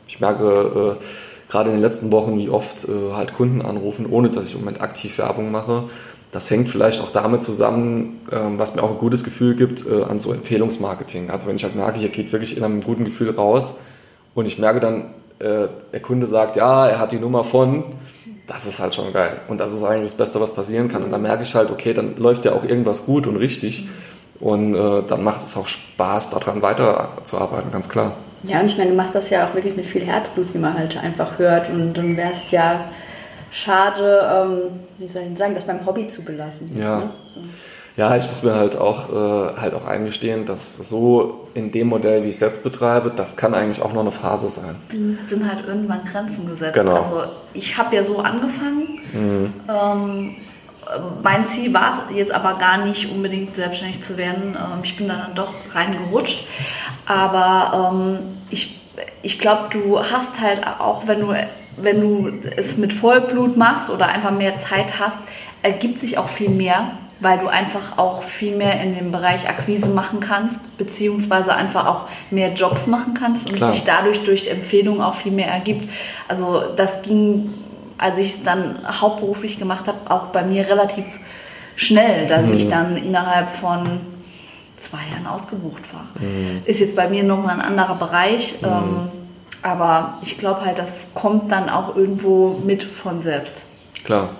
ich 0.06 0.20
merke 0.20 0.98
äh, 0.98 1.50
gerade 1.50 1.70
in 1.70 1.76
den 1.76 1.82
letzten 1.82 2.12
Wochen, 2.12 2.36
wie 2.36 2.50
oft 2.50 2.84
äh, 2.84 3.14
halt 3.14 3.34
Kunden 3.34 3.62
anrufen, 3.62 4.06
ohne 4.06 4.28
dass 4.28 4.46
ich 4.46 4.54
im 4.54 4.60
Moment 4.60 4.82
aktiv 4.82 5.16
Werbung 5.16 5.50
mache 5.50 5.84
das 6.32 6.50
hängt 6.50 6.68
vielleicht 6.68 7.00
auch 7.02 7.12
damit 7.12 7.42
zusammen, 7.42 8.20
ähm, 8.32 8.58
was 8.58 8.74
mir 8.74 8.82
auch 8.82 8.90
ein 8.90 8.98
gutes 8.98 9.22
Gefühl 9.22 9.54
gibt 9.54 9.86
äh, 9.86 10.02
an 10.02 10.18
so 10.18 10.32
Empfehlungsmarketing. 10.32 11.30
Also 11.30 11.46
wenn 11.46 11.56
ich 11.56 11.62
halt 11.62 11.76
merke, 11.76 12.00
hier 12.00 12.08
geht 12.08 12.32
wirklich 12.32 12.56
in 12.56 12.64
einem 12.64 12.82
guten 12.82 13.04
Gefühl 13.04 13.30
raus 13.30 13.80
und 14.34 14.46
ich 14.46 14.58
merke 14.58 14.80
dann, 14.80 15.12
äh, 15.38 15.68
der 15.92 16.00
Kunde 16.00 16.26
sagt, 16.26 16.56
ja, 16.56 16.86
er 16.88 16.98
hat 16.98 17.12
die 17.12 17.18
Nummer 17.18 17.44
von, 17.44 17.84
das 18.46 18.66
ist 18.66 18.80
halt 18.80 18.94
schon 18.94 19.12
geil. 19.12 19.42
Und 19.48 19.60
das 19.60 19.74
ist 19.74 19.84
eigentlich 19.84 20.08
das 20.08 20.16
Beste, 20.16 20.40
was 20.40 20.54
passieren 20.54 20.88
kann. 20.88 21.04
Und 21.04 21.10
dann 21.10 21.22
merke 21.22 21.42
ich 21.42 21.54
halt, 21.54 21.70
okay, 21.70 21.92
dann 21.92 22.16
läuft 22.16 22.46
ja 22.46 22.52
auch 22.52 22.64
irgendwas 22.64 23.04
gut 23.04 23.26
und 23.26 23.36
richtig. 23.36 23.88
Und 24.40 24.74
äh, 24.74 25.02
dann 25.06 25.22
macht 25.22 25.42
es 25.42 25.56
auch 25.56 25.66
Spaß, 25.66 26.30
daran 26.30 26.62
weiterzuarbeiten, 26.62 27.70
ganz 27.70 27.88
klar. 27.88 28.14
Ja, 28.44 28.60
und 28.60 28.66
ich 28.66 28.76
meine, 28.76 28.90
du 28.90 28.96
machst 28.96 29.14
das 29.14 29.30
ja 29.30 29.46
auch 29.46 29.54
wirklich 29.54 29.76
mit 29.76 29.86
viel 29.86 30.04
Herzblut, 30.04 30.52
wie 30.54 30.58
man 30.58 30.76
halt 30.76 30.96
einfach 30.96 31.38
hört. 31.38 31.68
Und 31.70 31.94
dann 31.94 32.16
wäre 32.16 32.32
es 32.32 32.50
ja 32.50 32.80
schade, 33.52 34.28
ähm, 34.32 34.80
wie 34.98 35.06
soll 35.06 35.22
ich 35.30 35.38
sagen, 35.38 35.54
das 35.54 35.64
beim 35.64 35.84
Hobby 35.86 36.08
zu 36.08 36.24
belassen. 36.24 36.70
Ja. 36.76 36.98
Ne? 36.98 37.10
So. 37.34 37.40
Ja, 37.94 38.16
ich 38.16 38.26
muss 38.26 38.42
mir 38.42 38.54
halt 38.54 38.76
auch, 38.76 39.10
äh, 39.10 39.60
halt 39.60 39.74
auch 39.74 39.84
eingestehen, 39.84 40.46
dass 40.46 40.76
so 40.76 41.48
in 41.52 41.72
dem 41.72 41.88
Modell, 41.88 42.24
wie 42.24 42.28
ich 42.28 42.36
es 42.36 42.40
jetzt 42.40 42.64
betreibe, 42.64 43.12
das 43.14 43.36
kann 43.36 43.52
eigentlich 43.54 43.82
auch 43.82 43.92
noch 43.92 44.00
eine 44.00 44.12
Phase 44.12 44.48
sein. 44.48 44.76
Mhm. 44.90 45.18
Sind 45.28 45.46
halt 45.46 45.66
irgendwann 45.66 46.02
Grenzen 46.06 46.48
gesetzt. 46.50 46.72
Genau. 46.72 46.94
Also 46.94 47.32
ich 47.52 47.76
habe 47.76 47.94
ja 47.94 48.02
so 48.02 48.18
angefangen. 48.18 49.00
Mhm. 49.12 49.52
Ähm, 49.68 50.36
mein 51.22 51.46
Ziel 51.48 51.72
war 51.74 52.06
es 52.08 52.16
jetzt 52.16 52.32
aber 52.32 52.58
gar 52.58 52.84
nicht 52.84 53.12
unbedingt 53.12 53.54
selbstständig 53.56 54.02
zu 54.02 54.16
werden. 54.16 54.56
Ähm, 54.56 54.80
ich 54.82 54.96
bin 54.96 55.08
dann 55.08 55.34
doch 55.34 55.52
reingerutscht. 55.74 56.48
Aber 57.04 57.92
ähm, 57.92 58.18
ich, 58.48 58.80
ich 59.20 59.38
glaube, 59.38 59.64
du 59.70 60.00
hast 60.00 60.40
halt 60.40 60.66
auch, 60.66 61.06
wenn 61.06 61.20
du, 61.20 61.34
wenn 61.76 62.00
du 62.00 62.32
es 62.56 62.76
mit 62.76 62.92
Vollblut 62.92 63.56
machst 63.56 63.90
oder 63.90 64.08
einfach 64.08 64.30
mehr 64.30 64.58
Zeit 64.58 64.98
hast, 64.98 65.18
ergibt 65.62 66.00
sich 66.00 66.18
auch 66.18 66.28
viel 66.28 66.50
mehr 66.50 66.92
weil 67.22 67.38
du 67.38 67.46
einfach 67.46 67.98
auch 67.98 68.24
viel 68.24 68.56
mehr 68.56 68.80
in 68.80 68.96
dem 68.96 69.12
Bereich 69.12 69.48
Akquise 69.48 69.88
machen 69.88 70.18
kannst, 70.18 70.76
beziehungsweise 70.76 71.54
einfach 71.54 71.86
auch 71.86 72.08
mehr 72.30 72.52
Jobs 72.52 72.88
machen 72.88 73.14
kannst 73.14 73.48
und 73.48 73.56
Klar. 73.56 73.72
sich 73.72 73.84
dadurch 73.84 74.24
durch 74.24 74.48
Empfehlungen 74.48 75.00
auch 75.00 75.14
viel 75.14 75.30
mehr 75.30 75.46
ergibt. 75.46 75.88
Also 76.26 76.62
das 76.76 77.02
ging, 77.02 77.54
als 77.96 78.18
ich 78.18 78.30
es 78.30 78.42
dann 78.42 78.76
hauptberuflich 79.00 79.58
gemacht 79.58 79.86
habe, 79.86 79.98
auch 80.10 80.26
bei 80.26 80.42
mir 80.42 80.68
relativ 80.68 81.04
schnell, 81.76 82.26
dass 82.26 82.46
mhm. 82.46 82.54
ich 82.54 82.68
dann 82.68 82.96
innerhalb 82.96 83.54
von 83.54 84.00
zwei 84.76 84.98
Jahren 85.12 85.28
ausgebucht 85.28 85.82
war. 85.94 86.06
Mhm. 86.20 86.62
Ist 86.64 86.80
jetzt 86.80 86.96
bei 86.96 87.08
mir 87.08 87.22
nochmal 87.22 87.54
ein 87.54 87.60
anderer 87.60 87.94
Bereich, 87.94 88.60
mhm. 88.62 88.66
ähm, 88.66 89.10
aber 89.62 90.18
ich 90.22 90.38
glaube 90.38 90.64
halt, 90.64 90.78
das 90.78 90.88
kommt 91.14 91.50
dann 91.50 91.68
auch 91.68 91.96
irgendwo 91.96 92.60
mit 92.64 92.82
von 92.82 93.22
selbst. 93.22 93.54
Klar 94.04 94.30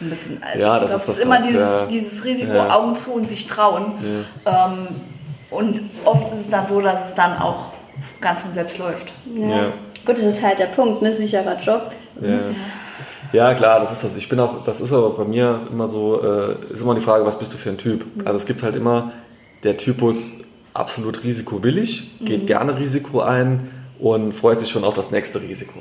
ein 0.00 0.10
bisschen. 0.10 0.42
Also 0.42 0.58
ja, 0.58 0.80
das 0.80 0.90
glaub, 0.90 1.00
ist 1.00 1.08
das. 1.08 1.16
ist 1.18 1.24
immer 1.24 1.36
halt, 1.36 1.46
dieses, 1.46 1.60
ja. 1.60 1.86
dieses 1.86 2.24
Risiko, 2.24 2.54
ja. 2.54 2.70
Augen 2.74 2.96
zu 2.96 3.12
und 3.12 3.28
sich 3.28 3.46
trauen. 3.46 3.92
Ja. 4.44 4.66
Ähm, 4.66 4.88
und 5.50 5.80
oft 6.04 6.32
ist 6.32 6.44
es 6.44 6.50
dann 6.50 6.68
so, 6.68 6.80
dass 6.80 7.10
es 7.10 7.14
dann 7.14 7.38
auch 7.38 7.72
ganz 8.20 8.40
von 8.40 8.54
selbst 8.54 8.78
läuft. 8.78 9.12
Ja. 9.34 9.72
Gut, 10.06 10.16
das 10.16 10.24
ist 10.24 10.42
halt 10.42 10.58
der 10.58 10.66
Punkt, 10.66 11.02
ne? 11.02 11.12
Sicherer 11.12 11.58
Job. 11.58 11.92
Ja. 13.32 13.54
klar, 13.54 13.80
das 13.80 13.92
ist 13.92 14.02
das. 14.02 14.16
Ich 14.16 14.28
bin 14.28 14.40
auch, 14.40 14.62
das 14.62 14.80
ist 14.80 14.92
aber 14.92 15.10
bei 15.10 15.24
mir 15.24 15.60
immer 15.70 15.86
so, 15.86 16.22
äh, 16.22 16.72
ist 16.72 16.82
immer 16.82 16.94
die 16.94 17.00
Frage, 17.00 17.26
was 17.26 17.38
bist 17.38 17.52
du 17.52 17.56
für 17.56 17.70
ein 17.70 17.78
Typ? 17.78 18.04
Also 18.24 18.36
es 18.36 18.46
gibt 18.46 18.62
halt 18.62 18.76
immer 18.76 19.12
der 19.62 19.76
Typus 19.76 20.44
absolut 20.72 21.24
risikowillig, 21.24 22.18
geht 22.20 22.42
mhm. 22.42 22.46
gerne 22.46 22.78
Risiko 22.78 23.20
ein 23.20 23.68
und 24.00 24.32
freut 24.32 24.60
sich 24.60 24.70
schon 24.70 24.84
auf 24.84 24.94
das 24.94 25.10
nächste 25.10 25.40
Risiko. 25.42 25.80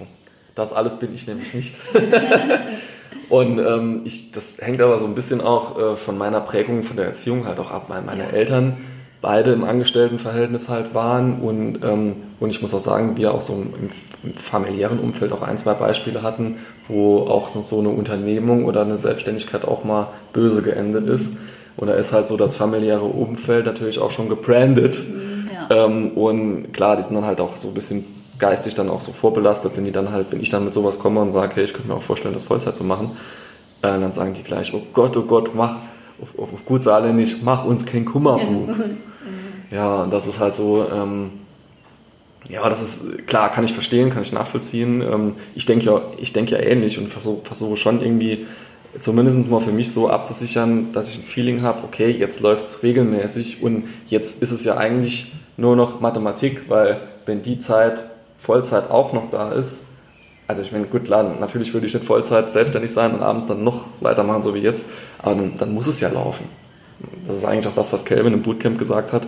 Das 0.55 0.73
alles 0.73 0.95
bin 0.95 1.13
ich 1.13 1.27
nämlich 1.27 1.53
nicht. 1.53 1.75
Und 3.29 3.59
ähm, 3.59 4.01
ich, 4.05 4.31
das 4.31 4.57
hängt 4.59 4.81
aber 4.81 4.97
so 4.97 5.05
ein 5.05 5.13
bisschen 5.13 5.39
auch 5.41 5.77
äh, 5.77 5.95
von 5.95 6.17
meiner 6.17 6.41
Prägung, 6.41 6.83
von 6.83 6.97
der 6.97 7.05
Erziehung 7.05 7.45
halt 7.45 7.59
auch 7.59 7.69
ab, 7.69 7.85
weil 7.87 8.01
meine 8.01 8.23
ja. 8.23 8.29
Eltern 8.29 8.77
beide 9.21 9.51
im 9.51 9.63
Angestelltenverhältnis 9.63 10.69
halt 10.69 10.95
waren 10.95 11.41
und, 11.41 11.83
ähm, 11.83 12.15
und 12.39 12.49
ich 12.49 12.61
muss 12.61 12.73
auch 12.73 12.79
sagen, 12.79 13.17
wir 13.17 13.33
auch 13.33 13.41
so 13.41 13.53
im, 13.53 13.73
im, 14.23 14.33
familiären 14.33 14.99
Umfeld 14.99 15.33
auch 15.33 15.41
ein, 15.41 15.57
zwei 15.57 15.73
Beispiele 15.73 16.23
hatten, 16.23 16.55
wo 16.87 17.19
auch 17.19 17.49
so 17.49 17.79
eine 17.79 17.89
Unternehmung 17.89 18.65
oder 18.65 18.81
eine 18.81 18.97
Selbstständigkeit 18.97 19.65
auch 19.65 19.83
mal 19.83 20.07
böse 20.31 20.61
geendet 20.61 21.07
ist. 21.07 21.37
Und 21.75 21.87
da 21.87 21.93
ist 21.93 22.13
halt 22.13 22.27
so 22.27 22.37
das 22.37 22.55
familiäre 22.55 23.05
Umfeld 23.05 23.65
natürlich 23.65 23.99
auch 23.99 24.11
schon 24.11 24.29
gebrandet. 24.29 25.01
Mhm, 25.07 25.28
ja. 25.69 25.85
Ähm, 25.85 26.11
und 26.11 26.71
klar, 26.71 26.95
die 26.95 27.03
sind 27.03 27.15
dann 27.15 27.25
halt 27.25 27.41
auch 27.41 27.55
so 27.55 27.69
ein 27.69 27.73
bisschen 27.73 28.05
geistig 28.37 28.75
dann 28.75 28.89
auch 28.89 29.01
so 29.01 29.11
vorbelastet, 29.11 29.73
wenn 29.75 29.85
die 29.85 29.91
dann 29.91 30.11
halt, 30.11 30.31
wenn 30.31 30.41
ich 30.41 30.49
dann 30.49 30.63
mit 30.63 30.73
sowas 30.73 30.99
komme 30.99 31.19
und 31.19 31.31
sage, 31.31 31.55
hey, 31.55 31.65
ich 31.65 31.73
könnte 31.73 31.89
mir 31.89 31.95
auch 31.95 32.01
vorstellen, 32.01 32.33
das 32.33 32.45
Vollzeit 32.45 32.75
zu 32.75 32.83
machen, 32.83 33.11
äh, 33.81 33.87
dann 33.87 34.11
sagen 34.11 34.33
die 34.33 34.43
gleich, 34.43 34.73
oh 34.73 34.81
Gott, 34.93 35.15
oh 35.17 35.23
Gott, 35.23 35.53
mach, 35.53 35.75
auf, 36.21 36.37
auf, 36.39 36.53
auf 36.53 36.65
gut 36.65 36.83
Saarländisch, 36.83 37.37
mach 37.43 37.65
uns 37.65 37.85
kein 37.85 38.05
Kummerbuch. 38.05 38.75
ja, 39.71 40.03
und 40.03 40.13
das 40.13 40.27
ist 40.27 40.39
halt 40.39 40.55
so, 40.55 40.85
ähm, 40.89 41.31
ja, 42.49 42.67
das 42.67 42.81
ist 42.81 43.27
klar, 43.27 43.51
kann 43.51 43.63
ich 43.63 43.73
verstehen, 43.73 44.09
kann 44.09 44.23
ich 44.23 44.33
nachvollziehen. 44.33 45.01
Ähm, 45.01 45.33
ich 45.53 45.65
denke 45.65 45.85
ja, 45.85 46.01
ich 46.17 46.33
denke 46.33 46.55
ja 46.55 46.61
ähnlich 46.61 46.97
und 46.97 47.07
versuche, 47.07 47.41
versuche 47.43 47.77
schon 47.77 48.01
irgendwie 48.01 48.47
zumindest 48.99 49.49
mal 49.51 49.59
für 49.59 49.71
mich 49.71 49.91
so 49.91 50.09
abzusichern, 50.09 50.91
dass 50.93 51.09
ich 51.09 51.19
ein 51.19 51.23
Feeling 51.23 51.61
habe, 51.61 51.83
okay, 51.83 52.09
jetzt 52.09 52.41
läuft 52.41 52.65
es 52.65 52.81
regelmäßig 52.81 53.61
und 53.61 53.87
jetzt 54.07 54.41
ist 54.41 54.51
es 54.51 54.63
ja 54.63 54.77
eigentlich 54.77 55.31
nur 55.59 55.75
noch 55.75 55.99
Mathematik, 55.99 56.69
weil 56.69 57.01
wenn 57.25 57.41
die 57.41 57.57
Zeit 57.57 58.05
Vollzeit 58.37 58.89
auch 58.89 59.13
noch 59.13 59.29
da 59.29 59.51
ist, 59.51 59.87
also 60.47 60.63
ich 60.63 60.71
meine, 60.71 60.87
gut, 60.87 61.09
natürlich 61.09 61.73
würde 61.73 61.85
ich 61.85 61.93
nicht 61.93 62.05
Vollzeit 62.05 62.49
selbstständig 62.49 62.91
sein 62.91 63.13
und 63.13 63.21
abends 63.21 63.47
dann 63.47 63.63
noch 63.63 63.85
weitermachen, 63.99 64.41
so 64.41 64.55
wie 64.55 64.59
jetzt, 64.59 64.87
aber 65.19 65.35
dann, 65.35 65.57
dann 65.57 65.73
muss 65.73 65.85
es 65.85 65.99
ja 65.99 66.09
laufen. 66.09 66.45
Das 67.25 67.37
ist 67.37 67.45
eigentlich 67.45 67.67
auch 67.67 67.75
das, 67.75 67.93
was 67.93 68.03
Calvin 68.03 68.33
im 68.33 68.41
Bootcamp 68.41 68.77
gesagt 68.77 69.13
hat. 69.13 69.27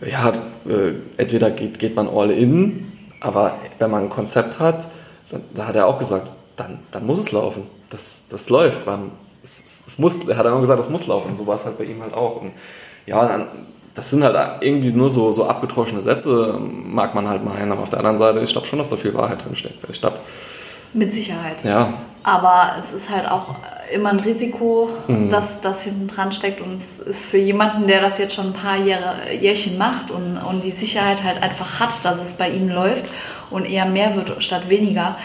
Ja, 0.00 0.32
äh, 0.66 0.94
entweder 1.16 1.50
geht, 1.50 1.78
geht 1.78 1.96
man 1.96 2.08
all 2.08 2.30
in, 2.30 2.92
aber 3.20 3.58
wenn 3.78 3.90
man 3.90 4.04
ein 4.04 4.10
Konzept 4.10 4.58
hat, 4.60 4.88
dann, 5.30 5.42
da 5.54 5.66
hat 5.66 5.76
er 5.76 5.86
auch 5.86 5.98
gesagt, 5.98 6.32
dann, 6.56 6.78
dann 6.90 7.06
muss 7.06 7.18
es 7.18 7.32
laufen. 7.32 7.64
Das, 7.90 8.26
das 8.28 8.50
läuft. 8.50 8.86
Weil 8.86 9.10
es, 9.42 9.84
es 9.86 9.98
muss, 9.98 10.26
er 10.26 10.36
hat 10.36 10.46
immer 10.46 10.60
gesagt, 10.60 10.80
das 10.80 10.90
muss 10.90 11.06
laufen. 11.06 11.30
Und 11.30 11.36
so 11.36 11.46
war 11.46 11.56
es 11.56 11.64
halt 11.64 11.78
bei 11.78 11.84
ihm 11.84 12.02
halt 12.02 12.14
auch. 12.14 12.40
Und 12.40 12.52
ja, 13.06 13.48
das 13.98 14.10
sind 14.10 14.22
halt 14.22 14.36
irgendwie 14.60 14.92
nur 14.92 15.10
so, 15.10 15.32
so 15.32 15.46
abgetroschene 15.46 16.02
Sätze, 16.02 16.56
mag 16.60 17.16
man 17.16 17.28
halt 17.28 17.44
meinen, 17.44 17.72
aber 17.72 17.82
auf 17.82 17.90
der 17.90 17.98
anderen 17.98 18.16
Seite, 18.16 18.38
ich 18.38 18.52
glaube 18.52 18.68
schon, 18.68 18.78
dass 18.78 18.90
da 18.90 18.96
viel 18.96 19.12
Wahrheit 19.12 19.44
drin 19.44 19.56
steckt. 19.56 19.84
Ich 19.90 20.00
glaube. 20.00 20.20
Mit 20.92 21.12
Sicherheit. 21.12 21.64
Ja. 21.64 21.94
Aber 22.22 22.76
es 22.78 22.92
ist 22.92 23.10
halt 23.10 23.28
auch 23.28 23.56
immer 23.92 24.10
ein 24.10 24.20
Risiko, 24.20 24.88
mhm. 25.08 25.32
dass 25.32 25.60
das 25.62 25.82
hinten 25.82 26.06
dran 26.06 26.30
steckt 26.30 26.60
und 26.60 26.80
es 26.80 27.00
ist 27.00 27.24
für 27.26 27.38
jemanden, 27.38 27.88
der 27.88 28.00
das 28.00 28.18
jetzt 28.18 28.34
schon 28.36 28.46
ein 28.46 28.52
paar 28.52 28.76
Jahre, 28.76 29.32
Jährchen 29.32 29.76
macht 29.78 30.12
und, 30.12 30.38
und 30.48 30.62
die 30.62 30.70
Sicherheit 30.70 31.24
halt 31.24 31.42
einfach 31.42 31.80
hat, 31.80 31.90
dass 32.04 32.20
es 32.22 32.34
bei 32.34 32.50
ihm 32.50 32.68
läuft 32.68 33.12
und 33.50 33.68
eher 33.68 33.86
mehr 33.86 34.14
wird 34.14 34.44
statt 34.44 34.68
weniger, 34.68 35.16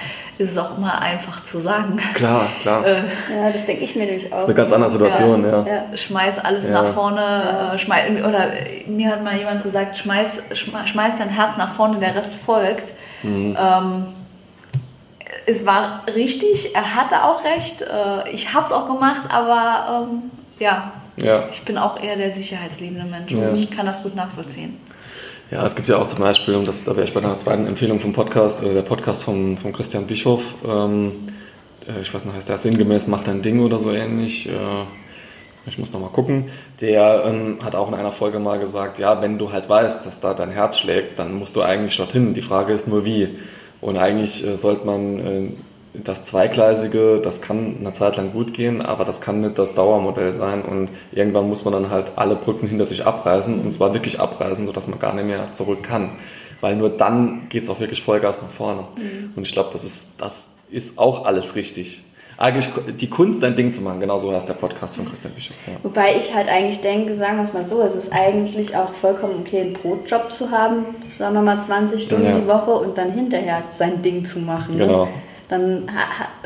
ist 0.43 0.51
es 0.51 0.57
auch 0.57 0.77
immer 0.77 1.01
einfach 1.01 1.43
zu 1.45 1.59
sagen. 1.59 1.97
Klar, 2.13 2.47
klar. 2.61 2.85
Äh, 2.85 3.03
ja, 3.33 3.51
das 3.51 3.65
denke 3.65 3.83
ich 3.83 3.95
mir 3.95 4.05
nämlich 4.05 4.25
auch. 4.27 4.31
Das 4.31 4.43
ist 4.43 4.49
eine 4.49 4.55
ganz 4.55 4.71
andere 4.71 4.89
Situation, 4.89 5.43
ja. 5.43 5.65
ja. 5.65 5.65
ja. 5.91 5.97
Schmeiß 5.97 6.39
alles 6.39 6.65
ja. 6.65 6.71
nach 6.71 6.93
vorne, 6.93 7.21
ja. 7.21 7.73
Äh, 7.73 7.79
schmeiß, 7.79 8.11
oder 8.27 8.47
mir 8.87 9.11
hat 9.11 9.23
mal 9.23 9.37
jemand 9.37 9.63
gesagt, 9.63 9.97
schmeiß, 9.97 10.29
schmeiß 10.53 11.13
dein 11.17 11.29
Herz 11.29 11.57
nach 11.57 11.73
vorne, 11.73 11.97
der 11.99 12.15
Rest 12.15 12.33
folgt. 12.33 12.91
Mhm. 13.23 13.57
Ähm, 13.59 14.05
es 15.45 15.65
war 15.65 16.03
richtig, 16.13 16.75
er 16.75 16.95
hatte 16.95 17.23
auch 17.23 17.43
recht, 17.43 17.81
äh, 17.81 18.29
ich 18.31 18.53
habe 18.53 18.67
es 18.67 18.71
auch 18.71 18.87
gemacht, 18.87 19.23
aber 19.29 20.07
ähm, 20.09 20.31
ja, 20.59 20.93
ja, 21.17 21.47
ich 21.51 21.61
bin 21.63 21.77
auch 21.77 22.01
eher 22.01 22.15
der 22.15 22.31
sicherheitsliebende 22.31 23.05
Mensch 23.05 23.33
und 23.33 23.55
ich 23.55 23.69
kann 23.69 23.85
das 23.85 24.01
gut 24.03 24.15
nachvollziehen. 24.15 24.79
Ja, 25.51 25.65
es 25.65 25.75
gibt 25.75 25.87
ja 25.87 25.97
auch 25.97 26.07
zum 26.07 26.19
Beispiel, 26.19 26.55
und 26.55 26.67
das, 26.67 26.83
da 26.83 26.95
wäre 26.95 27.05
ich 27.05 27.13
bei 27.13 27.19
einer 27.19 27.37
zweiten 27.37 27.67
Empfehlung 27.67 27.99
vom 27.99 28.13
Podcast, 28.13 28.63
äh, 28.63 28.73
der 28.73 28.81
Podcast 28.81 29.23
von, 29.23 29.57
von 29.57 29.71
Christian 29.71 30.07
Bischof, 30.07 30.55
ähm, 30.67 31.11
äh, 31.87 32.01
ich 32.01 32.13
weiß 32.13 32.25
nicht, 32.25 32.35
heißt 32.35 32.49
der 32.49 32.57
sinngemäß 32.57 33.07
Macht 33.07 33.27
dein 33.27 33.41
Ding 33.41 33.61
oder 33.61 33.79
so 33.79 33.91
ähnlich. 33.91 34.47
Äh, 34.47 34.51
ich 35.65 35.77
muss 35.77 35.93
nochmal 35.93 36.09
gucken. 36.09 36.45
Der 36.81 37.23
ähm, 37.25 37.59
hat 37.63 37.75
auch 37.75 37.87
in 37.87 37.93
einer 37.93 38.11
Folge 38.11 38.39
mal 38.39 38.59
gesagt, 38.59 38.99
ja, 38.99 39.21
wenn 39.21 39.37
du 39.37 39.51
halt 39.51 39.69
weißt, 39.69 40.05
dass 40.05 40.19
da 40.19 40.33
dein 40.33 40.49
Herz 40.49 40.77
schlägt, 40.77 41.19
dann 41.19 41.33
musst 41.33 41.55
du 41.55 41.61
eigentlich 41.61 41.95
dorthin. 41.95 42.33
Die 42.33 42.41
Frage 42.41 42.73
ist 42.73 42.87
nur 42.87 43.05
wie. 43.05 43.29
Und 43.79 43.97
eigentlich 43.97 44.45
äh, 44.45 44.55
sollte 44.55 44.85
man 44.85 45.19
äh, 45.19 45.49
das 45.93 46.23
Zweigleisige, 46.23 47.19
das 47.23 47.41
kann 47.41 47.77
eine 47.79 47.93
Zeit 47.93 48.17
lang 48.17 48.31
gut 48.31 48.53
gehen, 48.53 48.81
aber 48.81 49.05
das 49.05 49.21
kann 49.21 49.41
nicht 49.41 49.59
das 49.59 49.75
Dauermodell 49.75 50.33
sein 50.33 50.63
und 50.63 50.89
irgendwann 51.11 51.47
muss 51.47 51.65
man 51.65 51.73
dann 51.73 51.91
halt 51.91 52.13
alle 52.15 52.35
Brücken 52.35 52.67
hinter 52.67 52.85
sich 52.85 53.05
abreißen 53.05 53.59
und 53.59 53.71
zwar 53.71 53.93
wirklich 53.93 54.19
abreißen, 54.19 54.65
sodass 54.65 54.87
man 54.87 54.99
gar 54.99 55.13
nicht 55.13 55.27
mehr 55.27 55.51
zurück 55.51 55.83
kann. 55.83 56.11
Weil 56.61 56.77
nur 56.77 56.89
dann 56.89 57.47
geht 57.49 57.63
es 57.63 57.69
auch 57.69 57.79
wirklich 57.79 58.01
Vollgas 58.01 58.41
nach 58.41 58.49
vorne. 58.49 58.85
Mhm. 58.97 59.33
Und 59.35 59.45
ich 59.45 59.51
glaube, 59.51 59.69
das 59.73 59.83
ist, 59.83 60.21
das 60.21 60.47
ist 60.71 60.97
auch 60.97 61.25
alles 61.25 61.55
richtig. 61.55 62.03
Eigentlich 62.37 62.69
die 62.99 63.09
Kunst, 63.09 63.43
dein 63.43 63.55
Ding 63.55 63.71
zu 63.71 63.81
machen, 63.81 63.99
genau 63.99 64.17
so 64.17 64.33
heißt 64.33 64.49
der 64.49 64.55
Podcast 64.55 64.95
von 64.95 65.07
Christian 65.07 65.33
Bischof. 65.33 65.55
Ja. 65.67 65.73
Wobei 65.83 66.17
ich 66.17 66.33
halt 66.33 66.47
eigentlich 66.47 66.81
denke, 66.81 67.13
sagen 67.13 67.37
wir 67.37 67.43
es 67.43 67.53
mal 67.53 67.63
so, 67.63 67.81
es 67.81 67.93
ist 67.93 68.11
eigentlich 68.11 68.75
auch 68.75 68.91
vollkommen 68.91 69.41
okay, 69.41 69.61
einen 69.61 69.73
Brotjob 69.73 70.31
zu 70.31 70.49
haben, 70.49 70.85
sagen 71.15 71.35
wir 71.35 71.41
mal 71.41 71.59
20 71.59 72.01
Stunden 72.01 72.27
ja. 72.27 72.39
die 72.39 72.47
Woche 72.47 72.71
und 72.71 72.97
dann 72.97 73.11
hinterher 73.11 73.63
sein 73.69 74.01
Ding 74.01 74.25
zu 74.25 74.39
machen. 74.39 74.77
Ne? 74.77 74.87
Genau. 74.87 75.05
Ne? 75.05 75.11
Dann 75.53 75.89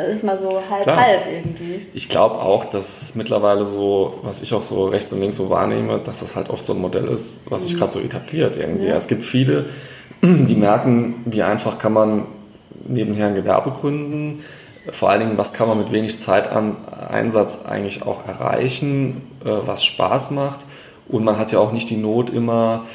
ist 0.09 0.23
man 0.23 0.37
so 0.37 0.61
halb-halb 0.69 1.27
irgendwie. 1.27 1.87
Ich 1.93 2.09
glaube 2.09 2.39
auch, 2.39 2.65
dass 2.65 3.15
mittlerweile 3.15 3.65
so, 3.65 4.19
was 4.21 4.41
ich 4.41 4.53
auch 4.53 4.61
so 4.61 4.87
rechts 4.87 5.13
und 5.13 5.21
links 5.21 5.37
so 5.37 5.49
wahrnehme, 5.49 5.99
dass 5.99 6.19
das 6.19 6.35
halt 6.35 6.49
oft 6.49 6.65
so 6.65 6.73
ein 6.73 6.81
Modell 6.81 7.05
ist, 7.05 7.49
was 7.49 7.63
sich 7.63 7.75
mhm. 7.75 7.79
gerade 7.79 7.91
so 7.93 7.99
etabliert 7.99 8.55
irgendwie. 8.55 8.87
Ja. 8.87 8.95
Es 8.95 9.07
gibt 9.07 9.23
viele, 9.23 9.67
die 10.21 10.55
merken, 10.55 11.21
wie 11.25 11.41
einfach 11.41 11.77
kann 11.77 11.93
man 11.93 12.25
nebenher 12.85 13.27
ein 13.27 13.35
Gewerbe 13.35 13.71
gründen. 13.71 14.43
Vor 14.91 15.09
allen 15.09 15.21
Dingen, 15.21 15.37
was 15.37 15.53
kann 15.53 15.67
man 15.67 15.77
mit 15.77 15.91
wenig 15.91 16.17
Zeiteinsatz 16.17 17.65
eigentlich 17.65 18.03
auch 18.03 18.27
erreichen, 18.27 19.21
äh, 19.43 19.49
was 19.65 19.85
Spaß 19.85 20.31
macht. 20.31 20.65
Und 21.07 21.23
man 21.23 21.39
hat 21.39 21.53
ja 21.53 21.59
auch 21.59 21.71
nicht 21.71 21.89
die 21.89 21.97
Not 21.97 22.29
immer, 22.29 22.85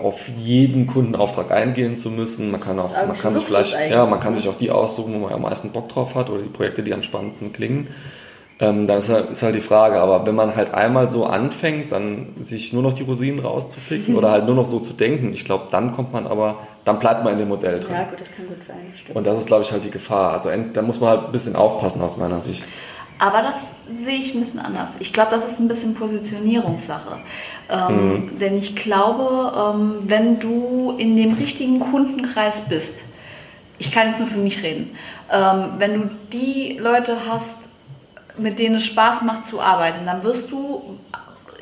auf 0.00 0.28
jeden 0.38 0.86
Kundenauftrag 0.86 1.50
eingehen 1.50 1.96
zu 1.96 2.10
müssen. 2.10 2.50
Man 2.50 2.60
kann 2.60 2.78
auch, 2.78 2.90
man 3.06 3.18
kann 3.18 3.34
sich 3.34 3.44
vielleicht, 3.44 3.76
ja, 3.90 4.06
man 4.06 4.18
kann 4.18 4.34
sich 4.34 4.48
auch 4.48 4.54
die 4.54 4.70
aussuchen, 4.70 5.12
wo 5.14 5.18
man 5.18 5.32
am 5.32 5.42
meisten 5.42 5.72
Bock 5.72 5.90
drauf 5.90 6.14
hat 6.14 6.30
oder 6.30 6.42
die 6.42 6.48
Projekte, 6.48 6.82
die 6.82 6.94
am 6.94 7.02
spannendsten 7.02 7.52
klingen. 7.52 7.88
Ähm, 8.62 8.86
da 8.86 8.96
ist 8.96 9.08
halt, 9.08 9.30
ist 9.30 9.42
halt 9.42 9.56
die 9.56 9.60
Frage, 9.60 10.00
aber 10.00 10.24
wenn 10.24 10.36
man 10.36 10.54
halt 10.54 10.72
einmal 10.72 11.10
so 11.10 11.26
anfängt, 11.26 11.90
dann 11.90 12.28
sich 12.38 12.72
nur 12.72 12.82
noch 12.82 12.92
die 12.92 13.02
Rosinen 13.02 13.40
rauszupicken 13.40 14.14
oder 14.16 14.30
halt 14.30 14.46
nur 14.46 14.54
noch 14.54 14.66
so 14.66 14.78
zu 14.78 14.92
denken, 14.92 15.32
ich 15.32 15.44
glaube, 15.44 15.64
dann 15.70 15.92
kommt 15.92 16.12
man 16.12 16.28
aber, 16.28 16.60
dann 16.84 17.00
bleibt 17.00 17.24
man 17.24 17.32
in 17.32 17.40
dem 17.40 17.48
Modell 17.48 17.80
drin. 17.80 17.92
Ja, 17.92 18.04
gut, 18.04 18.20
das 18.20 18.30
kann 18.34 18.46
gut 18.46 18.62
sein, 18.62 18.76
das 18.86 19.00
stimmt. 19.00 19.16
Und 19.16 19.26
das 19.26 19.38
ist, 19.38 19.48
glaube 19.48 19.62
ich, 19.62 19.72
halt 19.72 19.84
die 19.84 19.90
Gefahr. 19.90 20.32
Also 20.32 20.48
da 20.72 20.82
muss 20.82 21.00
man 21.00 21.10
halt 21.10 21.26
ein 21.26 21.32
bisschen 21.32 21.56
aufpassen 21.56 22.00
aus 22.02 22.16
meiner 22.18 22.40
Sicht. 22.40 22.68
Aber 23.22 23.42
das 23.42 23.54
sehe 24.04 24.16
ich 24.16 24.34
ein 24.34 24.40
bisschen 24.40 24.58
anders. 24.58 24.88
Ich 24.98 25.12
glaube, 25.12 25.30
das 25.30 25.46
ist 25.46 25.60
ein 25.60 25.68
bisschen 25.68 25.94
Positionierungssache. 25.94 27.20
Ähm, 27.70 28.14
mhm. 28.14 28.38
Denn 28.40 28.58
ich 28.58 28.74
glaube, 28.74 29.52
ähm, 29.56 29.98
wenn 30.00 30.40
du 30.40 30.96
in 30.98 31.16
dem 31.16 31.34
richtigen 31.34 31.78
Kundenkreis 31.78 32.62
bist, 32.68 32.94
ich 33.78 33.92
kann 33.92 34.08
jetzt 34.08 34.18
nur 34.18 34.26
für 34.26 34.40
mich 34.40 34.64
reden, 34.64 34.96
ähm, 35.30 35.74
wenn 35.78 35.94
du 35.94 36.10
die 36.32 36.78
Leute 36.80 37.16
hast, 37.28 37.58
mit 38.38 38.58
denen 38.58 38.76
es 38.76 38.86
Spaß 38.86 39.22
macht 39.22 39.46
zu 39.46 39.60
arbeiten, 39.60 40.04
dann 40.04 40.24
wirst 40.24 40.50
du 40.50 40.98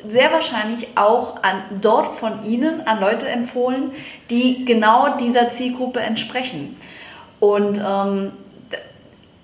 sehr 0.03 0.31
wahrscheinlich 0.31 0.87
auch 0.95 1.43
an, 1.43 1.61
dort 1.79 2.15
von 2.15 2.43
ihnen 2.43 2.87
an 2.87 2.99
Leute 2.99 3.27
empfohlen, 3.27 3.91
die 4.31 4.65
genau 4.65 5.15
dieser 5.19 5.51
Zielgruppe 5.51 5.99
entsprechen. 5.99 6.75
Und 7.39 7.79
ähm, 7.87 8.31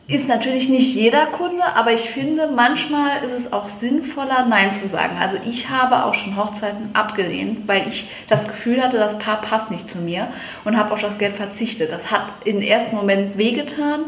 ist 0.08 0.30
natürlich 0.30 0.70
nicht 0.70 0.96
jeder 0.96 1.26
Kunde, 1.26 1.64
aber 1.76 1.92
ich 1.92 2.10
finde, 2.10 2.50
manchmal 2.56 3.24
ist 3.26 3.34
es 3.34 3.52
auch 3.52 3.68
sinnvoller, 3.68 4.46
Nein 4.48 4.74
zu 4.74 4.88
sagen. 4.88 5.18
Also 5.20 5.38
ich 5.46 5.70
habe 5.70 6.06
auch 6.06 6.14
schon 6.14 6.38
Hochzeiten 6.38 6.92
abgelehnt, 6.94 7.68
weil 7.68 7.88
ich 7.90 8.10
das 8.30 8.48
Gefühl 8.48 8.82
hatte, 8.82 8.98
das 8.98 9.20
Paar 9.20 9.42
passt 9.42 9.70
nicht 9.70 9.92
zu 9.92 9.98
mir 9.98 10.30
und 10.64 10.78
habe 10.78 10.94
auf 10.94 11.02
das 11.02 11.18
Geld 11.18 11.36
verzichtet. 11.36 11.92
Das 11.92 12.10
hat 12.10 12.22
im 12.46 12.62
ersten 12.62 12.96
Moment 12.96 13.38
wehgetan 13.38 14.06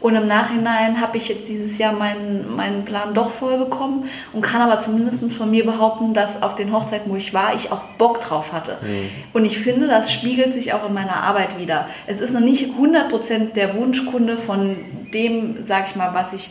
und 0.00 0.14
im 0.14 0.28
Nachhinein 0.28 1.00
habe 1.00 1.16
ich 1.16 1.28
jetzt 1.28 1.48
dieses 1.48 1.76
Jahr 1.78 1.92
meinen, 1.92 2.54
meinen 2.54 2.84
Plan 2.84 3.14
doch 3.14 3.30
voll 3.30 3.58
bekommen 3.58 4.08
und 4.32 4.42
kann 4.42 4.60
aber 4.60 4.80
zumindest 4.80 5.34
von 5.36 5.50
mir 5.50 5.64
behaupten, 5.64 6.14
dass 6.14 6.40
auf 6.42 6.54
den 6.54 6.72
Hochzeiten, 6.72 7.10
wo 7.10 7.16
ich 7.16 7.34
war, 7.34 7.54
ich 7.56 7.72
auch 7.72 7.80
Bock 7.96 8.20
drauf 8.20 8.52
hatte. 8.52 8.78
Mhm. 8.82 9.10
Und 9.32 9.44
ich 9.44 9.58
finde, 9.58 9.88
das 9.88 10.12
spiegelt 10.12 10.54
sich 10.54 10.72
auch 10.72 10.86
in 10.86 10.94
meiner 10.94 11.16
Arbeit 11.16 11.58
wieder. 11.58 11.88
Es 12.06 12.20
ist 12.20 12.32
noch 12.32 12.40
nicht 12.40 12.74
100% 12.78 13.54
der 13.54 13.74
Wunschkunde 13.74 14.36
von 14.36 14.76
dem, 15.12 15.66
sag 15.66 15.88
ich 15.88 15.96
mal, 15.96 16.14
was 16.14 16.32
ich 16.32 16.50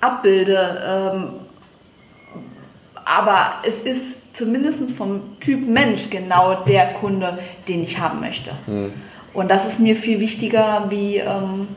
abbilde. 0.00 0.82
Ähm, 0.86 1.30
aber 3.04 3.54
es 3.66 3.74
ist 3.76 4.36
zumindest 4.36 4.90
vom 4.96 5.38
Typ 5.40 5.66
Mensch 5.66 6.10
genau 6.10 6.54
der 6.64 6.92
Kunde, 6.94 7.38
den 7.66 7.82
ich 7.82 7.98
haben 7.98 8.20
möchte. 8.20 8.50
Mhm. 8.66 8.92
Und 9.34 9.50
das 9.50 9.66
ist 9.66 9.80
mir 9.80 9.96
viel 9.96 10.20
wichtiger 10.20 10.86
wie... 10.88 11.16
Ähm, 11.16 11.68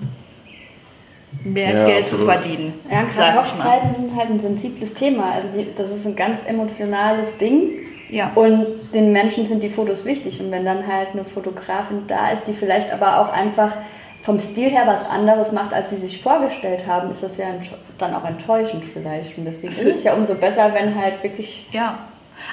mehr 1.44 1.74
ja, 1.74 1.86
Geld 1.86 2.02
absolut. 2.02 2.26
zu 2.26 2.32
verdienen. 2.32 2.74
Ja, 2.90 3.04
gerade 3.04 3.40
Hochzeiten 3.40 3.96
sind 3.96 4.16
halt 4.16 4.30
ein 4.30 4.40
sensibles 4.40 4.94
Thema. 4.94 5.32
Also 5.32 5.50
die, 5.58 5.68
das 5.76 5.90
ist 5.90 6.06
ein 6.06 6.16
ganz 6.16 6.40
emotionales 6.46 7.38
Ding. 7.38 7.70
Ja. 8.10 8.32
Und 8.36 8.66
den 8.94 9.12
Menschen 9.12 9.46
sind 9.46 9.64
die 9.64 9.70
Fotos 9.70 10.06
wichtig. 10.06 10.40
Und 10.42 10.52
wenn 10.52 10.66
dann 10.66 10.86
halt 10.86 11.10
eine 11.14 11.24
Fotografin 11.24 12.04
da 12.08 12.30
ist, 12.30 12.44
die 12.48 12.54
vielleicht 12.54 12.92
aber 12.92 13.20
auch 13.20 13.32
einfach 13.32 13.72
vom 14.22 14.40
Stil 14.40 14.70
her 14.70 14.84
was 14.86 15.04
anderes 15.04 15.52
macht, 15.52 15.74
als 15.74 15.90
sie 15.90 15.98
sich 15.98 16.22
vorgestellt 16.22 16.86
haben, 16.86 17.12
ist 17.12 17.24
das 17.24 17.38
ja 17.38 17.48
dann 17.98 18.14
auch 18.14 18.26
enttäuschend 18.26 18.84
vielleicht. 18.86 19.38
Und 19.38 19.46
deswegen 19.46 19.74
ist 19.74 19.98
es 19.98 20.04
ja 20.04 20.14
umso 20.14 20.36
besser, 20.36 20.74
wenn 20.74 20.96
halt 20.96 21.24
wirklich. 21.24 21.68
Ja. 21.72 21.98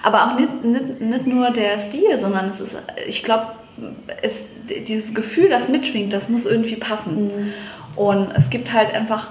Aber 0.03 0.27
auch 0.27 0.39
nicht, 0.39 0.65
nicht, 0.65 1.01
nicht 1.01 1.27
nur 1.27 1.51
der 1.51 1.79
Stil, 1.79 2.19
sondern 2.19 2.51
es 2.51 2.61
ist, 2.61 2.77
ich 3.07 3.23
glaube, 3.23 3.47
dieses 4.89 5.15
Gefühl, 5.15 5.49
das 5.49 5.69
mitschwingt, 5.69 6.13
das 6.13 6.29
muss 6.29 6.47
irgendwie 6.47 6.77
passen. 6.77 7.27
Mhm. 7.27 7.53
Und 7.97 8.33
es 8.37 8.51
gibt 8.51 8.73
halt 8.73 8.95
einfach 8.95 9.29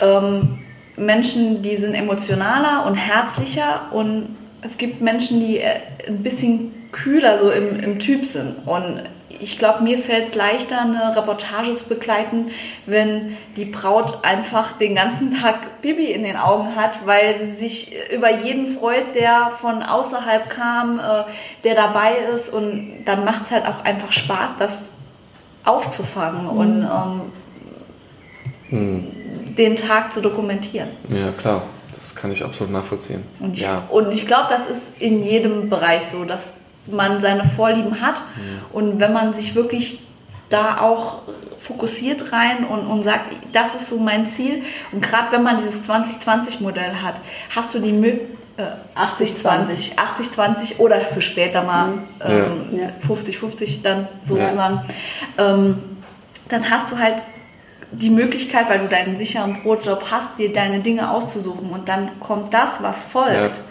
ähm, 0.00 0.58
Menschen, 0.96 1.62
die 1.62 1.76
sind 1.76 1.94
emotionaler 1.94 2.86
und 2.86 2.94
herzlicher 2.94 3.86
und 3.92 4.36
es 4.62 4.76
gibt 4.76 5.00
Menschen, 5.00 5.40
die 5.40 5.58
äh, 5.58 5.80
ein 6.06 6.22
bisschen 6.22 6.72
kühler 6.92 7.38
so 7.38 7.50
im, 7.50 7.80
im 7.80 7.98
Typ 7.98 8.24
sind. 8.24 8.66
Und 8.66 9.02
ich 9.38 9.58
glaube, 9.58 9.82
mir 9.82 9.98
fällt 9.98 10.28
es 10.28 10.34
leichter, 10.34 10.80
eine 10.80 11.16
Reportage 11.16 11.76
zu 11.76 11.84
begleiten, 11.84 12.50
wenn 12.86 13.36
die 13.56 13.64
Braut 13.64 14.24
einfach 14.24 14.76
den 14.78 14.96
ganzen 14.96 15.40
Tag 15.40 15.80
Bibi 15.82 16.06
in 16.06 16.24
den 16.24 16.36
Augen 16.36 16.74
hat, 16.74 17.06
weil 17.06 17.38
sie 17.38 17.54
sich 17.54 17.94
über 18.12 18.30
jeden 18.38 18.76
freut, 18.76 19.14
der 19.14 19.52
von 19.60 19.82
außerhalb 19.82 20.50
kam, 20.50 20.98
äh, 20.98 21.24
der 21.64 21.74
dabei 21.74 22.16
ist. 22.34 22.52
Und 22.52 23.04
dann 23.04 23.24
macht 23.24 23.44
es 23.46 23.50
halt 23.52 23.66
auch 23.66 23.84
einfach 23.84 24.12
Spaß, 24.12 24.50
das 24.58 24.72
aufzufangen. 25.64 26.44
Mhm. 26.44 26.50
Und 26.50 26.82
ähm, 26.82 27.22
hm. 28.70 29.54
den 29.56 29.76
Tag 29.76 30.12
zu 30.12 30.20
dokumentieren. 30.20 30.88
Ja, 31.08 31.30
klar. 31.32 31.62
Das 31.96 32.14
kann 32.14 32.32
ich 32.32 32.42
absolut 32.42 32.72
nachvollziehen. 32.72 33.22
Und 33.40 33.54
ich, 33.54 33.60
ja. 33.60 33.82
und 33.90 34.10
ich 34.10 34.26
glaube, 34.26 34.46
das 34.48 34.70
ist 34.70 34.82
in 34.98 35.22
jedem 35.22 35.68
Bereich 35.68 36.06
so, 36.06 36.24
dass 36.24 36.54
man 36.86 37.20
seine 37.20 37.44
Vorlieben 37.44 38.00
hat. 38.00 38.16
Mhm. 38.16 38.60
Und 38.72 39.00
wenn 39.00 39.12
man 39.12 39.34
sich 39.34 39.54
wirklich 39.54 40.00
da 40.48 40.80
auch 40.80 41.22
fokussiert 41.60 42.32
rein 42.32 42.64
und, 42.64 42.86
und 42.86 43.04
sagt, 43.04 43.32
das 43.52 43.74
ist 43.74 43.88
so 43.88 43.98
mein 43.98 44.30
Ziel. 44.30 44.62
Und 44.92 45.02
gerade 45.02 45.30
wenn 45.32 45.42
man 45.42 45.58
dieses 45.58 45.88
2020-Modell 45.88 46.94
hat, 47.02 47.16
hast 47.54 47.74
du 47.74 47.78
die 47.78 47.92
Möglichkeit, 47.92 48.36
80-20, 48.94 49.96
80-20 49.96 50.78
oder 50.78 51.00
für 51.00 51.22
später 51.22 51.62
mal 51.62 51.92
50-50 52.20 52.28
mhm. 52.68 52.80
ähm, 52.80 53.56
ja. 53.58 53.66
dann 53.82 54.08
sozusagen, 54.22 54.82
ja. 55.38 55.54
ähm, 55.54 55.82
dann 56.48 56.68
hast 56.68 56.90
du 56.90 56.98
halt 56.98 57.16
die 57.92 58.10
Möglichkeit, 58.10 58.68
weil 58.68 58.80
du 58.80 58.88
deinen 58.88 59.16
sicheren 59.16 59.62
Brotjob 59.62 60.04
hast, 60.10 60.38
dir 60.38 60.52
deine 60.52 60.80
Dinge 60.80 61.10
auszusuchen 61.10 61.70
und 61.70 61.88
dann 61.88 62.20
kommt 62.20 62.54
das, 62.54 62.70
was 62.80 63.04
folgt, 63.04 63.56
ja. 63.56 63.62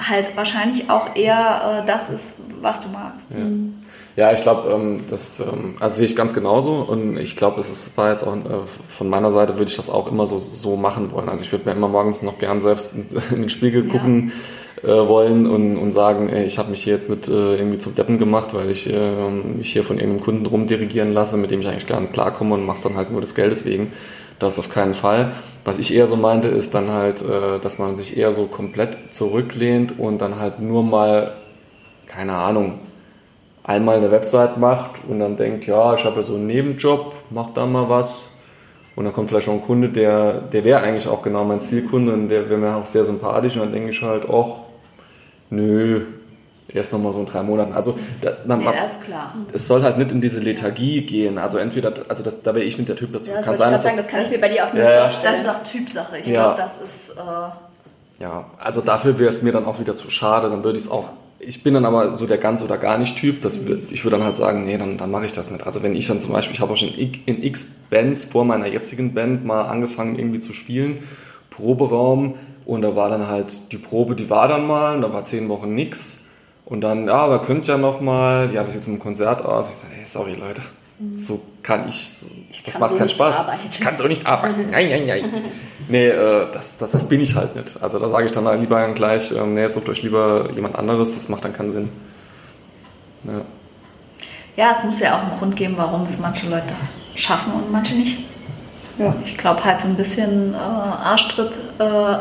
Halt 0.00 0.36
wahrscheinlich 0.36 0.88
auch 0.90 1.14
eher 1.14 1.82
äh, 1.82 1.86
das 1.86 2.10
ist, 2.10 2.34
was 2.60 2.82
du 2.82 2.88
magst. 2.88 3.26
Ja. 3.30 3.38
Mhm. 3.38 3.74
Ja, 4.16 4.32
ich 4.32 4.42
glaube, 4.42 4.70
ähm, 4.70 5.04
das 5.08 5.40
ähm, 5.40 5.76
also 5.78 5.96
sehe 5.96 6.06
ich 6.06 6.16
ganz 6.16 6.34
genauso 6.34 6.72
und 6.72 7.16
ich 7.16 7.36
glaube, 7.36 7.60
es 7.60 7.70
ist, 7.70 7.96
war 7.96 8.10
jetzt 8.10 8.24
auch 8.24 8.34
äh, 8.34 8.66
von 8.88 9.08
meiner 9.08 9.30
Seite 9.30 9.54
würde 9.54 9.70
ich 9.70 9.76
das 9.76 9.88
auch 9.88 10.10
immer 10.10 10.26
so, 10.26 10.36
so 10.36 10.76
machen 10.76 11.12
wollen. 11.12 11.28
Also 11.28 11.44
ich 11.44 11.52
würde 11.52 11.66
mir 11.66 11.76
immer 11.76 11.88
morgens 11.88 12.22
noch 12.22 12.38
gern 12.38 12.60
selbst 12.60 12.92
in, 12.92 13.06
den 13.42 13.48
Spiegel 13.48 13.86
gucken 13.88 14.32
äh, 14.82 14.88
wollen 14.88 15.46
und, 15.46 15.76
und 15.76 15.92
sagen, 15.92 16.28
ey, 16.28 16.44
ich 16.44 16.58
habe 16.58 16.70
mich 16.70 16.82
hier 16.82 16.94
jetzt 16.94 17.08
nicht 17.08 17.28
äh, 17.28 17.56
irgendwie 17.56 17.78
zum 17.78 17.94
Deppen 17.94 18.18
gemacht, 18.18 18.52
weil 18.52 18.70
ich 18.70 18.92
äh, 18.92 19.30
mich 19.30 19.72
hier 19.72 19.84
von 19.84 19.96
irgendeinem 19.96 20.24
Kunden 20.24 20.46
rumdirigieren 20.46 21.12
lasse, 21.12 21.36
mit 21.36 21.50
dem 21.50 21.60
ich 21.60 21.68
eigentlich 21.68 21.86
gar 21.86 22.00
nicht 22.00 22.12
klarkomme 22.12 22.54
und 22.54 22.66
mach's 22.66 22.82
dann 22.82 22.96
halt 22.96 23.12
nur 23.12 23.20
des 23.20 23.34
Geldes 23.34 23.64
wegen. 23.64 23.92
Das 24.40 24.58
auf 24.58 24.70
keinen 24.70 24.94
Fall. 24.94 25.32
Was 25.64 25.78
ich 25.78 25.94
eher 25.94 26.08
so 26.08 26.16
meinte, 26.16 26.48
ist 26.48 26.74
dann 26.74 26.90
halt, 26.90 27.22
äh, 27.22 27.60
dass 27.60 27.78
man 27.78 27.94
sich 27.94 28.16
eher 28.16 28.32
so 28.32 28.46
komplett 28.46 29.12
zurücklehnt 29.14 29.98
und 29.98 30.20
dann 30.22 30.40
halt 30.40 30.60
nur 30.60 30.82
mal, 30.82 31.36
keine 32.06 32.32
Ahnung, 32.32 32.80
einmal 33.62 33.96
eine 33.96 34.10
Website 34.10 34.56
macht 34.56 35.02
und 35.06 35.20
dann 35.20 35.36
denkt, 35.36 35.66
ja, 35.66 35.94
ich 35.94 36.04
habe 36.04 36.16
ja 36.16 36.22
so 36.22 36.34
einen 36.34 36.46
Nebenjob, 36.46 37.14
mach 37.28 37.50
da 37.50 37.66
mal 37.66 37.88
was. 37.90 38.40
Und 38.96 39.04
dann 39.04 39.12
kommt 39.12 39.28
vielleicht 39.28 39.46
noch 39.46 39.54
ein 39.54 39.62
Kunde, 39.62 39.90
der, 39.90 40.40
der 40.40 40.64
wäre 40.64 40.80
eigentlich 40.80 41.06
auch 41.06 41.22
genau 41.22 41.44
mein 41.44 41.60
Zielkunde 41.60 42.12
und 42.12 42.28
der 42.28 42.48
wäre 42.48 42.58
mir 42.58 42.74
auch 42.76 42.86
sehr 42.86 43.04
sympathisch 43.04 43.56
und 43.56 43.62
dann 43.62 43.72
denke 43.72 43.90
ich 43.90 44.02
halt, 44.02 44.24
ach, 44.28 44.64
nö, 45.50 46.02
erst 46.74 46.92
nochmal 46.92 47.12
so 47.12 47.20
in 47.20 47.26
drei 47.26 47.42
Monaten. 47.42 47.72
Also 47.72 47.98
da, 48.20 48.32
man, 48.46 48.62
ja, 48.62 48.84
ist 48.84 49.02
klar. 49.02 49.34
es 49.52 49.66
soll 49.66 49.82
halt 49.82 49.98
nicht 49.98 50.12
in 50.12 50.20
diese 50.20 50.40
Lethargie 50.40 51.02
gehen. 51.02 51.38
Also 51.38 51.58
entweder, 51.58 51.92
also 52.08 52.22
das, 52.22 52.42
da 52.42 52.54
wäre 52.54 52.64
ich 52.64 52.78
nicht 52.78 52.88
der 52.88 52.96
Typ 52.96 53.12
dazu. 53.12 53.30
Ja, 53.30 53.36
das 53.36 53.46
kann 53.46 53.56
sein, 53.56 53.72
dass 53.72 53.82
sagen, 53.82 53.96
das, 53.96 54.06
das 54.06 54.14
kann 54.14 54.22
ich 54.22 54.30
mir 54.30 54.40
bei 54.40 54.48
dir 54.48 54.66
auch 54.66 54.72
nicht 54.72 54.82
ja, 54.82 55.10
vorstellen. 55.10 55.44
Das 55.44 55.56
ist 55.56 55.60
auch 55.60 55.70
Typsache. 55.70 56.18
Ich 56.18 56.26
ja. 56.26 56.54
glaube, 56.54 56.62
das 56.62 56.72
ist... 56.88 57.16
Äh 57.16 58.22
ja, 58.22 58.44
also 58.58 58.82
dafür 58.82 59.18
wäre 59.18 59.30
es 59.30 59.42
mir 59.42 59.52
dann 59.52 59.64
auch 59.64 59.80
wieder 59.80 59.96
zu 59.96 60.10
schade. 60.10 60.50
Dann 60.50 60.62
würde 60.62 60.78
ich 60.78 60.84
es 60.84 60.90
auch 60.90 61.10
ich 61.40 61.62
bin 61.62 61.74
dann 61.74 61.86
aber 61.86 62.14
so 62.16 62.26
der 62.26 62.38
ganz 62.38 62.62
oder 62.62 62.76
gar 62.76 62.98
nicht 62.98 63.16
Typ. 63.16 63.40
Das, 63.40 63.58
ich 63.90 64.04
würde 64.04 64.18
dann 64.18 64.24
halt 64.24 64.36
sagen, 64.36 64.64
nee, 64.64 64.76
dann, 64.76 64.98
dann 64.98 65.10
mache 65.10 65.26
ich 65.26 65.32
das 65.32 65.50
nicht. 65.50 65.66
Also 65.66 65.82
wenn 65.82 65.96
ich 65.96 66.06
dann 66.06 66.20
zum 66.20 66.32
Beispiel, 66.32 66.54
ich 66.54 66.60
habe 66.60 66.72
auch 66.72 66.76
schon 66.76 66.90
in 66.90 67.42
x 67.42 67.64
Bands 67.88 68.26
vor 68.26 68.44
meiner 68.44 68.66
jetzigen 68.66 69.14
Band 69.14 69.44
mal 69.44 69.62
angefangen 69.62 70.18
irgendwie 70.18 70.40
zu 70.40 70.52
spielen, 70.52 70.98
Proberaum 71.48 72.34
und 72.66 72.82
da 72.82 72.94
war 72.94 73.08
dann 73.08 73.26
halt 73.26 73.72
die 73.72 73.78
Probe, 73.78 74.14
die 74.14 74.30
war 74.30 74.48
dann 74.48 74.66
mal 74.66 74.96
und 74.96 75.02
da 75.02 75.12
war 75.12 75.24
zehn 75.24 75.48
Wochen 75.48 75.74
nix 75.74 76.19
und 76.70 76.82
dann, 76.82 77.08
ja, 77.08 77.14
aber 77.14 77.42
könnt 77.42 77.66
ja 77.66 77.76
noch 77.76 78.00
mal, 78.00 78.54
ja, 78.54 78.64
wie 78.64 78.70
sieht's 78.70 78.86
im 78.86 79.00
Konzert 79.00 79.44
aus? 79.44 79.68
Ich 79.68 79.76
sage, 79.76 79.92
hey, 79.96 80.04
sorry 80.06 80.34
Leute, 80.34 80.62
so 81.16 81.42
kann 81.64 81.88
ich, 81.88 82.12
ich 82.48 82.62
das 82.62 82.74
kann 82.74 82.80
macht 82.80 82.90
so 82.92 82.96
keinen 82.96 83.08
Spaß. 83.08 83.38
Arbeiten. 83.38 83.60
Ich 83.68 83.80
kann 83.80 83.96
so 83.96 84.06
nicht 84.06 84.24
arbeiten. 84.24 84.66
Nein, 84.70 84.88
nein, 84.88 85.04
nein. 85.04 85.44
Nee, 85.88 86.06
äh, 86.06 86.46
das, 86.52 86.78
das, 86.78 86.90
das, 86.92 87.08
bin 87.08 87.20
ich 87.20 87.34
halt 87.34 87.56
nicht. 87.56 87.82
Also 87.82 87.98
da 87.98 88.08
sage 88.08 88.26
ich 88.26 88.32
dann 88.32 88.46
halt 88.46 88.60
lieber 88.60 88.86
gleich, 88.92 89.32
äh, 89.32 89.44
nee, 89.44 89.66
sucht 89.66 89.88
euch 89.88 90.02
lieber 90.04 90.48
jemand 90.54 90.78
anderes, 90.78 91.14
das 91.16 91.28
macht 91.28 91.44
dann 91.44 91.52
keinen 91.52 91.72
Sinn. 91.72 91.88
Ja. 93.24 93.40
ja, 94.56 94.76
es 94.78 94.84
muss 94.84 95.00
ja 95.00 95.18
auch 95.18 95.22
einen 95.22 95.38
Grund 95.38 95.56
geben, 95.56 95.74
warum 95.76 96.06
es 96.06 96.20
manche 96.20 96.48
Leute 96.48 96.72
schaffen 97.16 97.52
und 97.52 97.72
manche 97.72 97.96
nicht. 97.96 98.20
Ja. 98.96 99.12
Ich 99.26 99.36
glaube 99.36 99.64
halt 99.64 99.80
so 99.80 99.88
ein 99.88 99.96
bisschen 99.96 100.54
äh, 100.54 100.56
Arschtritt. 100.56 101.52
Äh, 101.80 102.14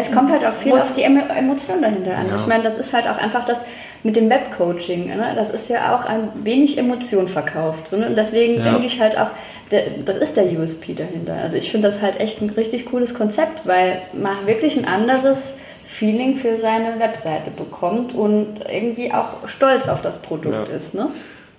es 0.00 0.10
kommt 0.10 0.30
halt 0.30 0.44
auch 0.44 0.54
viel 0.54 0.72
auf 0.72 0.94
die 0.94 1.02
Emotion 1.02 1.82
dahinter 1.82 2.16
an. 2.16 2.28
Ja. 2.28 2.36
Ich 2.36 2.46
meine, 2.46 2.62
das 2.62 2.78
ist 2.78 2.92
halt 2.92 3.06
auch 3.06 3.18
einfach 3.18 3.44
das, 3.44 3.58
mit 4.02 4.16
dem 4.16 4.28
Webcoaching, 4.28 5.06
ne? 5.06 5.32
das 5.36 5.50
ist 5.50 5.68
ja 5.68 5.94
auch 5.94 6.04
ein 6.04 6.30
wenig 6.42 6.76
Emotion 6.76 7.28
verkauft. 7.28 7.86
So, 7.86 7.96
ne? 7.96 8.08
Und 8.08 8.16
deswegen 8.16 8.56
ja. 8.56 8.72
denke 8.72 8.86
ich 8.86 9.00
halt 9.00 9.16
auch, 9.18 9.28
das 10.04 10.16
ist 10.16 10.36
der 10.36 10.50
USP 10.58 10.94
dahinter. 10.94 11.34
Also 11.34 11.56
ich 11.56 11.70
finde 11.70 11.88
das 11.88 12.02
halt 12.02 12.18
echt 12.18 12.42
ein 12.42 12.50
richtig 12.50 12.86
cooles 12.86 13.14
Konzept, 13.14 13.66
weil 13.66 14.02
man 14.12 14.46
wirklich 14.46 14.76
ein 14.76 14.86
anderes 14.86 15.54
Feeling 15.86 16.34
für 16.34 16.56
seine 16.56 16.98
Webseite 16.98 17.50
bekommt 17.50 18.14
und 18.14 18.60
irgendwie 18.68 19.12
auch 19.12 19.46
stolz 19.46 19.88
auf 19.88 20.02
das 20.02 20.18
Produkt 20.18 20.68
ja. 20.68 20.74
ist. 20.74 20.94
Ne? 20.94 21.08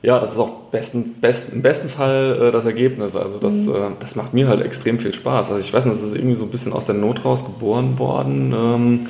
Ja, 0.04 0.20
das 0.20 0.34
ist 0.34 0.40
auch 0.40 0.66
besten, 0.70 1.14
besten, 1.22 1.56
im 1.56 1.62
besten 1.62 1.88
Fall 1.88 2.50
äh, 2.50 2.52
das 2.52 2.66
Ergebnis. 2.66 3.16
Also 3.16 3.40
das, 3.40 3.68
mhm. 3.68 3.76
äh, 3.76 3.78
das 4.02 4.18
macht 4.18 4.34
mir 4.34 4.50
halt 4.50 4.60
extrem 4.62 5.00
viel 5.00 5.14
Spaß. 5.14 5.50
Also 5.50 5.62
ich 5.62 5.74
weiß 5.74 5.86
nicht, 5.86 5.96
das 5.96 6.04
ist 6.04 6.14
irgendwie 6.14 6.36
so 6.36 6.44
ein 6.44 6.52
bisschen 6.52 6.74
aus 6.74 6.88
der 6.88 6.96
Not 6.96 7.24
raus 7.24 7.46
geboren 7.46 7.98
worden. 7.98 8.54
Ähm, 8.54 9.08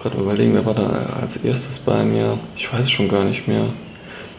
gerade 0.00 0.18
überlegen, 0.18 0.52
wer 0.52 0.66
war 0.66 0.74
da 0.74 1.20
als 1.22 1.38
erstes 1.38 1.78
bei 1.78 2.04
mir? 2.04 2.38
Ich 2.54 2.70
weiß 2.70 2.82
es 2.82 2.90
schon 2.90 3.08
gar 3.08 3.24
nicht 3.24 3.48
mehr. 3.48 3.64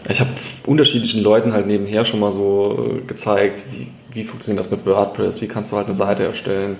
Ich 0.07 0.19
habe 0.19 0.29
unterschiedlichen 0.67 1.23
Leuten 1.23 1.51
halt 1.51 1.65
nebenher 1.65 2.05
schon 2.05 2.19
mal 2.19 2.31
so 2.31 2.99
äh, 3.01 3.05
gezeigt, 3.07 3.65
wie, 3.71 3.87
wie 4.11 4.23
funktioniert 4.23 4.63
das 4.63 4.69
mit 4.69 4.85
WordPress, 4.85 5.41
wie 5.41 5.47
kannst 5.47 5.71
du 5.71 5.77
halt 5.77 5.87
eine 5.87 5.95
Seite 5.95 6.23
erstellen 6.23 6.77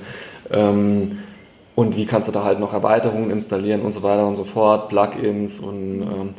ähm, 0.52 1.18
und 1.74 1.98
wie 1.98 2.06
kannst 2.06 2.30
du 2.30 2.32
da 2.32 2.44
halt 2.44 2.60
noch 2.60 2.72
Erweiterungen 2.72 3.32
installieren 3.32 3.82
und 3.82 3.94
so 3.94 4.04
weiter 4.04 4.28
und 4.28 4.36
so 4.36 4.44
fort, 4.44 4.90
Plugins 4.90 5.60
und 5.60 6.04
ähm, 6.04 6.30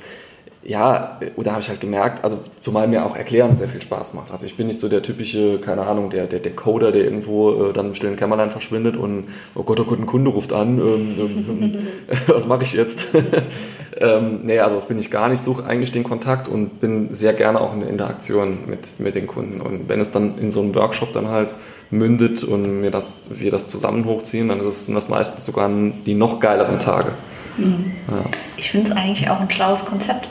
ja, 0.64 1.20
da 1.36 1.52
habe 1.52 1.62
ich 1.62 1.68
halt 1.68 1.80
gemerkt, 1.80 2.24
also 2.24 2.38
zumal 2.58 2.88
mir 2.88 3.06
auch 3.06 3.16
Erklären 3.16 3.56
sehr 3.56 3.68
viel 3.68 3.80
Spaß 3.80 4.14
macht. 4.14 4.32
Also 4.32 4.44
ich 4.44 4.56
bin 4.56 4.66
nicht 4.66 4.80
so 4.80 4.88
der 4.88 5.02
typische, 5.02 5.58
keine 5.60 5.86
Ahnung, 5.86 6.10
der, 6.10 6.26
der, 6.26 6.40
der 6.40 6.54
Coder, 6.54 6.90
der 6.90 7.04
irgendwo 7.04 7.68
äh, 7.68 7.72
dann 7.72 7.86
im 7.86 7.94
stillen 7.94 8.16
Kämmerlein 8.16 8.50
verschwindet 8.50 8.96
und 8.96 9.28
oh 9.54 9.62
Gott, 9.62 9.78
oh 9.78 9.84
Gott, 9.84 10.00
ein 10.00 10.06
Kunde 10.06 10.30
ruft 10.30 10.52
an, 10.52 10.78
ähm, 10.78 11.14
ähm, 11.18 11.78
was 12.26 12.46
mache 12.46 12.64
ich 12.64 12.72
jetzt? 12.72 13.06
ähm, 14.00 14.40
nee, 14.42 14.58
also 14.58 14.74
das 14.74 14.88
bin 14.88 14.98
ich 14.98 15.12
gar 15.12 15.28
nicht, 15.28 15.42
suche 15.42 15.64
eigentlich 15.64 15.92
den 15.92 16.04
Kontakt 16.04 16.48
und 16.48 16.80
bin 16.80 17.14
sehr 17.14 17.34
gerne 17.34 17.60
auch 17.60 17.72
in 17.72 17.80
der 17.80 17.88
Interaktion 17.88 18.58
mit, 18.66 18.98
mit 18.98 19.14
den 19.14 19.28
Kunden. 19.28 19.60
Und 19.60 19.88
wenn 19.88 20.00
es 20.00 20.10
dann 20.10 20.38
in 20.38 20.50
so 20.50 20.60
einem 20.60 20.74
Workshop 20.74 21.12
dann 21.12 21.28
halt 21.28 21.54
mündet 21.90 22.42
und 22.42 22.82
wir 22.82 22.90
das, 22.90 23.30
wir 23.40 23.52
das 23.52 23.68
zusammen 23.68 24.04
hochziehen, 24.04 24.48
dann 24.48 24.60
ist 24.60 24.66
es, 24.66 24.86
sind 24.86 24.96
das 24.96 25.08
meistens 25.08 25.46
sogar 25.46 25.70
die 26.04 26.14
noch 26.14 26.40
geileren 26.40 26.80
Tage. 26.80 27.12
Mhm. 27.56 27.92
Ja. 28.08 28.24
Ich 28.56 28.70
finde 28.70 28.90
es 28.90 28.96
eigentlich 28.96 29.30
auch 29.30 29.40
ein 29.40 29.50
schlaues 29.50 29.84
Konzept 29.84 30.28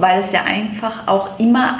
weil 0.00 0.20
es 0.20 0.32
ja 0.32 0.44
einfach 0.44 1.06
auch 1.06 1.38
immer 1.38 1.76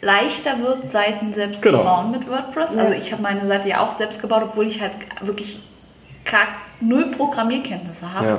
leichter 0.00 0.58
wird, 0.60 0.90
Seiten 0.92 1.32
selbst 1.32 1.62
genau. 1.62 1.78
zu 1.78 1.84
bauen 1.84 2.10
mit 2.10 2.28
WordPress. 2.28 2.70
Ja. 2.74 2.82
Also 2.82 2.94
ich 2.94 3.12
habe 3.12 3.22
meine 3.22 3.46
Seite 3.46 3.68
ja 3.68 3.80
auch 3.80 3.96
selbst 3.96 4.20
gebaut, 4.20 4.42
obwohl 4.44 4.66
ich 4.66 4.80
halt 4.80 4.92
wirklich 5.20 5.60
null 6.80 7.10
Programmierkenntnisse 7.12 8.12
habe. 8.12 8.26
Ja. 8.26 8.38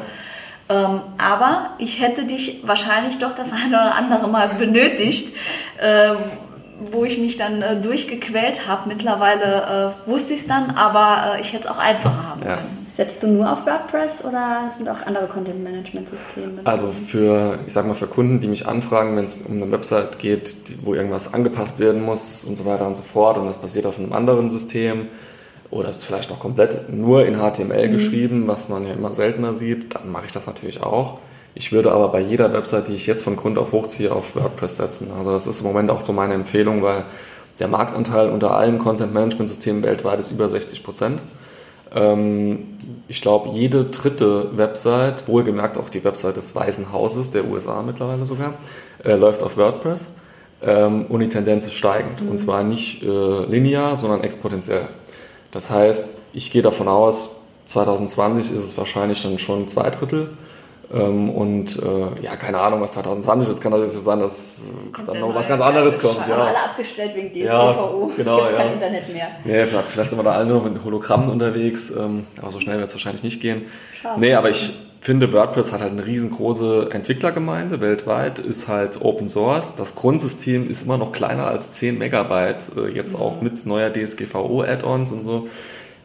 Ähm, 0.69 1.01
aber 1.17 1.71
ich 1.77 2.01
hätte 2.01 2.23
dich 2.23 2.61
wahrscheinlich 2.65 3.19
doch 3.19 3.35
das 3.35 3.51
eine 3.51 3.67
oder 3.67 3.95
andere 3.95 4.27
Mal 4.27 4.47
benötigt, 4.59 5.35
äh, 5.77 6.11
wo 6.91 7.05
ich 7.05 7.17
mich 7.17 7.37
dann 7.37 7.61
äh, 7.61 7.79
durchgequält 7.79 8.67
habe. 8.67 8.89
Mittlerweile 8.89 9.95
äh, 10.05 10.09
wusste 10.09 10.33
ich 10.33 10.41
es 10.41 10.47
dann, 10.47 10.71
aber 10.71 11.37
äh, 11.37 11.41
ich 11.41 11.53
hätte 11.53 11.65
es 11.65 11.69
auch 11.69 11.77
einfacher 11.77 12.29
haben 12.29 12.41
ja. 12.41 12.55
können. 12.57 12.85
Setzt 12.87 13.23
du 13.23 13.27
nur 13.27 13.51
auf 13.51 13.65
WordPress 13.65 14.23
oder 14.23 14.71
sind 14.77 14.87
auch 14.87 15.05
andere 15.05 15.25
Content-Management-Systeme? 15.25 16.61
Also 16.63 16.91
für, 16.91 17.57
ich 17.65 17.73
sag 17.73 17.87
mal, 17.87 17.95
für 17.95 18.07
Kunden, 18.07 18.39
die 18.39 18.47
mich 18.47 18.67
anfragen, 18.67 19.15
wenn 19.15 19.23
es 19.23 19.41
um 19.41 19.61
eine 19.61 19.71
Website 19.71 20.19
geht, 20.19 20.55
wo 20.83 20.93
irgendwas 20.93 21.33
angepasst 21.33 21.79
werden 21.79 22.03
muss 22.03 22.45
und 22.45 22.55
so 22.55 22.65
weiter 22.65 22.85
und 22.85 22.95
so 22.95 23.03
fort 23.03 23.37
und 23.37 23.47
das 23.47 23.57
basiert 23.57 23.85
auf 23.85 23.97
einem 23.97 24.13
anderen 24.13 24.49
System 24.49 25.07
oder 25.73 25.89
es 25.89 25.97
ist 25.97 26.03
vielleicht 26.03 26.29
noch 26.29 26.39
komplett 26.39 26.93
nur 26.93 27.25
in 27.25 27.35
HTML 27.35 27.87
mhm. 27.87 27.91
geschrieben, 27.91 28.47
was 28.47 28.69
man 28.69 28.85
ja 28.85 28.93
immer 28.93 29.11
seltener 29.11 29.53
sieht, 29.53 29.95
dann 29.95 30.11
mache 30.11 30.27
ich 30.27 30.31
das 30.31 30.45
natürlich 30.45 30.83
auch. 30.83 31.19
Ich 31.55 31.71
würde 31.71 31.91
aber 31.91 32.09
bei 32.09 32.19
jeder 32.19 32.51
Website, 32.53 32.87
die 32.87 32.93
ich 32.93 33.05
jetzt 33.05 33.23
von 33.23 33.35
Grund 33.35 33.57
auf 33.57 33.71
hochziehe, 33.71 34.11
auf 34.11 34.35
WordPress 34.35 34.77
setzen. 34.77 35.11
Also 35.17 35.31
das 35.31 35.45
ist 35.45 35.61
im 35.61 35.67
Moment 35.67 35.91
auch 35.91 36.01
so 36.01 36.11
meine 36.11 36.33
Empfehlung, 36.33 36.81
weil 36.81 37.05
der 37.59 37.67
Marktanteil 37.67 38.29
unter 38.29 38.55
allen 38.55 38.79
Content-Management-Systemen 38.79 39.83
weltweit 39.83 40.19
ist 40.19 40.31
über 40.31 40.49
60 40.49 40.83
Prozent. 40.83 41.19
Ähm, 41.93 42.77
ich 43.07 43.21
glaube, 43.21 43.49
jede 43.49 43.85
dritte 43.85 44.57
Website, 44.57 45.27
wohlgemerkt 45.27 45.77
auch 45.77 45.89
die 45.89 46.03
Website 46.03 46.37
des 46.37 46.55
Weißen 46.55 46.91
Hauses 46.91 47.29
der 47.29 47.45
USA 47.45 47.83
mittlerweile 47.83 48.25
sogar, 48.25 48.55
äh, 49.03 49.13
läuft 49.15 49.43
auf 49.43 49.57
WordPress 49.57 50.15
ähm, 50.63 51.05
und 51.05 51.19
die 51.19 51.27
Tendenz 51.27 51.65
ist 51.65 51.73
steigend. 51.73 52.21
Mhm. 52.21 52.31
Und 52.31 52.37
zwar 52.39 52.63
nicht 52.63 53.03
äh, 53.03 53.45
linear, 53.45 53.95
sondern 53.95 54.23
exponentiell. 54.23 54.87
Das 55.51 55.69
heißt, 55.69 56.17
ich 56.33 56.49
gehe 56.49 56.63
davon 56.63 56.87
aus, 56.87 57.37
2020 57.65 58.51
ist 58.51 58.63
es 58.63 58.77
wahrscheinlich 58.77 59.21
dann 59.21 59.37
schon 59.37 59.67
zwei 59.67 59.89
Drittel 59.91 60.29
und 60.89 61.81
äh, 61.81 62.21
ja, 62.21 62.35
keine 62.35 62.59
Ahnung, 62.59 62.81
was 62.81 62.93
2020 62.93 63.49
ist. 63.49 63.61
Kann 63.61 63.71
natürlich 63.71 63.93
so 63.93 63.99
sein, 63.99 64.19
dass 64.19 64.63
kommt 64.91 65.07
dann 65.07 65.19
noch 65.21 65.33
was 65.33 65.47
ganz 65.47 65.61
anderes 65.61 65.99
kommt. 65.99 66.27
Ja. 66.27 66.35
alle 66.35 66.63
abgestellt 66.63 67.15
wegen 67.15 67.29
DSGVO. 67.29 68.09
Ja, 68.09 68.15
genau, 68.15 68.45
ja. 68.45 68.51
kein 68.51 68.73
Internet 68.73 69.13
mehr. 69.13 69.27
Nee, 69.43 69.65
vielleicht, 69.65 69.87
vielleicht, 69.87 70.09
sind 70.09 70.19
wir 70.19 70.23
da 70.23 70.33
alle 70.33 70.45
nur 70.45 70.61
mit 70.61 70.83
Hologrammen 70.83 71.29
unterwegs, 71.29 71.91
ähm, 71.91 72.27
aber 72.41 72.51
so 72.51 72.59
schnell 72.59 72.77
wird 72.77 72.87
es 72.87 72.93
wahrscheinlich 72.93 73.23
nicht 73.23 73.41
gehen. 73.41 73.63
Schade. 73.93 74.19
Nee, 74.19 74.35
aber 74.35 74.49
ich 74.49 74.73
finde, 75.01 75.33
WordPress 75.33 75.73
hat 75.73 75.81
halt 75.81 75.91
eine 75.91 76.05
riesengroße 76.05 76.89
Entwicklergemeinde 76.91 77.81
weltweit, 77.81 78.39
ist 78.39 78.67
halt 78.67 79.01
Open 79.01 79.27
Source. 79.27 79.75
Das 79.75 79.95
Grundsystem 79.95 80.69
ist 80.69 80.85
immer 80.85 80.97
noch 80.97 81.11
kleiner 81.11 81.47
als 81.47 81.73
10 81.73 81.97
Megabyte, 81.97 82.71
äh, 82.77 82.89
jetzt 82.89 83.15
auch 83.15 83.41
mit 83.41 83.65
neuer 83.65 83.91
DSGVO-Add-ons 83.91 85.11
und 85.11 85.23
so 85.23 85.47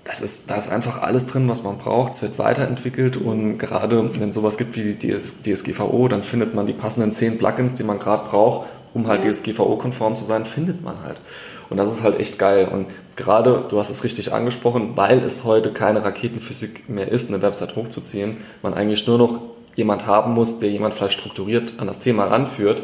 das 0.09 0.23
ist, 0.23 0.51
da 0.51 0.57
ist 0.57 0.73
einfach 0.73 1.03
alles 1.03 1.27
drin, 1.27 1.49
was 1.51 1.63
man 1.63 1.77
braucht. 1.77 2.13
Es 2.13 2.23
wird 2.23 2.39
weiterentwickelt 2.39 3.19
und 3.19 3.59
gerade 3.59 4.19
wenn 4.19 4.33
sowas 4.33 4.57
gibt 4.57 4.75
wie 4.75 4.95
die 4.95 4.95
DS, 4.95 5.43
DSGVO, 5.43 6.09
dann 6.09 6.23
findet 6.23 6.55
man 6.55 6.67
die 6.67 6.73
passenden 6.73 7.13
zehn 7.13 7.37
Plugins, 7.37 7.75
die 7.75 7.85
man 7.85 7.99
gerade 7.99 8.27
braucht, 8.27 8.69
um 8.95 9.07
halt 9.07 9.23
ja. 9.23 9.31
DSGVO-konform 9.31 10.17
zu 10.17 10.25
sein, 10.25 10.47
findet 10.47 10.83
man 10.83 11.03
halt. 11.03 11.21
Und 11.69 11.77
das 11.77 11.93
ist 11.93 12.03
halt 12.03 12.19
echt 12.19 12.39
geil. 12.39 12.69
Und 12.73 12.87
gerade, 13.17 13.67
du 13.69 13.79
hast 13.79 13.91
es 13.91 14.03
richtig 14.03 14.33
angesprochen, 14.33 14.93
weil 14.95 15.19
es 15.19 15.45
heute 15.45 15.75
keine 15.75 16.03
Raketenphysik 16.03 16.89
mehr 16.89 17.13
ist, 17.13 17.29
eine 17.29 17.43
Website 17.43 17.77
hochzuziehen, 17.77 18.39
man 18.63 18.73
eigentlich 18.73 19.07
nur 19.07 19.19
noch 19.19 19.41
jemand 19.75 20.07
haben 20.07 20.33
muss, 20.33 20.59
der 20.59 20.71
jemand 20.71 20.95
vielleicht 20.95 21.19
strukturiert 21.19 21.75
an 21.77 21.87
das 21.87 21.99
Thema 21.99 22.25
ranführt 22.25 22.83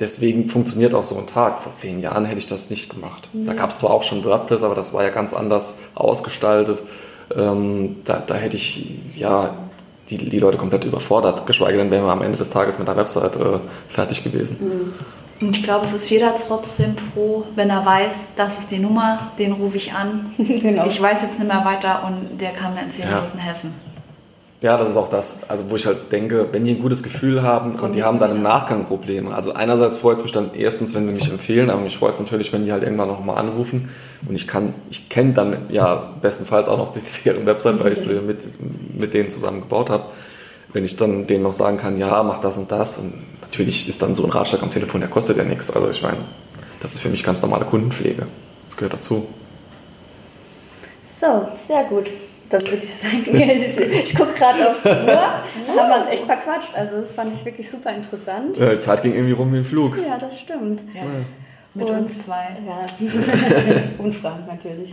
deswegen 0.00 0.48
funktioniert 0.48 0.94
auch 0.94 1.04
so 1.04 1.16
ein 1.18 1.26
Tag. 1.26 1.58
Vor 1.58 1.74
zehn 1.74 2.00
Jahren 2.00 2.24
hätte 2.24 2.38
ich 2.38 2.46
das 2.46 2.70
nicht 2.70 2.90
gemacht. 2.90 3.28
Mhm. 3.32 3.46
Da 3.46 3.54
gab 3.54 3.70
es 3.70 3.78
zwar 3.78 3.90
auch 3.90 4.02
schon 4.02 4.24
WordPress, 4.24 4.62
aber 4.62 4.74
das 4.74 4.92
war 4.92 5.02
ja 5.02 5.10
ganz 5.10 5.34
anders 5.34 5.78
ausgestaltet. 5.94 6.82
Ähm, 7.36 7.96
da, 8.04 8.20
da 8.20 8.34
hätte 8.34 8.56
ich 8.56 8.98
ja 9.16 9.54
die, 10.08 10.16
die 10.16 10.38
Leute 10.38 10.56
komplett 10.56 10.84
überfordert, 10.84 11.46
geschweige 11.46 11.76
denn 11.78 11.90
wären 11.90 12.04
wir 12.04 12.12
am 12.12 12.22
Ende 12.22 12.38
des 12.38 12.50
Tages 12.50 12.78
mit 12.78 12.88
der 12.88 12.96
Website 12.96 13.36
äh, 13.36 13.58
fertig 13.88 14.24
gewesen. 14.24 14.56
Mhm. 14.60 14.94
Und 15.40 15.56
ich 15.56 15.62
glaube, 15.62 15.86
es 15.86 15.92
ist 15.92 16.10
jeder 16.10 16.34
trotzdem 16.34 16.96
froh, 16.96 17.44
wenn 17.54 17.70
er 17.70 17.86
weiß, 17.86 18.12
das 18.36 18.58
ist 18.58 18.70
die 18.72 18.78
Nummer, 18.78 19.30
den 19.38 19.52
rufe 19.52 19.76
ich 19.76 19.92
an. 19.92 20.34
genau. 20.38 20.86
Ich 20.86 21.00
weiß 21.00 21.22
jetzt 21.22 21.38
nicht 21.38 21.46
mehr 21.46 21.64
weiter 21.64 22.04
und 22.06 22.40
der 22.40 22.50
kann 22.50 22.74
mir 22.74 22.82
in 22.82 22.90
zehn 22.90 23.04
ja. 23.04 23.16
Minuten 23.16 23.38
helfen. 23.38 23.72
Ja, 24.60 24.76
das 24.76 24.90
ist 24.90 24.96
auch 24.96 25.08
das, 25.08 25.48
also 25.48 25.70
wo 25.70 25.76
ich 25.76 25.86
halt 25.86 26.10
denke, 26.10 26.48
wenn 26.50 26.64
die 26.64 26.72
ein 26.72 26.80
gutes 26.80 27.04
Gefühl 27.04 27.42
haben 27.42 27.78
und 27.78 27.94
die 27.94 28.02
haben 28.02 28.18
dann 28.18 28.32
im 28.32 28.42
Nachgang 28.42 28.86
Probleme. 28.86 29.32
Also 29.32 29.52
einerseits 29.52 29.98
freut 29.98 30.16
es 30.16 30.24
mich 30.24 30.32
dann 30.32 30.50
erstens, 30.52 30.94
wenn 30.94 31.06
sie 31.06 31.12
mich 31.12 31.30
empfehlen, 31.30 31.70
aber 31.70 31.80
mich 31.80 31.96
freut 31.96 32.14
es 32.14 32.20
natürlich, 32.20 32.52
wenn 32.52 32.64
die 32.64 32.72
halt 32.72 32.82
irgendwann 32.82 33.06
nochmal 33.06 33.38
anrufen. 33.38 33.90
Und 34.28 34.34
ich 34.34 34.48
kann, 34.48 34.74
ich 34.90 35.08
kenne 35.08 35.32
dann 35.32 35.66
ja 35.70 36.12
bestenfalls 36.20 36.66
auch 36.66 36.76
noch 36.76 36.92
die, 36.92 37.00
deren 37.24 37.46
Website, 37.46 37.82
weil 37.84 37.92
ich 37.92 38.00
sie 38.00 38.14
mit, 38.14 38.48
mit 38.98 39.14
denen 39.14 39.30
zusammen 39.30 39.60
gebaut 39.60 39.90
habe. 39.90 40.06
Wenn 40.72 40.84
ich 40.84 40.96
dann 40.96 41.28
denen 41.28 41.44
noch 41.44 41.52
sagen 41.52 41.76
kann, 41.76 41.96
ja, 41.96 42.20
mach 42.24 42.40
das 42.40 42.58
und 42.58 42.72
das. 42.72 42.98
Und 42.98 43.14
natürlich 43.42 43.88
ist 43.88 44.02
dann 44.02 44.16
so 44.16 44.24
ein 44.24 44.30
Ratschlag 44.30 44.60
am 44.64 44.70
Telefon, 44.70 45.00
der 45.00 45.08
kostet 45.08 45.36
ja 45.36 45.44
nichts. 45.44 45.70
Also 45.70 45.88
ich 45.88 46.02
meine, 46.02 46.18
das 46.80 46.94
ist 46.94 47.00
für 47.00 47.10
mich 47.10 47.22
ganz 47.22 47.42
normale 47.42 47.64
Kundenpflege. 47.64 48.26
Das 48.66 48.76
gehört 48.76 48.94
dazu. 48.94 49.24
So, 51.04 51.46
sehr 51.68 51.84
gut. 51.84 52.08
Dann 52.50 52.62
würde 52.62 52.82
ich 52.82 52.94
sagen, 52.94 53.24
ich 54.04 54.14
gucke 54.16 54.32
gerade 54.32 54.70
auf 54.70 54.82
die 54.82 54.88
Uhr, 54.88 55.06
da 55.06 55.42
haben 55.68 55.88
wir 55.90 55.98
uns 56.00 56.08
echt 56.08 56.24
verquatscht. 56.24 56.74
Also 56.74 56.96
das 56.96 57.12
fand 57.12 57.34
ich 57.34 57.44
wirklich 57.44 57.68
super 57.68 57.94
interessant. 57.94 58.56
Ja, 58.56 58.70
die 58.70 58.78
Zeit 58.78 59.02
ging 59.02 59.14
irgendwie 59.14 59.34
rum 59.34 59.52
wie 59.52 59.58
ein 59.58 59.64
Flug. 59.64 59.98
Ja, 59.98 60.16
das 60.18 60.38
stimmt. 60.38 60.82
Ja. 60.94 61.02
Mit 61.74 61.90
und, 61.90 61.96
uns 61.96 62.24
zwei. 62.24 62.48
Ja, 62.66 62.86
und 63.98 64.14
Frank 64.14 64.46
natürlich. 64.48 64.90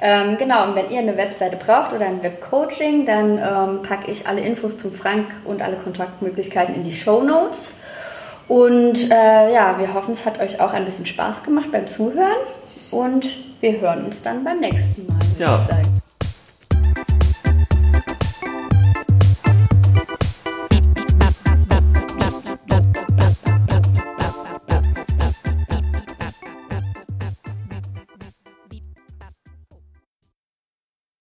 Ähm, 0.00 0.36
genau, 0.36 0.68
und 0.68 0.74
wenn 0.74 0.90
ihr 0.90 0.98
eine 0.98 1.16
Webseite 1.16 1.56
braucht 1.56 1.92
oder 1.92 2.06
ein 2.06 2.22
Webcoaching, 2.22 3.06
dann 3.06 3.38
ähm, 3.38 3.82
packe 3.82 4.10
ich 4.10 4.26
alle 4.26 4.40
Infos 4.40 4.76
zum 4.76 4.92
Frank 4.92 5.26
und 5.44 5.62
alle 5.62 5.76
Kontaktmöglichkeiten 5.76 6.74
in 6.74 6.84
die 6.84 6.92
Show 6.92 7.22
Notes. 7.22 7.74
Und 8.48 9.10
äh, 9.10 9.52
ja, 9.52 9.78
wir 9.78 9.94
hoffen, 9.94 10.12
es 10.12 10.26
hat 10.26 10.40
euch 10.40 10.60
auch 10.60 10.72
ein 10.72 10.84
bisschen 10.84 11.06
Spaß 11.06 11.42
gemacht 11.44 11.70
beim 11.70 11.86
Zuhören. 11.86 12.36
Und 12.90 13.28
wir 13.60 13.80
hören 13.80 14.04
uns 14.06 14.22
dann 14.22 14.42
beim 14.42 14.60
nächsten 14.60 15.06
Mal. 15.06 15.18
Ja. 15.38 15.66